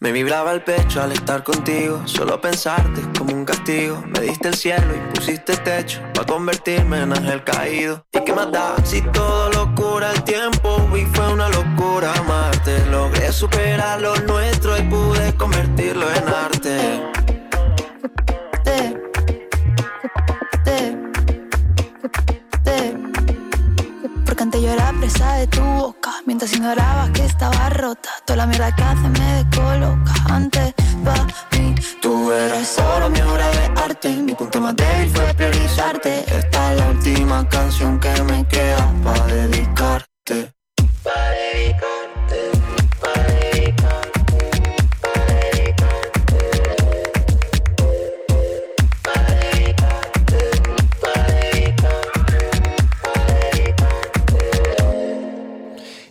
Me 0.09 0.13
vibraba 0.13 0.53
el 0.53 0.63
pecho 0.63 1.03
al 1.03 1.13
estar 1.13 1.45
contigo. 1.45 2.01
Solo 2.07 2.41
pensarte 2.41 3.03
es 3.03 3.09
como 3.19 3.35
un 3.35 3.45
castigo. 3.45 4.03
Me 4.07 4.21
diste 4.21 4.49
el 4.49 4.55
cielo 4.55 4.95
y 4.97 5.15
pusiste 5.15 5.55
techo 5.59 6.01
para 6.15 6.27
convertirme 6.27 7.03
en 7.03 7.13
ángel 7.13 7.45
caído. 7.45 8.07
¿Y 8.15 8.21
qué 8.25 8.33
más 8.33 8.49
si 8.85 9.03
todo 9.03 9.51
lo 9.51 9.75
cura 9.75 10.11
el 10.13 10.25
tiempo? 10.25 10.89
Y 10.97 11.05
fue 11.15 11.31
una 11.31 11.51
locura 11.51 12.15
amarte. 12.15 12.87
Logré 12.87 13.31
superar 13.31 14.01
lo 14.01 14.17
nuestro 14.21 14.79
y 14.79 14.83
pude 14.85 15.35
convertirlo 15.35 16.07
en 16.11 16.27
arte. 16.27 17.18
De 25.15 25.47
tu 25.47 25.63
boca 25.63 26.11
Mientras 26.27 26.53
ignorabas 26.53 27.11
que 27.11 27.25
estaba 27.25 27.71
rota 27.71 28.11
Toda 28.27 28.37
la 28.37 28.47
mierda 28.47 28.75
que 28.75 28.83
hace 28.83 29.09
me 29.09 29.45
descoloca 29.45 30.13
Antes, 30.29 30.75
pa' 31.05 31.27
mí 31.53 31.75
Tú 32.01 32.31
eras 32.31 32.69
solo 32.69 33.11
mi 33.11 33.21
obra 33.21 33.49
de 33.51 33.81
arte. 33.81 34.09
Mi 34.11 34.35
punto 34.35 34.61
más 34.61 34.77
débil 34.77 35.11
fue 35.11 35.35
priorizarte. 35.35 36.25
Esta 36.27 36.73
es 36.73 36.81
la 36.81 36.91
última 36.91 37.49
canción 37.49 37.99
que 37.99 38.23
me 38.23 38.47
queda 38.47 38.93
para 39.03 39.27
dedicarte. 39.27 40.53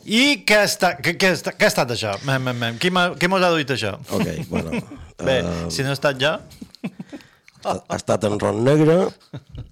I 0.08 0.44
què, 0.48 0.62
està, 0.64 0.94
què, 1.04 1.18
què, 1.20 1.34
està, 1.36 1.52
què 1.52 1.68
ha 1.68 1.72
estat 1.72 1.90
això? 1.92 2.14
Mem, 2.28 2.46
mem, 2.48 2.60
mem. 2.62 2.78
Qui, 2.80 2.92
mos 2.92 3.44
ha 3.44 3.52
duit 3.52 3.72
això? 3.76 3.98
Ok, 4.16 4.30
bueno. 4.48 4.72
Bé, 5.28 5.42
eh, 5.42 5.66
si 5.74 5.84
no 5.84 5.92
ha 5.92 5.98
estat 5.98 6.20
jo... 6.22 6.32
ha, 7.68 7.74
ha 7.74 7.98
estat 7.98 8.24
en 8.30 8.38
ron 8.40 8.62
negre, 8.64 8.96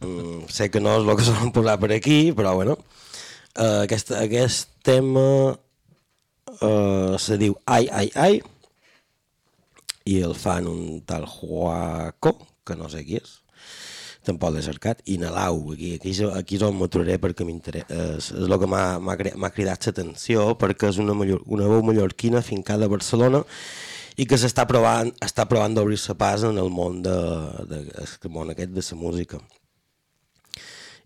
mm, 0.01 0.49
sé 0.51 0.67
que 0.73 0.81
no 0.83 0.97
és 0.99 1.05
el 1.05 1.15
que 1.15 1.27
solen 1.27 1.53
posar 1.55 1.77
per 1.79 1.93
aquí, 1.95 2.33
però 2.35 2.55
bueno. 2.57 2.75
Uh, 3.55 3.85
aquest, 3.85 4.11
aquest 4.19 4.73
tema 4.83 5.23
uh, 5.53 7.15
se 7.21 7.37
diu 7.39 7.55
Ai, 7.71 7.87
ai, 7.87 8.09
ai, 8.19 8.41
i 10.11 10.19
el 10.25 10.35
fan 10.35 10.67
un 10.67 10.99
tal 11.07 11.23
Juaco, 11.29 12.35
que 12.67 12.75
no 12.75 12.91
sé 12.91 13.05
qui 13.07 13.21
és, 13.21 13.37
tampoc 14.25 14.53
l'he 14.53 14.63
cercat, 14.65 15.01
i 15.11 15.17
Nalau, 15.21 15.71
aquí, 15.73 15.95
aquí, 15.99 16.13
aquí 16.33 16.59
és 16.59 16.63
on 16.65 16.77
m'aturaré 16.79 17.17
perquè 17.21 17.47
m'interessa, 17.47 17.87
és, 18.17 18.29
és 18.33 18.45
el 18.47 18.57
que 18.61 18.69
m'ha 18.69 19.51
cridat 19.55 19.87
l'atenció, 19.89 20.51
perquè 20.61 20.91
és 20.91 21.01
una, 21.03 21.15
mallor, 21.17 21.43
una 21.45 21.69
veu 21.71 21.83
mallorquina 21.85 22.43
fincada 22.45 22.89
a 22.89 22.91
Barcelona 22.91 23.43
i 24.17 24.25
que 24.29 24.39
s'està 24.39 24.65
provant, 24.69 25.11
està 25.23 25.45
provant 25.49 25.75
d'obrir-se 25.75 26.15
pas 26.19 26.45
en 26.47 26.59
el 26.61 26.71
món, 26.71 27.01
de, 27.05 27.15
de, 27.69 27.81
el 27.91 28.31
món 28.31 28.53
aquest 28.53 28.73
de 28.75 28.83
la 28.89 28.99
música. 28.99 29.41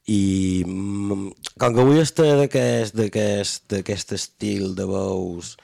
I 0.09 0.63
mm, 0.65 1.31
com 1.61 1.75
que 1.75 1.83
avui 1.83 2.01
està 2.01 2.25
d'aquest 2.39 4.13
estil 4.15 4.73
de 4.77 4.85
veus 4.89 5.57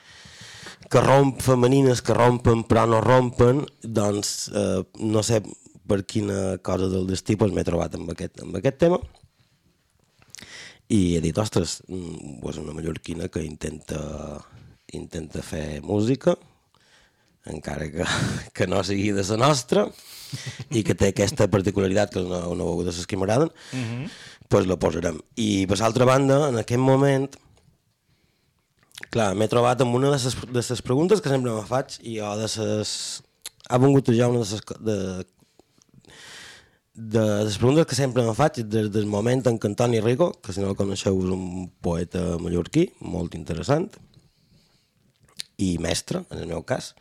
que 0.89 1.01
romp 1.01 1.39
femenines, 1.41 2.01
que 2.05 2.13
rompen 2.13 2.63
però 2.69 2.85
no 2.89 3.01
rompen, 3.01 3.63
doncs 3.81 4.51
eh, 4.53 4.81
no 5.01 5.23
sé 5.25 5.41
per 5.87 6.03
quina 6.05 6.57
cosa 6.65 6.89
del 6.89 7.07
destí 7.07 7.35
doncs 7.35 7.53
m'he 7.53 7.63
trobat 7.67 7.95
amb 7.95 8.09
aquest, 8.15 8.41
amb 8.41 8.57
aquest 8.57 8.81
tema 8.81 8.99
i 10.89 11.15
he 11.15 11.21
dit, 11.21 11.37
ostres, 11.41 11.79
mm, 11.89 12.41
és 12.49 12.59
una 12.61 12.73
mallorquina 12.75 13.29
que 13.33 13.41
intenta, 13.41 13.99
intenta 14.93 15.41
fer 15.41 15.81
música, 15.81 16.35
encara 17.49 17.89
que, 17.89 18.05
que 18.55 18.67
no 18.67 18.83
sigui 18.85 19.11
de 19.15 19.23
la 19.31 19.39
nostra, 19.47 19.87
i 20.69 20.83
que 20.85 20.95
té 20.97 21.09
aquesta 21.09 21.49
particularitat, 21.49 22.13
que 22.13 22.21
és 22.21 22.27
una, 22.29 22.43
una 22.51 22.67
veu 22.67 22.83
de 22.83 22.93
les 22.93 23.07
que 23.07 23.17
m'agraden, 23.17 23.49
mm 23.49 23.83
-hmm. 23.83 24.09
pues 24.49 24.67
la 24.67 24.77
posarem. 24.77 25.19
I 25.35 25.65
per 25.65 25.79
l'altra 25.79 26.05
banda, 26.05 26.49
en 26.49 26.57
aquest 26.57 26.81
moment, 26.81 27.29
clar, 29.09 29.33
m'he 29.35 29.47
trobat 29.47 29.81
amb 29.81 29.95
una 29.95 30.11
de 30.11 30.17
les, 30.17 30.35
de 30.53 30.61
les 30.69 30.81
preguntes 30.81 31.21
que 31.21 31.29
sempre 31.29 31.51
me 31.51 31.65
faig, 31.65 31.97
i 32.01 32.19
jo 32.19 32.35
de 32.35 32.43
les... 32.43 33.23
Ha 33.67 33.79
vingut 33.79 34.05
ja 34.13 34.27
una 34.27 34.43
de 34.43 34.45
les, 34.45 34.61
de, 34.79 35.25
de 36.95 37.43
les 37.43 37.57
preguntes 37.59 37.85
que 37.85 37.95
sempre 37.95 38.23
me 38.23 38.33
faig 38.33 38.61
des 38.71 38.87
del 38.91 39.05
moment 39.05 39.43
en 39.49 39.59
què 39.59 39.67
Antoni 39.67 39.99
Rico, 39.99 40.31
que 40.39 40.55
si 40.55 40.63
no 40.63 40.71
el 40.71 40.77
coneixeu 40.79 41.17
és 41.19 41.31
un 41.35 41.67
poeta 41.83 42.37
mallorquí, 42.39 42.87
molt 43.03 43.35
interessant, 43.35 43.89
i 45.59 45.75
mestre, 45.83 46.23
en 46.31 46.43
el 46.43 46.47
meu 46.47 46.63
cas, 46.67 46.93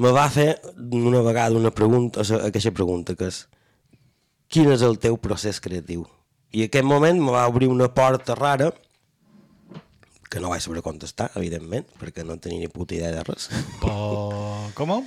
me 0.00 0.10
va 0.12 0.24
fer 0.32 0.56
una 0.80 1.20
vegada 1.24 1.60
una 1.60 1.70
pregunta, 1.70 2.24
aquesta 2.40 2.72
pregunta, 2.72 3.14
que 3.14 3.28
és 3.28 3.44
quin 4.48 4.72
és 4.72 4.82
el 4.82 4.96
teu 5.02 5.20
procés 5.20 5.60
creatiu? 5.60 6.06
I 6.54 6.64
en 6.64 6.72
aquest 6.72 6.88
moment 6.88 7.20
me 7.20 7.36
va 7.36 7.46
obrir 7.50 7.68
una 7.68 7.90
porta 7.92 8.34
rara, 8.38 8.72
que 10.30 10.40
no 10.40 10.50
vaig 10.50 10.64
saber 10.64 10.82
contestar, 10.82 11.28
evidentment, 11.36 11.84
perquè 12.00 12.24
no 12.24 12.40
tenia 12.40 12.64
ni 12.64 12.72
puta 12.72 12.96
idea 12.96 13.12
de 13.12 13.22
res. 13.22 13.50
Po... 13.82 14.70
¿Cómo? 14.74 15.04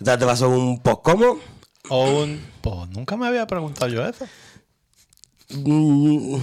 Entonces 0.00 0.26
va 0.26 0.36
ser 0.36 0.48
un 0.48 0.80
poc 0.80 1.04
como, 1.04 1.36
O 1.88 2.22
un... 2.22 2.40
Pues 2.60 2.88
nunca 2.90 3.16
me 3.16 3.26
había 3.26 3.46
preguntado 3.46 3.90
yo 3.90 4.04
eso. 4.04 4.26
Mm, 5.52 6.36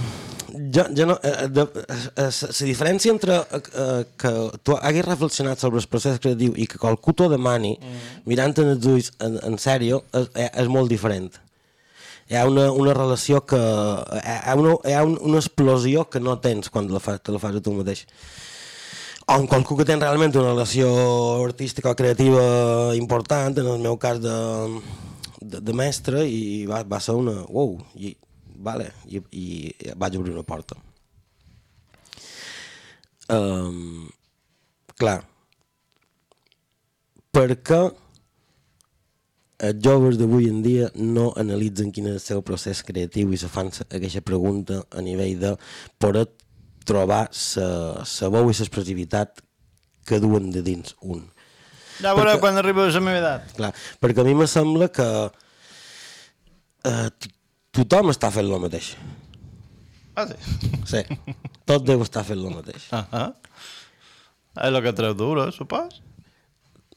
jo, 0.74 0.84
jo 0.94 1.06
no, 1.06 1.18
eh, 1.22 1.48
de, 1.48 1.62
eh, 1.62 2.30
la 2.60 2.66
diferència 2.66 3.10
entre 3.10 3.36
eh, 3.36 3.60
eh, 3.74 4.04
que 4.20 4.32
tu 4.62 4.76
haguis 4.76 5.04
reflexionat 5.06 5.58
sobre 5.58 5.80
el 5.80 5.86
procés 5.88 6.20
creatiu 6.20 6.52
i 6.56 6.66
que 6.68 6.80
qualcú 6.80 7.14
t'ho 7.16 7.28
demani 7.32 7.78
mm. 7.78 8.26
mirant 8.28 8.52
en 8.60 8.74
els 8.74 8.88
ulls 8.90 9.08
en, 9.24 9.38
en 9.48 9.56
sèrio 9.56 10.02
és, 10.12 10.28
és, 10.50 10.68
molt 10.68 10.92
diferent 10.92 11.30
hi 12.28 12.36
ha 12.36 12.44
una, 12.48 12.68
una 12.72 12.92
relació 12.92 13.40
que 13.48 13.56
hi 13.56 14.36
ha, 14.44 14.58
una, 14.60 14.76
hi 14.84 14.92
ha 14.92 15.06
un, 15.08 15.16
una 15.24 15.40
explosió 15.40 16.04
que 16.12 16.20
no 16.20 16.36
tens 16.44 16.68
quan 16.68 16.92
la 16.92 17.00
fas, 17.00 17.22
te 17.24 17.32
la 17.32 17.40
fas 17.40 17.56
a 17.56 17.64
tu 17.64 17.72
mateix 17.72 18.04
o 19.24 19.40
amb 19.40 19.48
qualcú 19.48 19.76
que 19.76 19.88
té 19.88 19.96
realment 19.96 20.36
una 20.36 20.52
relació 20.52 20.88
artística 21.44 21.92
o 21.92 21.96
creativa 21.96 22.96
important, 22.96 23.56
en 23.56 23.66
el 23.68 23.80
meu 23.84 23.96
cas 24.00 24.20
de, 24.24 24.36
de, 25.48 25.62
de 25.64 25.74
mestre, 25.76 26.24
i 26.26 26.66
va, 26.68 26.82
va 26.88 27.00
ser 27.02 27.16
una... 27.18 27.40
Uau, 27.48 27.76
i, 27.96 28.14
vale, 28.58 28.90
i, 29.06 29.22
i 29.32 29.46
vaig 29.96 30.18
obrir 30.18 30.34
una 30.34 30.46
porta. 30.46 30.78
Um, 33.28 34.08
clar, 34.96 35.18
per 37.34 37.50
què 37.60 37.80
els 39.58 39.80
joves 39.82 40.16
d'avui 40.18 40.46
en 40.48 40.60
dia 40.62 40.88
no 40.94 41.32
analitzen 41.40 41.90
quin 41.92 42.06
és 42.08 42.20
el 42.20 42.24
seu 42.24 42.42
procés 42.46 42.84
creatiu 42.86 43.32
i 43.34 43.40
se 43.40 43.50
fan 43.50 43.72
aquesta 43.74 44.22
pregunta 44.22 44.84
a 44.94 45.02
nivell 45.02 45.40
de 45.40 45.52
poder 45.98 46.24
trobar 46.88 47.24
la 47.28 48.30
veu 48.32 48.48
i 48.48 48.54
l'expressivitat 48.54 49.42
que 50.08 50.20
duen 50.22 50.48
de 50.54 50.62
dins 50.64 50.94
un. 51.02 51.26
Ja 52.02 52.12
veureu 52.14 52.34
Perquè- 52.36 52.40
quan 52.40 52.56
arribo 52.60 52.82
a 52.84 52.90
la 52.94 53.00
meva 53.00 53.18
edat. 53.18 53.52
Clar, 53.56 53.72
perquè 54.00 54.20
a 54.22 54.24
mi 54.24 54.34
me 54.38 54.46
sembla 54.46 54.88
que 54.94 55.06
eh, 56.88 57.10
tothom 57.74 58.12
està 58.14 58.30
fent 58.34 58.46
el 58.48 58.60
mateix. 58.62 58.92
Ah, 60.18 60.26
sí. 60.26 60.70
Sí, 60.86 61.02
tot 61.68 61.84
deu 61.86 62.02
estar 62.02 62.24
fent 62.26 62.40
el 62.42 62.54
mateix. 62.54 62.88
Ah, 62.94 63.06
ah. 63.12 63.28
És 64.58 64.72
el 64.74 64.80
que 64.82 64.92
treu 64.98 65.14
duro, 65.14 65.50
supos? 65.54 66.00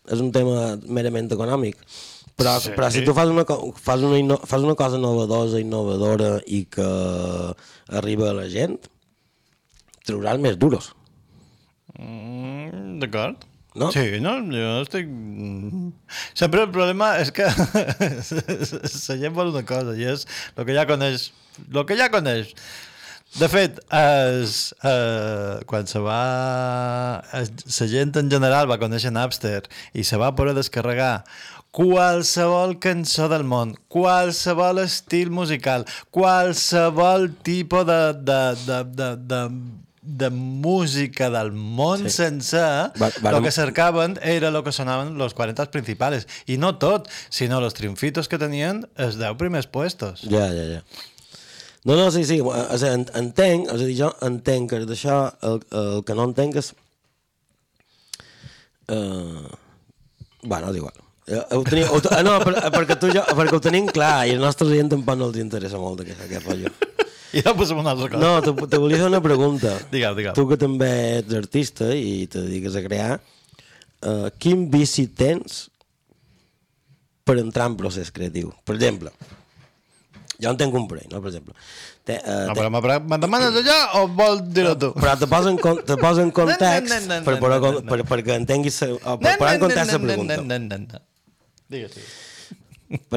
És 0.10 0.20
un 0.24 0.32
tema 0.34 0.78
merament 0.90 1.30
econòmic. 1.32 1.78
Però, 2.38 2.56
Sí. 2.60 2.72
però 2.74 2.88
si 2.90 3.04
tu 3.06 3.14
fas 3.14 3.30
una, 3.30 3.44
fas, 3.46 4.02
una, 4.02 4.38
fas 4.50 4.62
una 4.66 4.74
cosa 4.74 4.98
novedosa, 4.98 5.60
innovadora 5.62 6.40
i 6.48 6.64
que 6.66 6.88
arriba 7.90 8.32
a 8.32 8.34
la 8.34 8.48
gent, 8.50 8.80
trauràs 10.08 10.40
més 10.42 10.58
duros. 10.58 10.94
Mm, 12.00 12.98
D'acord. 13.04 13.46
No? 13.74 13.92
Sí, 13.96 14.20
no, 14.20 14.36
jo 14.52 14.82
estic... 14.84 15.08
Sempre 16.36 16.66
el 16.66 16.72
problema 16.76 17.14
és 17.24 17.32
que 17.32 17.48
la 17.48 19.18
gent 19.22 19.36
vol 19.38 19.54
una 19.54 19.64
cosa 19.68 19.96
i 19.96 20.08
és 20.12 20.26
el 20.58 20.68
que 20.68 20.76
ja 20.76 20.88
coneix. 20.90 21.30
El 21.70 21.86
que 21.88 21.96
ja 22.00 22.10
coneix. 22.12 22.52
De 23.32 23.48
fet, 23.48 23.78
es, 23.96 24.74
eh, 24.84 25.62
quan 25.70 25.88
se 25.88 26.02
va... 26.04 26.20
La 27.32 27.88
gent 27.94 28.12
en 28.20 28.32
general 28.34 28.68
va 28.68 28.80
conèixer 28.82 29.14
Napster 29.16 29.62
i 29.96 30.04
se 30.04 30.20
va 30.20 30.34
poder 30.36 30.58
descarregar 30.58 31.22
qualsevol 31.72 32.76
cançó 32.84 33.30
del 33.32 33.46
món, 33.48 33.78
qualsevol 33.88 34.82
estil 34.84 35.32
musical, 35.32 35.86
qualsevol 36.12 37.30
tipus 37.48 37.88
de, 37.88 38.02
de, 38.28 38.42
de, 38.68 38.82
de, 38.84 38.84
de, 39.00 39.16
de 39.32 39.91
música 40.32 41.30
del 41.30 41.52
món 41.52 42.08
sí. 42.08 42.10
sencer, 42.16 42.92
Va- 43.02 43.08
el 43.14 43.22
vàrem- 43.22 43.44
que 43.44 43.52
cercaven 43.52 44.20
era 44.24 44.48
el 44.50 44.64
que 44.64 44.72
sonaven 44.72 45.18
los 45.18 45.34
40 45.34 45.70
principals. 45.70 46.28
I 46.48 46.58
no 46.58 46.78
tot, 46.80 47.08
sinó 47.30 47.62
los 47.62 47.74
triunfitos 47.74 48.28
que 48.28 48.38
tenien 48.40 48.88
els 48.98 49.18
10 49.18 49.38
primers 49.38 49.68
puestos. 49.68 50.22
Ja, 50.30 50.48
ja, 50.50 50.66
ja. 50.78 50.84
No, 51.84 51.96
no, 51.96 52.12
sí, 52.12 52.24
sí, 52.26 52.40
o 52.42 52.78
sigui, 52.78 52.94
en- 52.94 53.08
entenc, 53.16 53.70
a 53.70 53.78
dir, 53.78 53.96
jo 53.98 54.12
entenc 54.22 54.70
que 54.70 54.80
d'això 54.86 55.34
el, 55.42 55.62
el 55.72 56.04
que 56.06 56.14
no 56.18 56.26
entenc 56.30 56.56
és... 56.62 56.74
Uh, 58.92 59.48
bueno, 60.44 60.70
és 60.72 60.78
igual. 60.78 60.94
Eh, 61.28 61.40
Ho 61.56 61.64
tenia, 61.64 61.90
ho, 61.92 62.02
ah, 62.12 62.24
no, 62.26 62.34
per, 62.44 62.56
perquè, 62.74 62.98
tu 63.00 63.08
jo, 63.14 63.22
perquè 63.38 63.56
ho 63.56 63.62
tenim 63.64 63.86
clar 63.88 64.26
i 64.28 64.34
el 64.36 64.42
nostre 64.42 64.68
gent 64.74 64.90
tampoc 64.92 65.18
no 65.20 65.30
els 65.30 65.38
interessa 65.40 65.78
molt 65.80 66.02
aquest, 66.04 66.22
aquest 66.26 66.46
rotllo. 66.50 66.72
I 67.34 67.42
ja 67.46 67.54
posem 67.56 67.78
una 67.80 67.94
altra 67.96 68.10
cosa. 68.12 68.22
No, 68.22 68.32
te, 68.44 68.68
te 68.68 68.78
volia 68.82 68.98
fer 69.00 69.08
una 69.08 69.22
pregunta. 69.24 69.76
Digue'm, 69.92 70.16
digue'm. 70.18 70.34
Tu 70.36 70.48
que 70.50 70.58
també 70.60 70.90
ets 71.22 71.36
artista 71.38 71.92
i 71.96 72.26
te 72.32 72.42
dediques 72.44 72.76
a 72.76 72.82
crear, 72.84 73.20
uh, 74.04 74.28
quin 74.42 74.66
vici 74.74 75.08
tens 75.08 75.68
per 77.24 77.38
entrar 77.40 77.70
en 77.72 77.78
procés 77.80 78.12
creatiu? 78.12 78.50
Per 78.68 78.76
exemple, 78.76 79.12
jo 80.42 80.50
en 80.50 80.58
tenc 80.60 80.74
un 80.76 80.88
parell, 80.90 81.08
no? 81.14 81.22
Per 81.22 81.30
exemple, 81.32 81.54
te, 82.04 82.18
uh, 82.20 82.48
No, 82.50 82.56
però 82.58 82.72
me, 82.74 82.82
me 83.14 83.20
demanes 83.22 83.60
allò 83.62 83.78
o 84.02 84.08
vols 84.18 84.42
dir-ho 84.52 84.74
tu? 84.82 84.90
però 84.98 85.14
te 85.22 85.28
poso 85.30 85.52
en, 85.54 85.60
con- 85.62 85.84
te 85.86 85.96
poso 86.02 86.24
en 86.26 86.32
context 86.34 86.90
No, 86.98 87.00
no, 87.00 87.14
no, 87.14 87.20
no, 87.20 87.26
per, 87.30 87.36
no, 87.36 87.40
poder, 87.46 87.60
no, 87.62 87.62
con- 87.68 87.78
no. 87.86 87.92
per, 87.94 88.02
perquè 88.10 88.36
entenguis, 88.42 88.82
sa- 88.82 88.90
o 88.92 89.16
per 89.22 89.38
posar 89.38 89.54
en 89.56 89.64
context 89.68 89.94
la 89.94 90.02
pregunta. 90.08 90.42
Digues, 91.72 91.94
digues. 91.96 92.12
Per 92.12 92.31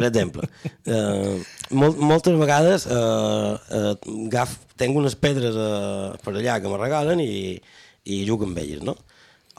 exemple, 0.07 0.49
eh, 0.87 1.43
mol, 1.71 1.97
moltes 1.99 2.37
vegades 2.39 2.87
eh, 2.87 3.55
eh, 3.79 3.95
gaf, 4.33 4.57
tenc 4.81 4.97
unes 4.99 5.17
pedres 5.19 5.57
eh, 5.59 6.11
per 6.25 6.35
allà 6.35 6.59
que 6.63 6.71
me 6.71 6.81
regalen 6.81 7.23
i, 7.25 7.57
i 8.05 8.23
jugo 8.29 8.49
amb 8.49 8.61
elles, 8.63 8.83
no? 8.87 8.97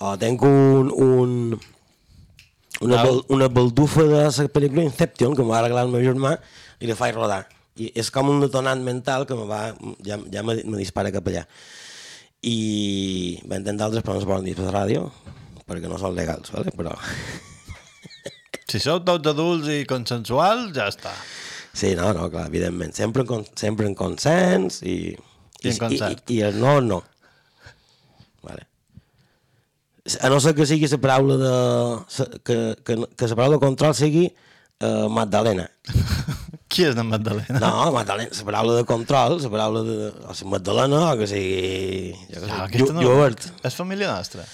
O 0.03 0.15
tenc 0.19 0.43
un, 0.43 0.91
un, 0.91 1.55
una, 2.81 3.03
bal, 3.03 3.21
una 3.31 3.47
baldufa 3.47 4.03
de 4.03 4.23
la 4.25 4.49
pel·lícula 4.51 4.83
Inception 4.83 5.35
que 5.35 5.43
me 5.43 5.55
va 5.55 5.63
regalar 5.63 5.85
el 5.87 5.93
meu 5.95 6.03
germà 6.03 6.35
i 6.79 6.89
la 6.89 6.99
faig 6.99 7.15
rodar. 7.15 7.45
I 7.79 7.91
és 7.95 8.11
com 8.11 8.29
un 8.31 8.43
detonant 8.43 8.83
mental 8.83 9.25
que 9.27 9.35
me 9.35 9.47
va, 9.47 9.63
ja, 10.03 10.19
ja 10.31 10.43
me, 10.43 10.59
me 10.63 10.79
dispara 10.79 11.11
cap 11.15 11.27
allà. 11.31 11.45
I 12.45 13.39
vam 13.47 13.63
tenir 13.65 13.79
d'altres 13.81 14.03
però 14.05 14.15
no 14.15 14.23
es 14.23 14.29
poden 14.29 14.47
dir 14.47 14.55
per 14.59 14.69
ràdio 14.69 15.09
perquè 15.65 15.89
no 15.89 15.99
són 15.99 16.15
legals, 16.17 16.53
¿vale? 16.53 16.75
però... 16.77 16.95
Si 18.69 18.81
sou 18.81 19.01
tots 19.05 19.29
adults 19.29 19.69
i 19.69 19.83
consensuals, 19.89 20.71
ja 20.75 20.87
està. 20.89 21.13
Sí, 21.75 21.91
no, 21.97 22.13
no, 22.15 22.29
clar, 22.31 22.47
evidentment. 22.49 22.95
Sempre 22.97 23.25
en, 23.27 23.43
sempre 23.59 23.89
en 23.89 23.97
consens 23.97 24.81
i... 24.81 25.13
I 25.65 25.73
en. 25.73 25.91
I, 25.91 25.99
i, 25.99 26.15
i 26.37 26.39
el 26.47 26.57
no, 26.61 26.79
no. 26.81 27.01
Vale. 28.45 28.65
A 30.21 30.29
no 30.31 30.39
ser 30.41 30.55
que 30.57 30.67
sigui 30.69 30.89
la 30.89 30.99
paraula 31.01 31.37
de... 31.41 31.53
que, 32.47 32.57
que, 32.85 32.97
que 33.17 33.29
la 33.29 33.37
paraula 33.37 33.59
de 33.59 33.63
control 33.65 33.95
sigui 33.97 34.25
uh, 34.29 35.09
Magdalena. 35.13 35.67
Qui 36.71 36.87
és 36.89 36.97
en 36.97 37.07
Magdalena? 37.11 37.59
No, 37.61 37.91
Magdalena, 37.95 38.33
la 38.33 38.47
paraula 38.49 38.79
de 38.79 38.85
control, 38.89 39.37
la 39.43 39.51
paraula 39.53 39.83
de... 39.85 39.97
O 40.25 40.33
sigui, 40.33 40.53
Magdalena, 40.55 41.03
o 41.11 41.19
que 41.19 41.27
sigui... 41.29 42.15
Jo 42.31 42.39
que 42.39 42.47
no, 42.49 42.61
aquesta 42.65 42.97
no. 42.97 43.29
És 43.69 43.77
família 43.77 44.09
nostra. 44.09 44.47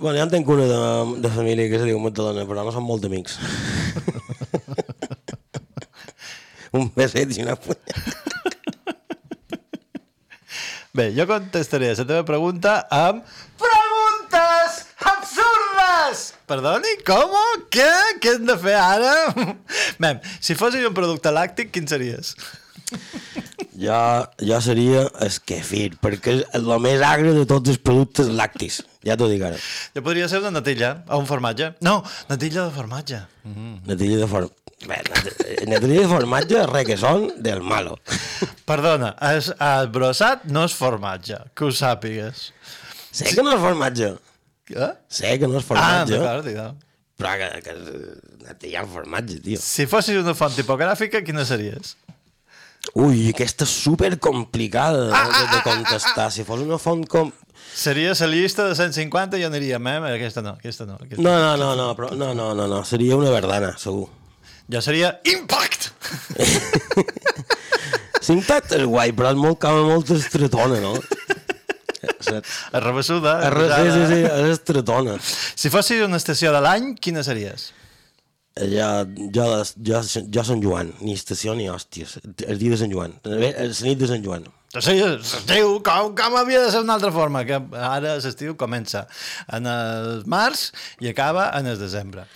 Bueno, 0.00 0.16
ja 0.16 0.24
en 0.24 0.30
tenc 0.32 0.48
una 0.48 0.64
de, 0.64 1.20
de 1.20 1.28
família 1.28 1.68
que 1.68 1.76
se 1.76 1.84
diu 1.84 1.98
Magdalena, 2.00 2.46
però 2.48 2.62
no 2.64 2.72
són 2.72 2.86
molt 2.88 3.04
amics. 3.04 3.34
Un 6.78 6.86
beset 6.94 7.34
i 7.36 7.44
una 7.44 7.52
punya. 7.60 8.00
Bé, 10.96 11.10
jo 11.12 11.26
contestaré 11.28 11.92
la 11.92 12.06
teva 12.08 12.24
pregunta 12.24 12.88
amb 12.88 13.28
preguntes 13.60 14.80
absurdes! 15.12 16.32
Perdoni, 16.48 16.96
com? 17.04 17.36
Què? 17.68 17.92
Què 18.24 18.38
hem 18.38 18.48
de 18.48 18.56
fer 18.64 18.80
ara? 18.80 19.12
Mem, 20.02 20.24
si 20.40 20.56
fossis 20.56 20.88
un 20.88 20.96
producte 20.96 21.28
làctic, 21.34 21.74
quin 21.76 21.84
series? 21.90 22.32
Jo, 23.80 23.98
jo 24.44 24.58
seria 24.60 25.06
el 25.24 25.36
kefir, 25.48 25.94
perquè 26.02 26.34
és 26.40 26.56
el 26.58 26.66
més 26.84 27.00
agre 27.06 27.32
de 27.32 27.46
tots 27.48 27.70
els 27.72 27.78
productes 27.80 28.28
lactis. 28.28 28.82
Ja 29.06 29.16
t'ho 29.16 29.28
dic 29.30 29.40
ara. 29.46 29.56
Jo 29.96 30.02
podria 30.04 30.26
ser 30.28 30.42
una 30.42 30.50
natilla 30.58 30.90
o 31.08 31.20
un 31.22 31.28
formatge. 31.30 31.70
No, 31.86 32.02
natilla 32.28 32.66
de 32.66 32.74
formatge. 32.76 33.22
Mm. 33.48 33.78
Natilla 33.88 34.18
de 34.24 34.28
formatge. 34.28 34.56
Bé, 34.88 34.96
nat- 35.12 35.40
natilla 35.68 36.02
de 36.04 36.08
formatge, 36.08 36.60
res 36.70 36.86
que 36.88 36.96
són 37.00 37.26
del 37.44 37.62
malo. 37.64 37.98
Perdona, 38.68 39.14
es, 39.32 39.50
el 39.60 39.88
brossat 39.92 40.44
no 40.48 40.66
és 40.68 40.76
formatge, 40.76 41.36
que 41.56 41.66
ho 41.68 41.72
sàpigues. 41.72 42.50
Sé 43.12 43.32
que 43.34 43.42
no 43.44 43.56
és 43.56 43.60
formatge. 43.64 44.12
Eh? 44.70 44.92
Sé 45.08 45.34
que 45.40 45.48
no 45.50 45.58
és 45.58 45.64
Ah, 45.64 45.68
formatge. 45.72 46.16
d'acord, 46.20 46.46
d'acord. 46.48 46.86
però 47.20 47.32
que, 47.36 47.48
que 47.66 47.74
natilla 48.46 48.80
amb 48.84 48.92
formatge, 48.94 49.40
tio. 49.44 49.58
Si 49.60 49.84
fossis 49.90 50.16
una 50.20 50.32
font 50.36 50.54
tipogràfica, 50.56 51.20
quina 51.24 51.44
series? 51.44 51.96
Ui, 52.96 53.28
aquesta 53.30 53.66
és 53.68 53.72
super 53.84 54.14
complicada 54.18 55.04
de, 55.06 55.12
Ah, 55.14 55.26
de, 55.28 55.44
de 55.52 55.60
contestar. 55.66 56.30
Si 56.32 56.44
fos 56.48 56.62
una 56.64 56.78
font 56.80 57.04
com... 57.06 57.30
Seria 57.76 58.14
la 58.18 58.26
llista 58.32 58.64
de 58.66 58.74
150 58.74 59.38
i 59.38 59.44
jo 59.44 59.50
aniria, 59.50 59.78
mem, 59.78 60.02
aquesta 60.08 60.42
no, 60.42 60.56
aquesta 60.58 60.86
no. 60.88 60.96
Aquesta. 60.98 61.22
No, 61.22 61.36
no, 61.38 61.52
no, 61.60 61.74
no, 61.78 61.90
però, 61.94 62.10
no, 62.16 62.32
no, 62.34 62.50
no, 62.56 62.66
no, 62.66 62.80
seria 62.88 63.16
una 63.20 63.30
verdana, 63.30 63.76
segur. 63.78 64.08
Jo 64.70 64.80
seria 64.82 65.12
Impact! 65.28 65.90
Cintat 68.26 68.74
és 68.76 68.84
guai, 68.86 69.12
però 69.16 69.32
és 69.32 69.38
molt, 69.38 69.58
com 69.62 69.78
molt 69.88 70.10
estretona, 70.14 70.80
no? 70.82 70.94
Saps? 72.20 72.56
Arrabassuda. 72.76 73.36
Arre, 73.48 73.66
sí, 73.70 73.92
sí, 73.94 74.02
sí, 74.10 74.18
és 74.24 74.50
estretona. 74.58 75.16
Si 75.22 75.70
fossis 75.72 76.02
una 76.04 76.20
estació 76.20 76.52
de 76.54 76.60
l'any, 76.64 76.92
quina 77.00 77.24
series? 77.26 77.70
Jo, 78.58 78.88
jo, 79.30 79.44
jo, 79.86 80.00
jo 80.02 80.42
Sant 80.44 80.62
Joan, 80.62 80.90
ni 81.00 81.14
estació 81.14 81.54
ni 81.54 81.68
hòsties. 81.70 82.18
El 82.46 82.58
dia 82.58 82.74
de 82.74 82.80
Sant 82.80 82.90
Joan, 82.92 83.14
la 83.24 83.52
nit 83.86 84.00
de 84.00 84.08
Sant 84.10 84.24
Joan. 84.26 84.48
L'estiu, 84.74 85.78
com, 85.86 86.12
com 86.18 86.36
havia 86.38 86.60
de 86.62 86.70
ser 86.70 86.82
d'una 86.82 86.94
altra 86.98 87.10
forma? 87.14 87.42
Que 87.46 87.58
ara 87.74 88.16
l'estiu 88.22 88.54
comença 88.58 89.06
en 89.50 89.66
el 89.70 90.22
març 90.30 90.68
i 91.02 91.10
acaba 91.10 91.48
en 91.58 91.70
el 91.70 91.78
desembre. 91.80 92.26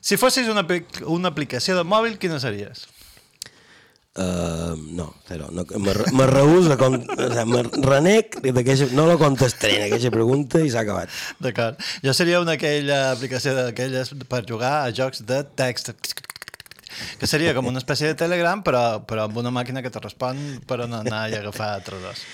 Si 0.00 0.18
fossis 0.18 0.48
una, 0.50 0.64
una 1.10 1.30
aplicació 1.34 1.76
de 1.78 1.84
mòbil, 1.86 2.16
quina 2.22 2.38
series? 2.42 2.86
Uh, 4.16 4.72
no, 4.96 5.14
zero. 5.28 5.50
No, 5.52 5.66
me, 5.78 5.92
me 6.16 6.26
reús 6.26 6.70
a... 6.72 6.78
Con, 6.80 7.02
o 7.04 7.32
sea, 7.32 7.44
me 7.44 7.62
renec 7.84 8.38
d'aquella... 8.40 8.88
No 8.96 9.04
la 9.10 9.18
contestaré 9.20 9.76
en 9.76 9.86
aquella 9.90 10.12
pregunta 10.14 10.62
i 10.64 10.70
s'ha 10.72 10.86
acabat. 10.86 11.12
D'acord. 11.44 11.82
Jo 12.04 12.14
seria 12.16 12.40
una 12.40 12.56
aquella 12.56 13.10
aplicació 13.12 13.52
d'aquelles 13.58 14.14
per 14.30 14.46
jugar 14.48 14.78
a 14.86 14.94
jocs 14.96 15.26
de 15.28 15.42
text 15.58 15.92
que 17.20 17.28
seria 17.28 17.52
com 17.52 17.66
una 17.68 17.80
espècie 17.82 18.08
de 18.08 18.16
Telegram 18.16 18.62
però, 18.64 19.02
però 19.04 19.26
amb 19.28 19.36
una 19.36 19.52
màquina 19.52 19.82
que 19.84 19.92
te 19.92 20.00
respon 20.00 20.40
per 20.68 20.80
on 20.86 20.96
anar 21.02 21.26
i 21.28 21.36
agafar 21.36 21.74
tresors. 21.84 22.24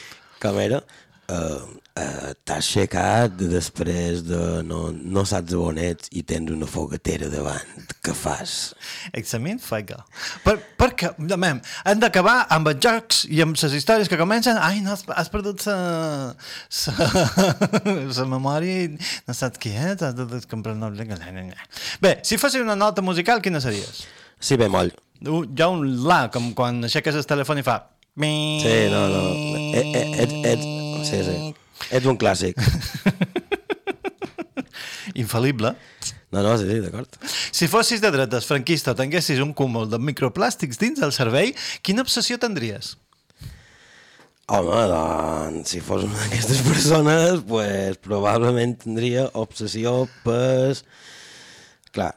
Com 0.43 0.61
era? 0.62 0.85
Uh, 1.26 1.82
uh, 1.99 2.32
T'has 2.43 2.62
aixecat 2.62 3.36
després 3.38 4.22
de 4.26 4.62
no, 4.66 4.90
no 4.93 5.24
saps 5.28 5.55
on 5.59 5.78
ets 5.80 6.11
i 6.12 6.22
tens 6.26 6.51
una 6.53 6.68
fogatera 6.70 7.28
davant. 7.32 7.86
Què 8.03 8.14
fas? 8.16 8.74
Examin 9.16 9.61
fega. 9.62 10.01
Per, 10.45 10.57
perquè, 10.80 11.12
mem, 11.18 11.61
hem 11.86 12.03
d'acabar 12.03 12.47
amb 12.55 12.72
els 12.72 12.82
jocs 12.82 13.22
i 13.30 13.43
amb 13.45 13.59
les 13.59 13.76
històries 13.78 14.11
que 14.11 14.18
comencen 14.20 14.59
ai, 14.59 14.80
no, 14.84 14.97
has, 14.97 15.05
has 15.14 15.30
perdut 15.32 15.66
la 15.68 16.34
la 18.22 18.26
memòria 18.36 18.84
i 18.86 18.90
no 18.97 19.36
saps 19.36 19.61
qui 19.62 19.72
és, 19.74 20.03
has 20.03 20.16
de 20.16 20.43
comprar 20.51 20.74
un 20.76 20.82
nou... 20.84 20.93
Bé, 22.03 22.18
si 22.26 22.38
fossis 22.40 22.62
una 22.62 22.76
nota 22.78 23.03
musical, 23.05 23.43
quina 23.45 23.61
series? 23.61 24.05
Sí, 24.43 24.59
bemoll. 24.61 24.93
Uh, 25.22 25.43
Hi 25.47 25.62
ha 25.62 25.70
un 25.70 25.84
la, 26.07 26.24
com 26.34 26.53
quan 26.59 26.82
aixeques 26.88 27.18
el 27.18 27.26
telèfon 27.28 27.62
i 27.62 27.66
fa... 27.66 27.80
Sí, 28.12 28.72
no, 28.93 29.07
no. 29.09 29.20
Et, 29.72 29.95
et, 29.97 30.18
et, 30.26 30.32
et, 30.53 30.64
sí, 31.09 31.22
sí. 31.24 31.36
Ets 31.91 32.07
un 32.07 32.20
clàssic. 32.20 32.61
Infal·lible. 35.22 35.74
No, 36.33 36.41
no, 36.41 36.57
sí, 36.57 36.64
sí, 36.64 36.80
d'acord. 36.80 37.18
Si 37.53 37.68
fossis 37.68 38.01
de 38.01 38.09
dretes 38.14 38.47
franquista 38.49 38.95
o 38.95 38.97
tinguessis 38.97 39.43
un 39.45 39.53
cúmul 39.53 39.91
de 39.93 40.01
microplàstics 40.01 40.80
dins 40.80 41.03
el 41.05 41.12
cervell, 41.12 41.53
quina 41.85 42.05
obsessió 42.07 42.39
tindries? 42.41 42.95
Home, 44.53 44.78
doncs, 44.91 45.70
si 45.70 45.80
fos 45.85 46.07
una 46.09 46.16
d'aquestes 46.24 46.64
persones, 46.70 47.45
pues, 47.49 48.01
probablement 48.05 48.74
tindria 48.80 49.28
obsessió 49.39 50.07
per... 50.24 50.72
Clar, 51.93 52.14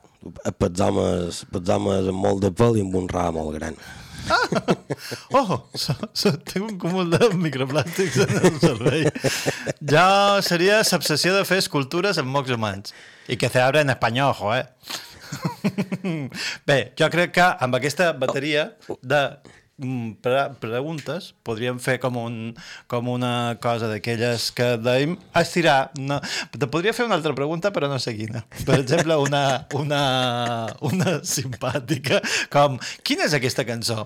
pels 0.60 0.82
homes, 0.82 1.44
pels 1.52 1.76
homes 1.76 2.10
amb 2.12 2.24
molt 2.24 2.44
de 2.44 2.52
pèl 2.56 2.80
i 2.80 2.88
amb 2.88 2.96
un 3.02 3.12
ram 3.12 3.36
molt 3.36 3.60
gran. 3.60 3.76
Oh, 5.36 5.68
so, 5.76 5.94
so, 6.14 6.32
tinc 6.48 6.64
un 6.66 6.78
cúmul 6.80 7.10
de 7.12 7.28
microplàstics 7.38 8.22
en 8.24 8.32
el 8.40 8.60
cervell. 8.62 9.10
Jo 9.92 10.06
seria 10.46 10.80
l'obsessió 10.82 11.34
de 11.36 11.44
fer 11.48 11.60
escultures 11.62 12.20
amb 12.22 12.32
mocs 12.34 12.54
humans. 12.56 12.96
I 13.28 13.38
que 13.42 13.50
se 13.52 13.62
abre 13.62 13.84
en 13.84 13.92
espanyol, 13.94 14.32
ojo, 14.34 14.54
eh? 14.56 14.66
Bé, 16.70 16.80
jo 16.98 17.10
crec 17.14 17.36
que 17.36 17.46
amb 17.68 17.78
aquesta 17.78 18.12
bateria 18.18 18.70
de 19.02 19.22
mm, 19.26 19.65
pre 20.24 20.44
preguntes 20.62 21.34
podríem 21.44 21.80
fer 21.84 21.98
com, 22.00 22.16
un, 22.22 22.36
com 22.88 23.10
una 23.12 23.58
cosa 23.64 23.90
d'aquelles 23.92 24.50
que 24.56 24.76
dèiem 24.80 25.18
estirar. 25.36 25.92
No, 26.00 26.22
te 26.56 26.70
podria 26.72 26.96
fer 26.96 27.08
una 27.10 27.20
altra 27.20 27.36
pregunta, 27.36 27.74
però 27.76 27.92
no 27.92 28.00
sé 28.00 28.16
quina. 28.16 28.46
Per 28.64 28.80
exemple, 28.80 29.18
una, 29.20 29.66
una, 29.76 30.04
una 30.92 31.18
simpàtica 31.28 32.22
com 32.54 32.80
quina 33.04 33.28
és 33.28 33.36
aquesta 33.36 33.68
cançó? 33.68 34.06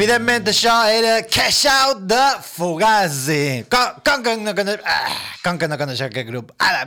Evidentment 0.00 0.46
això 0.48 0.72
era 0.88 1.18
Cash 1.28 1.66
Out 1.68 2.06
de 2.08 2.20
Fugazi. 2.40 3.66
Com, 3.68 3.98
com, 4.00 4.22
que 4.24 4.32
no 4.40 4.54
coneix... 4.56 4.78
Ah, 4.88 5.10
com 5.44 5.58
que 5.60 5.68
no 5.68 5.76
coneixeu 5.76 6.08
aquest 6.08 6.30
grup? 6.30 6.54
Ara, 6.56 6.86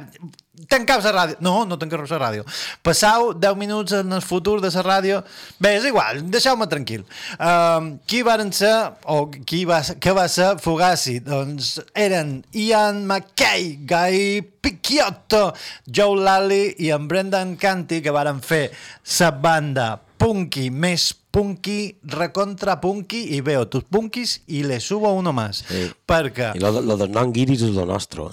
tancau 0.71 1.03
la 1.03 1.11
ràdio. 1.13 1.37
No, 1.45 1.51
no 1.69 1.77
tancau 1.77 2.01
la 2.09 2.19
ràdio. 2.23 2.47
Passau 2.81 3.29
10 3.37 3.59
minuts 3.59 3.93
en 3.99 4.17
el 4.17 4.25
futur 4.25 4.55
de 4.63 4.73
la 4.73 4.85
ràdio. 4.87 5.21
Bé, 5.61 5.75
és 5.77 5.85
igual, 5.91 6.23
deixeu-me 6.33 6.65
tranquil. 6.71 7.05
Um, 7.37 7.93
qui 8.09 8.23
varen 8.25 8.49
ser, 8.49 8.73
o 9.05 9.27
qui 9.29 9.61
va, 9.69 9.83
què 10.01 10.17
va 10.17 10.25
ser 10.25 10.55
Fugazi? 10.63 11.19
Doncs 11.21 11.75
eren 11.93 12.39
Ian 12.65 13.03
McKay, 13.05 13.75
Guy 13.93 14.41
Picciotto, 14.41 15.51
Joe 15.85 16.17
Lally 16.17 16.63
i 16.81 16.89
en 16.97 17.05
Brendan 17.11 17.59
Canty, 17.61 18.01
que 18.01 18.15
varen 18.15 18.41
fer 18.41 18.71
la 19.19 19.35
banda 19.37 19.91
punky 20.17 20.71
més 20.71 21.11
punky, 21.33 21.95
recontra 22.13 22.75
punky, 22.77 23.23
i 23.33 23.39
veo 23.41 23.63
tus 23.65 23.81
punkis 23.89 24.35
i 24.53 24.61
le 24.67 24.77
subo 24.79 25.09
uno 25.17 25.33
más. 25.33 25.63
Sí. 25.65 25.87
Perquè... 26.05 26.51
I 26.53 26.61
lo, 26.61 26.69
lo 26.85 26.97
dels 26.99 27.09
non 27.15 27.31
guiris 27.33 27.63
és 27.65 27.73
lo 27.73 27.87
nostre. 27.89 28.27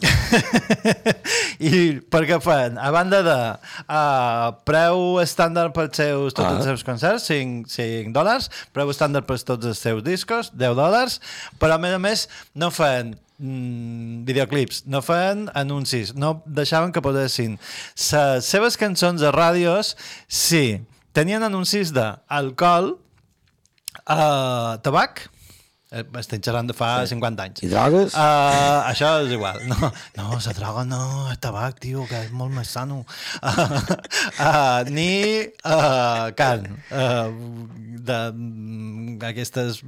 I 1.60 2.00
perquè 2.12 2.36
fan, 2.44 2.76
a 2.80 2.90
banda 2.92 3.22
de 3.24 3.38
uh, 3.86 4.50
preu 4.68 5.16
estàndard 5.24 5.72
pels 5.76 5.96
seus, 6.00 6.36
tots 6.36 6.48
Ah. 6.50 6.58
els 6.58 6.68
seus 6.68 6.84
concerts, 6.84 7.26
5, 7.30 7.68
5 7.72 8.12
dòlars, 8.16 8.50
preu 8.76 8.92
estàndard 8.92 9.26
per 9.28 9.38
tots 9.40 9.66
els 9.72 9.80
seus 9.80 10.04
discos, 10.06 10.52
10 10.56 10.76
dòlars, 10.78 11.20
però 11.60 11.76
a 11.76 11.82
més 11.82 11.96
a 11.96 12.00
més 12.02 12.26
no 12.54 12.70
fan 12.74 13.14
mm, 13.38 14.24
videoclips, 14.28 14.84
no 14.92 15.00
fan 15.04 15.48
anuncis, 15.56 16.14
no 16.16 16.42
deixaven 16.46 16.92
que 16.92 17.02
posessin 17.04 17.56
les 17.56 18.44
seves 18.48 18.76
cançons 18.80 19.22
a 19.24 19.32
ràdios, 19.32 19.94
sí, 20.28 20.80
tenien 21.16 21.42
anuncis 21.46 21.92
d'alcohol, 21.96 22.94
uh, 24.06 24.78
tabac, 24.84 25.26
eh, 25.90 26.04
estem 26.20 26.42
xerrant 26.42 26.68
de 26.70 26.76
fa 26.76 26.90
sí. 27.02 27.14
50 27.16 27.46
anys. 27.46 27.62
I 27.66 27.70
drogues? 27.72 28.14
Uh, 28.14 28.86
això 28.90 29.12
és 29.24 29.34
igual. 29.34 29.60
No, 29.70 29.90
no, 30.18 30.38
la 30.38 30.54
droga 30.56 30.84
no, 30.88 31.02
el 31.32 31.38
tabac, 31.42 31.80
tio, 31.82 32.06
que 32.10 32.24
és 32.26 32.32
molt 32.36 32.54
més 32.54 32.70
sano. 32.70 33.02
Uh, 33.42 33.78
uh, 34.46 34.90
ni 34.90 35.10
uh, 35.64 36.30
carn. 36.38 36.78
Uh, 36.90 37.80
de, 38.00 38.20
mm, 38.32 39.18
aquestes... 39.30 39.82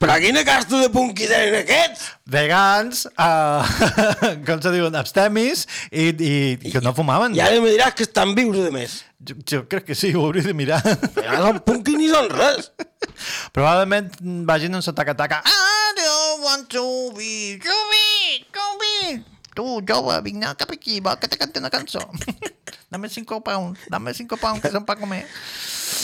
Però 0.00 0.16
quina 0.22 0.42
casta 0.46 0.80
de 0.80 0.88
punky 0.92 1.28
tenen 1.30 1.60
aquests? 1.60 2.08
Vegans, 2.30 3.04
uh, 3.12 3.62
com 4.48 4.64
se 4.64 4.74
diuen, 4.74 4.96
abstemis, 4.98 5.66
i, 5.90 6.10
i, 6.10 6.34
i 6.56 6.74
que 6.74 6.82
no 6.84 6.96
fumaven. 6.96 7.36
I 7.36 7.44
ara 7.44 7.62
me 7.62 7.72
diràs 7.74 7.96
que 7.96 8.08
estan 8.08 8.34
vius, 8.38 8.58
a 8.66 8.74
més. 8.74 9.00
Jo, 9.20 9.34
jo 9.44 9.58
crec 9.68 9.84
que 9.84 9.94
sí, 9.94 10.14
ho 10.16 10.22
hauria 10.24 10.42
de 10.42 10.54
mirar. 10.56 10.80
Ja 11.20 11.36
no 11.42 11.52
punky 11.64 11.96
ni 11.98 12.08
són 12.08 12.30
res. 12.32 12.70
Probablement 13.52 14.14
vagin 14.48 14.74
en 14.78 14.82
taca-taca. 14.96 15.42
I 15.44 15.92
don't 15.98 16.42
want 16.44 16.68
to 16.72 17.12
be 17.16 17.58
Jovi, 17.60 18.46
Jovi. 18.54 19.24
Tu, 19.54 19.66
jove, 19.84 20.14
vine 20.24 20.54
cap 20.56 20.70
aquí, 20.72 21.00
vol 21.04 21.18
que 21.20 21.28
te 21.28 21.36
cante 21.36 21.58
una 21.58 21.68
cançó. 21.70 22.00
dame 22.90 23.08
cinco 23.08 23.42
pounds, 23.42 23.80
dame 23.90 24.14
cinco 24.14 24.36
pounds, 24.38 24.62
que 24.62 24.70
són 24.72 24.86
per 24.86 24.96
comer. 24.98 25.24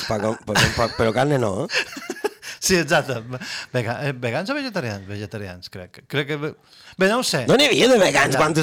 Pa, 0.09 0.19
com- 0.21 0.37
pa, 0.45 0.53
com- 0.59 0.75
pa, 0.77 0.89
però 0.99 1.13
carne 1.15 1.39
no, 1.39 1.65
eh? 1.65 1.69
Sí, 2.59 2.75
exacte. 2.77 3.21
Vega, 3.73 4.01
eh, 4.09 4.13
vegans 4.13 4.51
o 4.51 4.55
vegetarians? 4.57 5.07
Vegetarians, 5.07 5.71
crec. 5.71 6.03
Crec 6.11 6.27
que... 6.35 6.53
Bé, 6.97 7.11
no 7.11 7.19
ho 7.21 7.25
sé. 7.29 7.43
No 7.45 7.59
n'hi 7.61 7.67
havia 7.69 7.91
de 7.91 7.99
vegans 8.01 8.39
quan, 8.41 8.55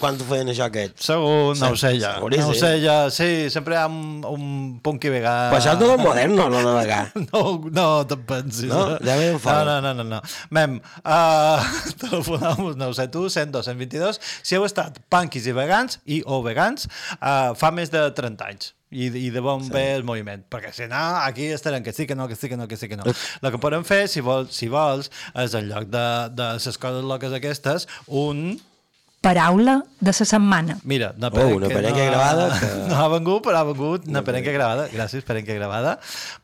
quan 0.00 0.16
feien 0.16 0.48
això 0.48 0.64
aquests. 0.70 1.10
Segur, 1.10 1.52
no 1.60 1.68
ho 1.74 1.76
sé 1.76 1.90
ja. 2.00 2.14
Seguríssim. 2.16 2.46
No 2.48 2.54
ho 2.54 2.56
sé 2.56 2.70
ja. 2.80 2.96
Sí, 3.12 3.28
sempre 3.52 3.76
hi 3.76 3.80
ha 3.82 3.84
un, 3.90 4.22
un 4.24 4.46
punky 4.80 5.12
vegà. 5.12 5.34
Però 5.52 5.60
això 5.60 5.74
és 5.76 5.82
de 5.82 6.00
modern, 6.00 6.32
no, 6.38 6.48
no 6.48 6.64
de 6.64 6.74
vegà. 6.78 7.02
No, 7.32 7.44
no 7.68 7.86
te'n 8.08 8.24
pensis. 8.28 8.70
No? 8.72 8.96
Ja 9.04 9.18
veiem 9.20 9.36
fora. 9.40 9.62
No, 9.68 9.76
no, 9.84 9.92
no, 9.92 10.08
no. 10.08 10.16
no. 10.16 10.22
Mem, 10.56 10.80
uh, 11.04 11.60
ho 12.88 12.92
sé, 12.96 13.10
tu, 13.12 13.28
102, 13.28 13.68
122, 13.68 14.20
si 14.40 14.56
heu 14.56 14.64
estat 14.64 15.02
punkis 15.12 15.52
i 15.52 15.56
vegans, 15.56 16.00
i 16.08 16.24
o 16.24 16.40
vegans, 16.44 16.88
uh, 17.20 17.52
fa 17.60 17.76
més 17.76 17.92
de 17.92 18.08
30 18.16 18.54
anys. 18.54 18.72
I, 18.92 19.06
i 19.08 19.30
de 19.32 19.40
bon 19.40 19.62
sí. 19.64 19.70
bé 19.72 19.94
el 19.96 20.02
moviment, 20.04 20.42
perquè 20.52 20.68
si 20.76 20.84
no, 20.84 21.00
aquí 21.24 21.46
estarem 21.54 21.80
que 21.84 21.94
sí, 21.96 22.04
que 22.06 22.14
no, 22.14 22.26
que 22.28 22.36
sí, 22.36 22.50
que 22.50 22.58
no, 22.60 22.66
que 22.68 22.76
sí, 22.76 22.90
que 22.90 22.98
no. 23.00 23.06
El 23.08 23.50
que 23.54 23.60
podem 23.60 23.86
fer, 23.88 24.02
si 24.12 24.20
vols, 24.20 24.52
si 24.52 24.68
vols 24.68 25.08
és 25.40 25.54
en 25.56 25.70
lloc 25.70 25.88
de, 25.88 26.04
de 26.36 26.48
les 26.58 26.78
coses 26.82 27.06
loques 27.08 27.32
aquestes, 27.32 27.81
un 28.06 28.60
Paraula 29.22 29.84
de 30.00 30.10
la 30.10 30.12
setmana. 30.26 30.80
Mira, 30.82 31.12
una 31.16 31.28
Oh, 31.28 31.46
una 31.54 31.68
perenca 31.68 32.04
gravada 32.04 32.46
que- 32.58 32.88
No 32.88 32.96
ha 32.96 33.06
vengut, 33.06 33.44
però 33.44 33.60
ha 33.60 33.62
vengut 33.68 34.08
una 34.10 34.24
perenca 34.26 34.50
gravada. 34.50 34.88
Gràcies, 34.90 35.22
perenca 35.22 35.54
gravada. 35.54 35.92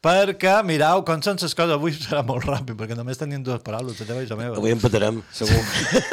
Perquè, 0.01 0.53
mirau, 0.63 1.03
com 1.05 1.19
són 1.21 1.41
les 1.43 1.57
coses, 1.59 1.75
avui 1.75 1.91
serà 1.97 2.23
molt 2.23 2.47
ràpid, 2.47 2.77
perquè 2.79 2.95
només 2.95 3.19
tenim 3.19 3.43
dues 3.43 3.65
paraules, 3.67 3.99
la 3.99 4.07
teva 4.07 4.23
i 4.23 4.29
la 4.31 4.39
meva. 4.39 4.61
Avui 4.63 4.71
empatarem, 4.77 5.19
segur. 5.35 5.59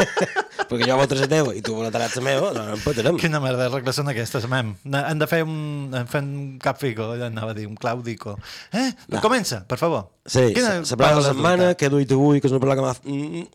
Perquè 0.66 0.88
jo 0.90 0.96
votaré 0.98 1.22
la 1.22 1.30
teva 1.30 1.52
i 1.54 1.62
tu 1.62 1.76
votaràs 1.78 2.16
la 2.18 2.24
meva, 2.26 2.50
no, 2.56 2.64
no 2.66 2.74
empatarem. 2.80 3.20
Quina 3.22 3.38
merda 3.44 3.68
de 3.68 3.70
regles 3.70 4.00
són 4.02 4.10
aquestes, 4.10 4.48
mem? 4.50 4.74
Hem 4.90 5.22
de 5.22 5.28
fer 5.30 5.44
un, 5.46 5.94
hem 5.94 6.08
fet 6.10 6.26
un 6.26 6.58
cap 6.64 6.82
fico, 6.82 7.12
ja 7.20 7.30
anava 7.30 7.54
a 7.54 7.58
dir, 7.60 7.68
un 7.70 7.78
claudico. 7.78 8.40
Eh? 8.74 8.88
No. 9.14 9.22
Comença, 9.22 9.62
per 9.70 9.78
favor. 9.78 10.08
Sí, 10.26 10.48
Quina 10.58 10.80
la 10.82 10.98
paraula 10.98 11.22
de 11.22 11.28
la 11.28 11.30
setmana, 11.30 11.70
que 11.78 11.86
he 11.86 11.94
duit 11.94 12.10
avui, 12.18 12.42
que 12.42 12.50
és 12.50 12.58
una 12.58 12.64
paraula 12.66 12.82
que 12.82 12.88
m'ha... 12.90 12.98
Mm, 13.06 13.46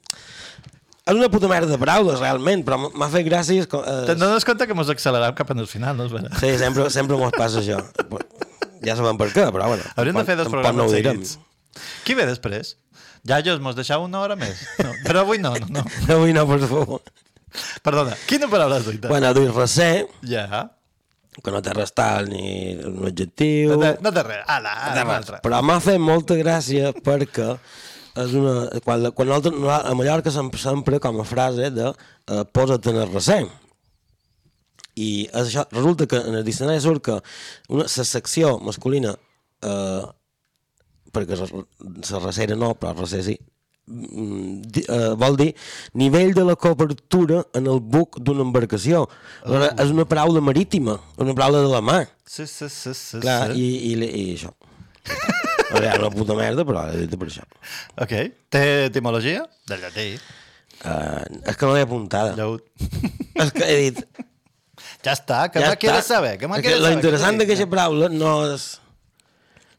és 1.06 1.14
una 1.16 1.28
puta 1.32 1.48
merda 1.50 1.70
de 1.72 1.78
paraules, 1.80 2.18
realment, 2.20 2.62
però 2.66 2.78
m'ha 2.92 3.08
fet 3.12 3.24
gràcies... 3.26 3.66
co- 3.70 3.82
Te'n 3.82 4.14
Eh, 4.16 4.20
dones 4.20 4.44
compte 4.46 4.66
que 4.68 4.74
mos 4.76 4.90
accelerem 4.92 5.34
cap 5.34 5.50
al 5.54 5.66
final, 5.66 5.96
no 5.96 6.04
és 6.06 6.12
vera? 6.12 6.30
sí, 6.38 6.52
sempre, 6.60 6.88
sempre 6.90 7.16
mos 7.16 7.32
passa 7.36 7.62
això. 7.62 7.80
Ja 8.84 8.94
sabem 8.96 9.18
per 9.20 9.28
què, 9.34 9.46
però 9.52 9.66
bueno. 9.72 9.84
Hauríem 9.96 10.16
de 10.20 10.24
fer 10.28 10.36
dos 10.38 10.48
programes 10.48 10.80
no 10.84 10.88
seguits. 10.92 11.38
Qui 12.04 12.14
ve 12.16 12.24
després? 12.28 12.76
Ja, 13.28 13.40
jo 13.44 13.58
mos 13.60 13.76
deixau 13.76 14.04
una 14.06 14.20
hora 14.24 14.36
més. 14.40 14.62
No, 14.80 14.92
però 15.04 15.24
avui 15.26 15.38
no, 15.38 15.52
no, 15.60 15.66
no. 15.80 15.82
Avui 16.14 16.32
no, 16.32 16.46
per 16.48 16.60
favor. 16.64 17.02
Perdona, 17.84 18.14
quina 18.30 18.48
paraula 18.48 18.78
has 18.78 18.86
duit? 18.86 19.04
Bueno, 19.10 19.32
duit 19.34 19.50
recer, 19.56 20.06
Ja. 20.22 20.70
que 21.44 21.50
no 21.52 21.60
té 21.62 21.72
res 21.76 21.92
tal 21.96 22.28
ni 22.30 22.76
un 22.84 23.04
adjectiu... 23.10 23.74
No 23.74 23.78
té, 23.82 23.90
no 24.04 24.12
té 24.12 24.22
res. 24.26 24.40
Ala, 24.46 24.72
No 24.74 24.90
ala, 24.92 25.04
res. 25.04 25.12
altre. 25.18 25.38
Però 25.44 25.60
m'ha 25.62 25.76
fet 25.84 25.98
molta 26.02 26.36
gràcia 26.40 26.90
perquè 26.96 27.50
és 28.18 28.32
una, 28.34 28.54
quan, 28.84 29.04
quan 29.14 29.28
nosaltres, 29.30 29.60
a 29.86 29.94
Mallorca 29.94 30.32
sempre, 30.34 30.58
sempre 30.60 30.98
com 31.00 31.20
a 31.20 31.26
frase 31.28 31.70
de 31.70 31.90
eh, 31.90 32.44
posa't 32.52 32.86
en 32.90 32.96
el 33.04 33.12
recer. 33.12 33.44
I 35.00 35.28
és 35.30 35.46
això, 35.46 35.64
resulta 35.72 36.06
que 36.10 36.18
en 36.18 36.34
el 36.40 36.44
diccionari 36.44 36.80
surt 36.82 37.04
que 37.06 37.20
una, 37.70 37.86
la 37.86 38.04
secció 38.08 38.56
masculina 38.58 39.14
eh, 39.62 40.02
perquè 41.14 41.38
la 41.38 42.20
recera 42.24 42.56
no, 42.58 42.74
però 42.78 42.92
el 42.92 43.00
recer 43.04 43.22
sí 43.26 43.36
mm, 43.86 44.60
di- 44.74 44.84
eh, 44.86 45.12
vol 45.18 45.38
dir 45.38 45.48
nivell 45.98 46.34
de 46.36 46.44
la 46.44 46.56
cobertura 46.58 47.44
en 47.54 47.66
el 47.70 47.80
buc 47.80 48.18
d'una 48.20 48.44
embarcació. 48.46 49.06
Oh. 49.46 49.62
És 49.70 49.94
una 49.94 50.04
paraula 50.10 50.42
marítima, 50.44 50.98
una 51.18 51.34
paraula 51.38 51.62
de 51.64 51.70
la 51.72 51.80
mà. 51.82 52.00
Sí, 52.26 52.46
sí, 52.46 52.68
sí, 52.68 52.92
sí. 52.94 53.22
Clar, 53.22 53.54
sí. 53.54 53.62
i, 53.62 53.94
i, 53.94 54.10
i 54.10 54.26
això. 54.34 54.52
A 55.70 55.78
veure, 55.78 55.98
una 56.02 56.10
puta 56.10 56.34
merda, 56.38 56.64
però 56.66 56.84
he 56.90 57.04
dit 57.04 57.16
per 57.18 57.28
això. 57.30 57.44
Ok. 58.02 58.14
Té 58.50 58.62
etimologia? 58.88 59.44
De 59.70 59.78
llatí. 59.78 60.06
Uh, 60.80 61.22
és 61.44 61.56
que 61.56 61.68
no 61.68 61.74
l'he 61.76 61.84
apuntada. 61.84 62.34
Llaut. 62.38 62.64
És 63.40 63.52
que 63.56 63.66
he 63.66 63.80
dit... 63.86 64.04
Ja 65.04 65.14
està, 65.14 65.46
que 65.52 65.60
ja 65.62 65.74
quieres 65.80 66.08
saber? 66.08 66.34
Que 66.40 66.48
me 66.48 66.58
quieres 66.60 66.80
saber? 66.80 66.96
interessant 66.98 67.36
Què 67.36 67.44
d'aquesta 67.44 67.66
paraula 67.72 68.08
no 68.12 68.32
és... 68.50 68.64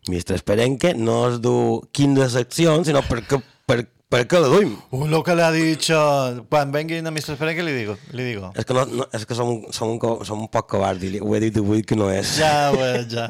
Mistre 0.09 0.37
Esperenque 0.39 0.95
no 0.97 1.17
és 1.29 1.39
dur 1.41 1.83
quines 1.93 2.33
seccions, 2.33 2.87
sinó 2.89 3.03
per 3.05 3.19
què, 3.29 3.37
per, 3.69 3.77
per 4.09 4.23
què 4.29 4.41
la 4.41 4.49
duim. 4.49 4.71
Uh, 4.89 5.03
lo 5.09 5.21
que 5.25 5.35
le 5.37 5.45
ha 5.45 5.51
dicho... 5.53 5.97
Quan 6.49 6.73
venguin 6.73 7.05
a 7.05 7.13
Mr. 7.13 7.35
Esperenque 7.35 7.65
li 7.65 7.75
digo. 7.75 7.97
Li 8.17 8.25
digo. 8.31 8.49
És 8.57 8.65
que, 8.65 8.77
no, 8.77 8.85
no, 8.89 9.09
és 9.13 9.25
que 9.29 9.37
som, 9.37 9.53
som, 9.73 9.93
un, 9.97 10.25
som 10.25 10.45
un 10.45 10.49
poc 10.53 10.73
li- 11.01 11.21
ho 11.21 11.35
he 11.37 11.43
dit 11.43 11.61
avui 11.61 11.85
que 11.85 11.97
no 11.97 12.09
és. 12.13 12.37
Ja, 12.41 12.71
ho 12.73 12.81
ja. 13.09 13.29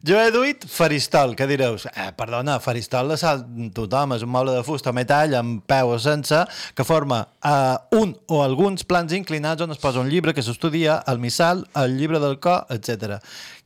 Jo 0.00 0.16
he 0.16 0.30
duit 0.32 0.62
faristol, 0.64 1.34
que 1.36 1.44
direu, 1.44 1.74
eh, 1.92 2.06
perdona, 2.16 2.54
faristol 2.64 3.10
la 3.12 3.18
sap 3.20 3.42
tothom, 3.76 4.14
és 4.16 4.22
un 4.24 4.30
moble 4.32 4.54
de 4.56 4.62
fusta 4.64 4.94
metall 4.96 5.34
amb 5.36 5.60
peu 5.68 5.92
o 5.92 5.98
sense, 6.00 6.38
que 6.74 6.86
forma 6.88 7.18
eh, 7.44 7.98
un 8.00 8.14
o 8.32 8.40
alguns 8.40 8.86
plans 8.88 9.12
inclinats 9.12 9.60
on 9.60 9.76
es 9.76 9.82
posa 9.82 10.00
un 10.00 10.08
llibre 10.08 10.32
que 10.32 10.40
s'estudia, 10.40 11.02
el 11.12 11.20
missal, 11.20 11.66
el 11.76 11.98
llibre 11.98 12.22
del 12.22 12.38
cor, 12.40 12.64
etc. 12.72 13.18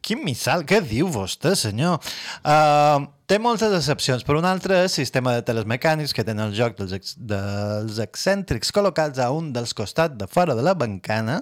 Quin 0.03 0.25
missal? 0.27 0.67
Què 0.67 0.83
diu 0.83 1.07
vostè, 1.07 1.55
senyor? 1.55 2.03
Uh, 2.43 3.07
té 3.31 3.39
moltes 3.41 3.73
excepcions. 3.77 4.25
Per 4.27 4.37
un 4.39 4.47
altre, 4.49 4.83
és 4.87 4.95
sistema 4.97 5.35
de 5.37 5.43
teles 5.47 5.67
mecànics 5.71 6.15
que 6.17 6.25
tenen 6.27 6.49
el 6.51 6.57
joc 6.57 6.77
dels, 6.79 6.95
ex 6.97 7.15
dels 7.19 8.01
excèntrics 8.05 8.73
col·locats 8.75 9.21
a 9.23 9.31
un 9.35 9.53
dels 9.55 9.75
costats 9.77 10.19
de 10.21 10.29
fora 10.31 10.57
de 10.59 10.65
la 10.67 10.75
bancana. 10.79 11.41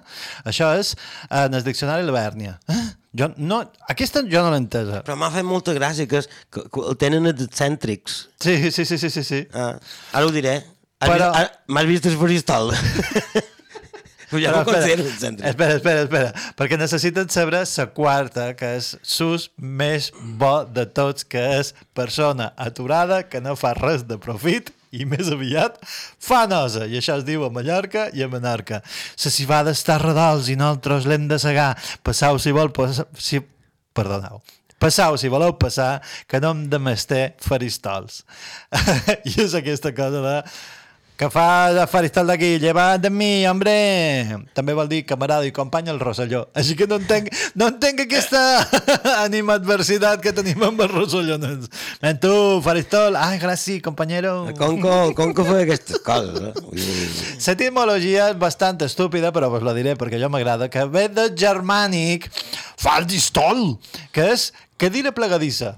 Això 0.48 0.72
és 0.78 0.94
eh, 0.94 1.44
en 1.46 1.58
el 1.58 1.64
diccionari 1.66 2.06
Lavèrnia. 2.06 2.58
Eh? 2.70 2.82
Jo 3.18 3.28
no, 3.36 3.58
aquesta 3.92 4.22
jo 4.24 4.40
no 4.44 4.52
l'he 4.54 4.62
entesa. 4.62 5.02
Però 5.04 5.18
m'ha 5.20 5.32
fet 5.34 5.44
molta 5.44 5.74
gràcia 5.76 6.06
que, 6.08 6.22
que, 6.52 6.66
que 6.72 6.86
el 6.92 7.00
tenen 7.00 7.28
els 7.32 7.46
excèntrics. 7.48 8.22
Sí, 8.40 8.56
sí, 8.70 8.86
sí, 8.88 8.98
sí, 8.98 9.10
sí. 9.10 9.24
sí. 9.26 9.42
Ah, 9.52 9.74
ara 10.12 10.28
ho 10.28 10.32
diré. 10.34 10.60
Has 11.02 11.10
Però- 11.10 11.32
M'has 11.74 11.88
vist 11.90 12.06
el 12.06 12.16
faristol? 12.20 12.72
Ja 14.40 14.52
no 14.54 14.62
un 14.64 15.18
centre. 15.20 15.48
Espera, 15.50 15.76
espera, 15.76 16.04
espera. 16.06 16.30
Perquè 16.56 16.78
necessiten 16.80 17.28
saber 17.32 17.64
la 17.64 17.86
quarta, 17.92 18.52
que 18.56 18.74
és 18.78 18.94
sus 19.02 19.50
més 19.56 20.10
bo 20.38 20.62
de 20.64 20.86
tots, 20.86 21.24
que 21.24 21.42
és 21.58 21.74
persona 21.94 22.52
aturada 22.56 23.22
que 23.28 23.42
no 23.44 23.56
fa 23.56 23.74
res 23.76 24.06
de 24.08 24.18
profit 24.22 24.72
i 24.92 25.06
més 25.08 25.30
aviat 25.32 25.78
fa 26.20 26.44
nosa. 26.48 26.86
I 26.86 26.98
això 27.00 27.18
es 27.20 27.26
diu 27.28 27.44
a 27.46 27.52
Mallorca 27.52 28.08
i 28.12 28.24
a 28.24 28.30
Menorca. 28.32 28.82
La 29.24 29.32
civada 29.32 29.72
està 29.72 29.96
a 29.96 30.02
redals 30.02 30.48
i 30.52 30.56
nosaltres 30.60 31.08
l'hem 31.08 31.28
de 31.28 31.40
segar. 31.40 31.72
Passau 32.04 32.40
si 32.42 32.52
vol... 32.54 32.72
Pas, 32.76 33.02
si, 33.18 33.40
perdoneu. 33.96 34.42
Passau, 34.82 35.14
si 35.14 35.28
voleu 35.30 35.52
passar, 35.54 36.00
que 36.26 36.40
no 36.42 36.50
em 36.56 36.64
demesté 36.70 37.36
faristols. 37.44 38.24
I 39.30 39.36
és 39.44 39.54
aquesta 39.54 39.92
cosa 39.94 40.22
de 40.24 40.38
que 41.22 41.28
fa 41.30 41.70
de 41.70 41.82
faristol 41.86 42.26
d'aquí, 42.26 42.56
llevat 42.58 42.98
de 42.98 43.10
mi, 43.14 43.44
hombre! 43.46 43.72
També 44.58 44.74
vol 44.74 44.88
dir 44.90 45.04
camarada 45.06 45.46
i 45.46 45.52
company 45.54 45.86
al 45.92 46.00
Rosselló. 46.02 46.40
Així 46.58 46.74
que 46.74 46.88
no 46.90 46.96
entenc, 46.98 47.28
no 47.54 47.68
entenc 47.70 48.02
aquesta 48.02 48.40
animadversitat 49.28 50.18
que 50.24 50.32
tenim 50.34 50.64
amb 50.66 50.82
els 50.82 50.90
rosellonens. 50.90 51.68
Men 52.02 52.18
tu, 52.18 52.32
faristol, 52.64 53.14
ai, 53.20 53.36
gràcies, 53.38 53.78
companyero. 53.84 54.32
El 54.50 54.56
Conco, 54.58 54.96
el 55.04 55.14
Conco 55.20 55.46
fa 55.46 55.60
aquestes 55.60 56.02
coses, 56.02 56.42
eh? 56.42 56.82
La 57.36 57.54
etimologia 57.54 58.26
és 58.32 58.42
bastant 58.42 58.82
estúpida, 58.82 59.30
però 59.30 59.52
vos 59.52 59.62
la 59.62 59.76
diré 59.78 59.94
perquè 60.00 60.18
jo 60.18 60.32
m'agrada, 60.32 60.66
que 60.72 60.88
ve 60.90 61.06
de 61.06 61.28
germànic 61.38 62.26
faldistol, 62.82 63.76
que 64.10 64.26
és 64.34 64.50
cadira 64.74 65.14
plegadissa. 65.14 65.76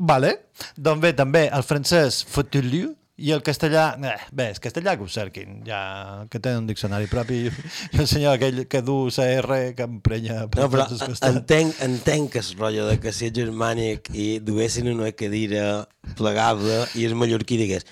Vale? 0.00 0.38
Doncs 0.80 1.04
bé, 1.04 1.12
també 1.12 1.50
el 1.52 1.68
francès 1.68 2.24
fauteuil 2.24 2.94
i 3.22 3.30
el 3.34 3.42
castellà... 3.46 3.92
Eh, 4.02 4.16
bé, 4.34 4.48
el 4.50 4.60
castellà 4.62 4.96
que 4.98 5.06
ho 5.06 5.10
cerquin, 5.10 5.60
ja 5.66 6.26
que 6.30 6.40
tenen 6.42 6.64
un 6.64 6.68
diccionari 6.70 7.08
propi. 7.10 7.44
I 7.46 8.02
el 8.02 8.08
senyor 8.10 8.36
aquell 8.36 8.64
que 8.70 8.82
du 8.82 8.98
la 9.16 9.28
R 9.38 9.60
que 9.78 9.86
emprenya 9.86 10.46
per 10.50 10.64
No, 10.64 10.68
però 10.72 10.88
entenc, 11.30 11.78
entenc 11.86 12.34
que 12.34 12.42
és 12.42 12.52
rotllo 12.58 12.88
de 12.90 12.98
que 13.02 13.14
si 13.14 13.28
és 13.30 13.36
germànic 13.36 14.10
i 14.12 14.28
duessin 14.42 14.90
una 14.92 15.12
cadira 15.14 15.86
plegable 16.18 16.82
i 16.98 17.06
el 17.06 17.14
mallorquí 17.18 17.60
digués 17.60 17.86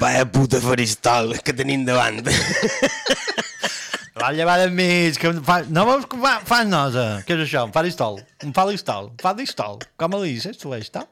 vaya 0.00 0.24
puta 0.32 0.60
faristol 0.60 1.36
que 1.44 1.54
tenim 1.54 1.84
davant. 1.86 2.24
Va 4.16 4.30
llevar 4.32 4.56
del 4.58 4.70
mig, 4.72 5.18
que 5.20 5.28
fa... 5.44 5.58
no 5.68 5.82
veus 5.84 6.06
que 6.08 6.16
fa, 6.16 6.38
fa 6.48 6.62
nosa? 6.64 7.02
Què 7.28 7.34
és 7.36 7.42
això? 7.44 7.66
Un 7.68 7.72
faristol. 7.74 8.16
Un 8.46 8.54
faristol. 8.56 9.10
Un 9.12 9.20
faristol. 9.20 9.76
Com 10.00 10.16
ho 10.16 10.20
dices, 10.22 10.56
tu, 10.56 10.72
això? 10.72 11.02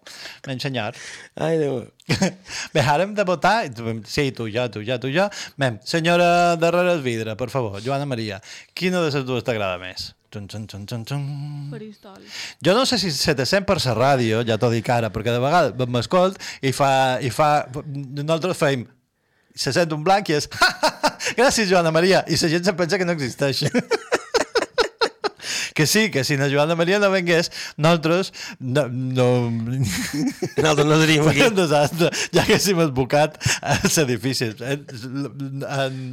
M'ha 0.46 0.54
ensenyat. 0.54 0.96
Ai, 1.36 1.58
Déu. 1.60 1.82
Bé, 2.72 2.80
ara 2.80 3.04
hem 3.04 3.12
de 3.12 3.26
votar. 3.28 3.68
Sí, 4.08 4.30
tu, 4.32 4.48
jo, 4.48 4.64
tu, 4.72 4.80
jo, 4.88 4.96
tu, 5.02 5.12
jo. 5.12 5.28
Bé, 5.60 5.74
senyora 5.84 6.56
darrere 6.56 6.96
el 6.96 7.04
vidre, 7.04 7.36
per 7.36 7.50
favor, 7.52 7.76
Joana 7.84 8.08
Maria, 8.08 8.40
quina 8.72 9.04
de 9.04 9.12
les 9.12 9.28
dues 9.28 9.44
t'agrada 9.44 9.76
més? 9.84 10.14
Tun, 10.32 10.48
tun, 10.48 10.64
tun, 10.64 10.88
tun, 10.88 11.04
tun. 11.04 11.28
Faristol. 11.76 12.24
Jo 12.64 12.72
no 12.72 12.88
sé 12.88 12.96
si 12.98 13.12
se 13.12 13.36
te 13.36 13.44
sent 13.44 13.68
per 13.68 13.82
la 13.84 13.98
ràdio, 14.00 14.40
ja 14.48 14.56
t'ho 14.56 14.72
dic 14.72 14.88
ara, 14.88 15.12
perquè 15.12 15.36
de 15.36 15.44
vegades 15.44 15.92
m'escolt 15.92 16.40
i 16.64 16.72
fa, 16.72 17.20
i 17.20 17.28
fa... 17.28 17.52
Nosaltres 17.84 18.64
feim 18.64 18.88
se 19.54 19.72
sent 19.72 19.92
un 19.94 20.02
blanc 20.04 20.28
i 20.30 20.38
és 20.40 20.48
gràcies 21.38 21.70
Joana 21.70 21.92
Maria 21.94 22.24
i 22.26 22.38
la 22.40 22.50
gent 22.56 22.66
se 22.66 22.74
pensa 22.78 22.98
que 22.98 23.06
no 23.06 23.14
existeix 23.16 23.64
que 25.74 25.86
sí, 25.86 26.10
que 26.10 26.24
si 26.24 26.36
la 26.36 26.48
Joana 26.50 26.76
Maria 26.78 26.98
no 26.98 27.10
vengués 27.10 27.50
nosaltres 27.76 28.32
no, 28.58 28.88
no... 28.88 29.50
Nosaltres 30.56 30.86
no 30.86 31.00
seríem 31.00 31.28
aquí. 31.28 31.42
un 31.42 31.56
desastre, 31.56 32.10
ja 32.32 32.44
haguéssim 32.44 32.80
esbocat 32.84 33.36
a 33.60 33.76
l'edifici 33.82 34.52
en, 34.62 34.86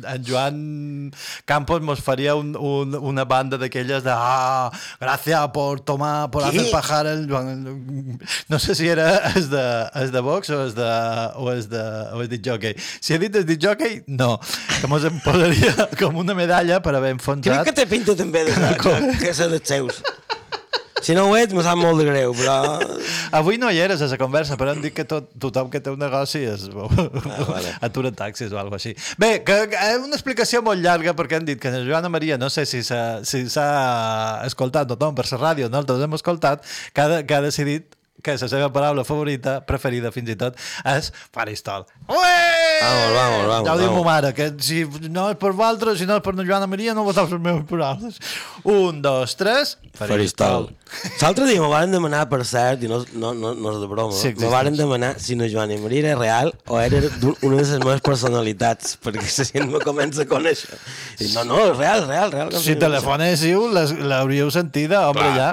en 0.01 0.25
Joan 0.27 1.11
Campos 1.45 1.81
mos 1.81 2.01
faria 2.01 2.35
un, 2.35 2.55
un, 2.57 2.95
una 2.95 3.25
banda 3.25 3.57
d'aquelles 3.61 4.03
de 4.03 4.13
ah, 4.13 4.71
gràcies 5.01 5.51
por 5.53 5.79
tomar, 5.85 6.29
por 6.31 6.43
Qui? 6.49 6.57
hacer 6.57 6.71
pajar 6.71 7.05
el 7.07 7.27
Joan... 7.29 8.17
No 8.49 8.59
sé 8.59 8.75
si 8.75 8.87
era 8.87 9.31
es 9.35 9.49
de, 9.49 9.63
es 9.95 10.11
de 10.11 10.19
box 10.19 10.49
o 10.49 10.65
es 10.65 10.75
de, 10.75 10.89
o 11.35 11.51
es 11.51 11.69
de, 11.69 11.81
o 12.13 12.21
és 12.23 12.29
de 12.29 12.39
jockey. 12.43 12.75
Si 12.99 13.13
he 13.13 13.19
dit 13.19 13.35
es 13.35 13.45
de 13.45 13.57
jockey, 13.61 14.01
no. 14.07 14.39
Que 14.79 14.87
mos 14.91 15.05
em 15.07 15.19
posaria 15.23 15.87
com 15.99 16.17
una 16.21 16.35
medalla 16.37 16.81
per 16.81 16.95
haver 16.95 17.11
Crec 17.11 17.21
enfonsat. 17.21 17.63
que 17.67 17.73
té 17.75 17.85
pinta 17.89 18.15
també 18.17 18.43
de 18.47 18.55
que, 18.81 18.95
que 19.21 19.31
és 19.31 19.41
dels 19.53 19.69
seus. 19.69 20.01
Si 21.01 21.15
no 21.17 21.25
ho 21.25 21.35
ets, 21.35 21.53
me 21.57 21.63
sap 21.65 21.79
molt 21.81 21.97
de 21.97 22.05
greu, 22.05 22.33
però... 22.37 22.77
Avui 23.33 23.57
no 23.57 23.71
hi 23.73 23.79
eres 23.81 24.03
a 24.05 24.09
la 24.11 24.17
conversa, 24.21 24.53
però 24.59 24.75
hem 24.75 24.83
dit 24.83 24.93
que 24.93 25.05
tot, 25.09 25.31
tothom 25.41 25.71
que 25.73 25.79
té 25.81 25.89
un 25.89 25.97
negoci 25.99 26.43
es 26.45 26.67
Ah, 26.69 27.45
vale. 27.47 27.71
atura 27.87 28.11
taxis 28.13 28.51
o 28.53 28.59
alguna 28.59 28.77
així. 28.77 28.93
Bé, 29.17 29.31
que, 29.47 29.55
que, 29.71 29.79
eh, 29.79 29.97
una 29.97 30.13
explicació 30.13 30.61
molt 30.61 30.83
llarga 30.83 31.15
perquè 31.17 31.39
han 31.39 31.47
dit 31.47 31.61
que 31.61 31.71
la 31.73 31.81
Joana 31.87 32.11
Maria, 32.13 32.37
no 32.37 32.51
sé 32.53 32.67
si 32.69 32.83
s'ha 32.85 33.23
si 33.25 33.41
escoltat 34.45 34.91
tothom 34.93 35.17
per 35.17 35.25
la 35.31 35.41
ràdio, 35.41 35.71
nosaltres 35.71 36.05
hem 36.05 36.19
escoltat, 36.19 36.69
que 36.93 37.01
ha, 37.01 37.23
que 37.25 37.39
ha 37.39 37.41
decidit 37.47 37.97
que 38.23 38.37
la 38.37 38.49
seva 38.51 38.69
paraula 38.73 39.05
favorita, 39.07 39.59
preferida 39.67 40.11
fins 40.13 40.31
i 40.33 40.37
tot, 40.39 40.57
és 40.93 41.11
faristol. 41.33 41.87
Ué! 42.07 42.35
Vamos, 42.81 43.13
vamos, 43.15 43.47
vamos, 43.47 43.67
Ja 43.67 43.75
ho 43.75 43.81
diu 43.81 43.93
ma 43.97 44.03
mare, 44.07 44.33
que 44.37 44.49
si 44.63 44.83
no 45.09 45.29
és 45.33 45.39
per 45.41 45.53
vosaltres, 45.53 45.99
si 46.01 46.09
no 46.09 46.17
és 46.17 46.25
per 46.25 46.35
Joana 46.41 46.69
Maria, 46.69 46.95
no 46.97 47.05
voteu 47.07 47.29
les 47.29 47.41
meves 47.41 47.65
paraules. 47.69 48.21
Un, 48.63 49.01
dos, 49.05 49.35
tres... 49.37 49.77
Faristol. 49.97 50.71
L'altre 51.21 51.45
dia 51.47 51.61
me 51.61 51.67
varen 51.71 51.91
demanar, 51.93 52.25
per 52.31 52.41
cert, 52.45 52.83
i 52.83 52.89
no, 52.91 53.01
no, 53.13 53.31
no, 53.37 53.53
no 53.55 53.71
és 53.73 53.79
de 53.81 53.87
broma, 53.91 54.15
Sí 54.17 54.31
sí, 54.33 54.35
me 54.41 54.49
varen 54.51 54.75
demanar 54.75 55.13
si 55.23 55.35
no 55.39 55.47
Joan 55.49 55.71
i 55.71 55.77
Maria 55.81 56.11
era 56.11 56.17
real 56.19 56.51
o 56.67 56.79
era 56.81 56.99
una 57.41 57.57
de 57.57 57.63
les 57.63 57.71
meves 57.79 58.01
personalitats, 58.05 58.97
perquè 59.01 59.23
la 59.23 59.45
gent 59.47 59.71
me 59.71 59.79
comença 59.83 60.25
a 60.25 60.29
conèixer. 60.29 60.75
I 61.23 61.29
no, 61.35 61.45
no, 61.47 61.59
és 61.69 61.77
real, 61.77 62.05
real, 62.09 62.31
real. 62.33 62.51
Si 62.59 62.75
telefonéssiu, 62.79 63.67
l'hauríeu 63.71 64.51
sentida, 64.51 65.05
home, 65.09 65.19
Clar. 65.21 65.35
ja. 65.37 65.49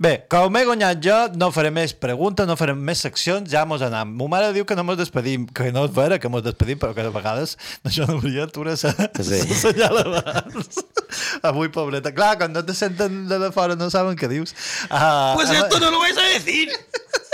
Bé, 0.00 0.14
com 0.32 0.48
m'he 0.52 0.64
guanyat 0.64 1.02
jo, 1.04 1.16
no 1.38 1.50
faré 1.52 1.70
més 1.74 1.92
preguntes, 1.92 2.46
no 2.48 2.56
farem 2.56 2.78
més 2.80 3.02
seccions, 3.04 3.50
ja 3.52 3.66
mos 3.68 3.82
anem. 3.84 4.14
Mo 4.16 4.28
mare 4.32 4.48
diu 4.56 4.64
que 4.66 4.76
no 4.78 4.84
mos 4.88 4.96
despedim, 4.98 5.44
que 5.52 5.68
no 5.74 5.84
és 5.86 5.92
vera 5.94 6.18
que 6.18 6.30
mos 6.32 6.42
despedim, 6.46 6.78
però 6.80 6.94
que 6.96 7.04
de 7.04 7.12
vegades 7.14 7.56
no 7.84 8.08
hauria 8.08 8.46
atura 8.48 8.76
se, 8.80 8.88
Sí. 9.20 9.42
se 9.44 9.58
senyala 9.68 10.06
abans. 10.08 10.80
Avui, 11.42 11.68
pobreta. 11.72 12.12
Clar, 12.14 12.36
quan 12.40 12.52
no 12.52 12.64
te 12.64 12.74
senten 12.76 13.26
de, 13.28 13.38
de 13.38 13.52
fora 13.52 13.76
no 13.78 13.90
saben 13.92 14.16
què 14.18 14.28
dius. 14.30 14.54
Uh, 14.90 15.34
Pues 15.34 15.50
esto 15.50 15.80
no 15.80 15.90
lo 15.90 15.98
vais 16.00 16.16
a 16.16 16.22
decir. 16.22 16.68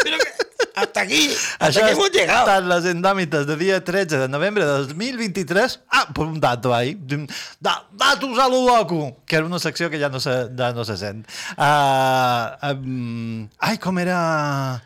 Pero 0.02 0.18
que... 0.18 0.44
Hasta 0.74 1.02
aquí, 1.02 1.30
hasta 1.60 1.66
Això 1.66 1.84
aquí 1.84 1.92
hemos 1.92 2.10
llegado. 2.10 2.48
estan 2.48 2.68
les 2.68 2.84
endòmites 2.90 3.46
de 3.46 3.56
dia 3.56 3.84
13 3.84 4.18
de 4.18 4.28
novembre 4.28 4.64
de 4.66 4.70
2023. 4.70 5.80
Ah, 5.88 6.08
pues 6.12 6.28
un 6.28 6.40
dato 6.40 6.74
ahí. 6.74 6.98
Da, 7.60 7.86
datos 7.92 8.36
a 8.38 8.48
lo 8.48 8.66
loco, 8.66 9.22
que 9.24 9.36
era 9.36 9.46
una 9.46 9.60
secció 9.60 9.88
que 9.88 10.00
ja 10.00 10.08
no 10.08 10.18
se, 10.18 10.48
ja 10.56 10.72
no 10.72 10.84
se 10.84 10.96
sent. 10.96 11.28
Uh, 11.56 12.74
um, 12.74 13.48
ai, 13.60 13.78
com 13.78 13.98
era... 13.98 14.82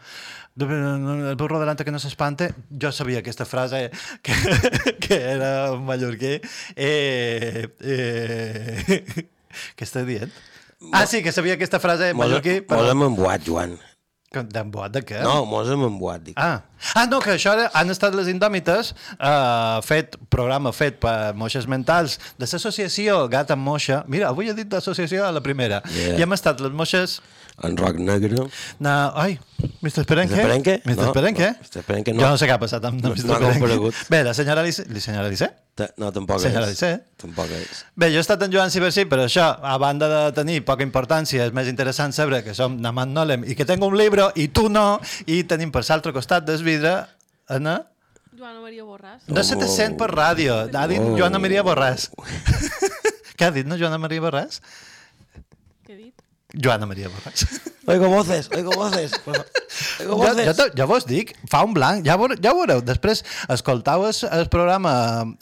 El 0.60 1.36
burro 1.36 1.60
delante 1.60 1.84
que 1.84 1.92
no 1.94 2.00
s'espante 2.02 2.50
jo 2.68 2.90
sabia 2.90 3.20
aquesta 3.22 3.44
frase 3.46 3.92
que, 4.26 4.34
que 4.98 5.14
era 5.14 5.70
un 5.70 5.84
mallorquí 5.86 6.40
eh, 6.74 7.68
eh, 7.78 9.04
què 9.78 9.86
està 9.86 10.02
dient? 10.02 10.34
Ah, 10.92 11.06
sí, 11.06 11.22
que 11.22 11.32
sabia 11.32 11.54
aquesta 11.58 11.80
frase 11.82 12.12
mallorquí 12.14 12.60
Mos 12.70 12.90
hem 12.90 13.02
embuat, 13.10 13.42
Joan. 13.46 13.76
D'emboat 14.28 14.92
de 14.92 15.00
què? 15.08 15.20
No, 15.24 15.46
mos 15.48 15.70
hem 15.72 15.82
embuat, 15.86 16.22
dic. 16.26 16.36
Ah. 16.36 16.60
Ah, 16.94 17.06
no, 17.10 17.20
que 17.24 17.34
això 17.36 17.52
era, 17.56 17.70
han 17.74 17.90
estat 17.90 18.14
les 18.18 18.28
indòmites, 18.32 18.94
eh, 19.18 19.80
fet, 19.86 20.16
programa 20.30 20.72
fet 20.72 20.98
per 21.02 21.34
moixes 21.38 21.66
mentals 21.70 22.18
de 22.38 22.46
l'associació 22.46 23.24
Gat 23.32 23.50
amb 23.54 23.64
Moixa. 23.66 24.04
Mira, 24.08 24.28
avui 24.32 24.48
he 24.50 24.54
dit 24.54 24.72
l'associació 24.72 25.26
a 25.26 25.32
la 25.32 25.42
primera. 25.44 25.82
Yeah. 25.94 26.18
I 26.18 26.26
hem 26.26 26.32
estat 26.38 26.60
les 26.64 26.72
moixes... 26.72 27.20
En 27.66 27.74
roc 27.76 27.96
negre. 27.98 28.44
Na... 28.78 29.10
Ai, 29.18 29.32
Mr. 29.82 30.04
Perenque? 30.06 30.36
Mr. 30.36 30.44
Perenque? 30.46 30.74
Mr. 30.84 31.06
No, 31.08 31.12
Perenque? 31.12 31.48
no, 31.50 31.64
Mr. 31.66 31.82
Perenque 31.82 32.12
no. 32.14 32.22
Jo 32.22 32.28
no 32.30 32.38
sé 32.38 32.46
què 32.46 32.54
ha 32.54 32.60
passat 32.62 32.84
amb 32.86 33.00
No, 33.02 33.10
Mr. 33.16 33.26
no 33.26 33.38
Perenque. 33.40 33.90
Bé, 34.08 34.20
la 34.22 34.34
senyora. 34.34 34.62
La 34.62 35.00
senyora 35.02 35.28
Lice? 35.28 35.48
Ta- 35.74 35.90
No, 35.98 36.12
tampoc 36.14 36.38
Senyora 36.42 36.66
és. 36.66 36.76
Lice? 36.76 36.92
Tampoc 37.18 37.50
és. 37.54 37.82
Bé, 37.98 38.12
jo 38.12 38.18
he 38.18 38.22
estat 38.22 38.42
en 38.46 38.52
Joan 38.54 38.70
Cibersí, 38.70 39.04
però 39.10 39.26
això, 39.26 39.48
a 39.62 39.74
banda 39.78 40.06
de 40.10 40.20
tenir 40.38 40.60
poca 40.66 40.86
importància, 40.86 41.46
és 41.46 41.54
més 41.54 41.66
interessant 41.70 42.14
saber 42.14 42.44
que 42.46 42.54
som 42.54 42.76
Naman 42.82 43.10
Nolem 43.14 43.42
i 43.46 43.54
que 43.58 43.66
tenc 43.66 43.82
un 43.86 43.94
llibre 43.98 44.28
i 44.38 44.48
tu 44.54 44.68
no, 44.70 45.00
i 45.26 45.42
tenim 45.42 45.70
per 45.74 45.82
l'altre 45.88 46.14
costat 46.14 46.46
del 46.46 46.62
vidre 46.68 46.92
Anna... 47.48 47.78
Joana 48.38 48.60
Maria 48.62 48.84
Borràs. 48.86 49.24
No 49.34 49.42
se 49.42 49.56
te 49.58 49.66
sent 49.66 49.96
per 49.98 50.06
ràdio. 50.12 50.60
Ha 50.70 50.84
dit 50.86 51.00
Oh. 51.02 51.16
Joana 51.18 51.40
Maria 51.44 51.64
Borràs. 51.66 52.06
Què 53.38 53.48
ha 53.48 53.54
dit, 53.54 53.66
no, 53.66 53.78
Joana 53.80 53.98
Maria 53.98 54.22
Borràs? 54.22 54.60
Què 55.86 55.96
he 55.96 55.98
dit? 56.04 56.22
Joana 56.54 56.86
Maria 56.90 57.10
Borràs. 57.10 57.48
Oigo 57.88 58.08
voces, 58.12 58.50
oigo 58.54 58.70
voces. 58.76 59.12
Por 59.24 59.36
fa- 59.36 59.46
Ja, 59.98 60.32
ja, 60.52 60.64
ja 60.76 60.84
vos 60.88 61.04
dic, 61.08 61.32
fa 61.48 61.62
un 61.64 61.72
blanc, 61.74 62.04
ja, 62.06 62.16
veure, 62.20 62.36
ja 62.42 62.52
ho 62.52 62.58
veureu. 62.58 62.80
Després 62.84 63.22
escoltau 63.52 64.04
el, 64.06 64.14
el 64.36 64.48
programa 64.52 64.92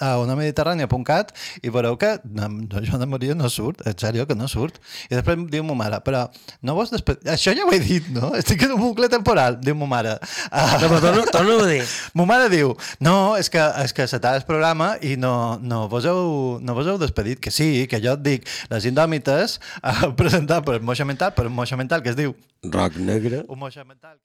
a 0.03 0.13
onamediterrània.cat 0.23 1.33
i 1.67 1.71
veureu 1.75 1.97
que 2.01 2.13
no, 2.25 2.49
no, 2.49 2.83
Joana 2.87 3.07
Maria 3.11 3.35
no 3.35 3.49
surt, 3.53 3.83
en 3.87 3.97
sèrio 3.99 4.27
que 4.29 4.37
no 4.39 4.47
surt. 4.51 4.79
I 5.11 5.17
després 5.19 5.43
diu 5.53 5.65
ma 5.67 5.75
mare, 5.79 5.99
però 6.07 6.25
no 6.63 6.75
vos 6.79 6.93
després... 6.95 7.19
Això 7.35 7.55
ja 7.57 7.67
ho 7.67 7.73
he 7.75 7.81
dit, 7.83 8.07
no? 8.15 8.33
Estic 8.39 8.63
en 8.69 8.77
un 8.77 8.83
bucle 8.85 9.09
temporal, 9.13 9.59
diu 9.63 9.75
ma 9.79 9.89
mare. 9.97 10.17
Ah, 10.51 10.77
No, 10.81 10.91
però 10.93 11.01
torna- 11.03 11.27
torna-ho 11.33 11.65
a 11.65 11.69
dir. 11.71 11.83
Ma 12.15 12.27
mare 12.29 12.49
diu, 12.53 12.75
no, 13.03 13.17
és 13.41 13.51
que, 13.51 13.63
és 13.83 13.95
que 13.97 14.07
s'atà 14.11 14.35
el 14.39 14.47
programa 14.49 14.93
i 15.03 15.17
no, 15.19 15.59
no, 15.63 15.87
vos 15.93 16.07
heu, 16.07 16.59
no 16.63 16.77
vos 16.79 16.87
heu 16.87 16.99
despedit, 17.03 17.41
que 17.43 17.51
sí, 17.55 17.87
que 17.91 17.99
jo 18.05 18.15
et 18.19 18.23
dic, 18.27 18.47
les 18.71 18.87
indòmites, 18.91 19.59
eh, 19.83 20.11
presentat 20.19 20.67
per 20.67 20.79
Moixa 20.85 21.07
Mental, 21.09 21.33
per 21.37 21.49
Moixa 21.51 21.79
Mental 21.81 22.05
que 22.05 22.13
es 22.15 22.19
diu 22.19 22.36
Rock 22.65 22.97
Negra. 22.97 23.45
O 23.49 23.57
Moxa 23.57 23.85
Metal. 23.85 24.19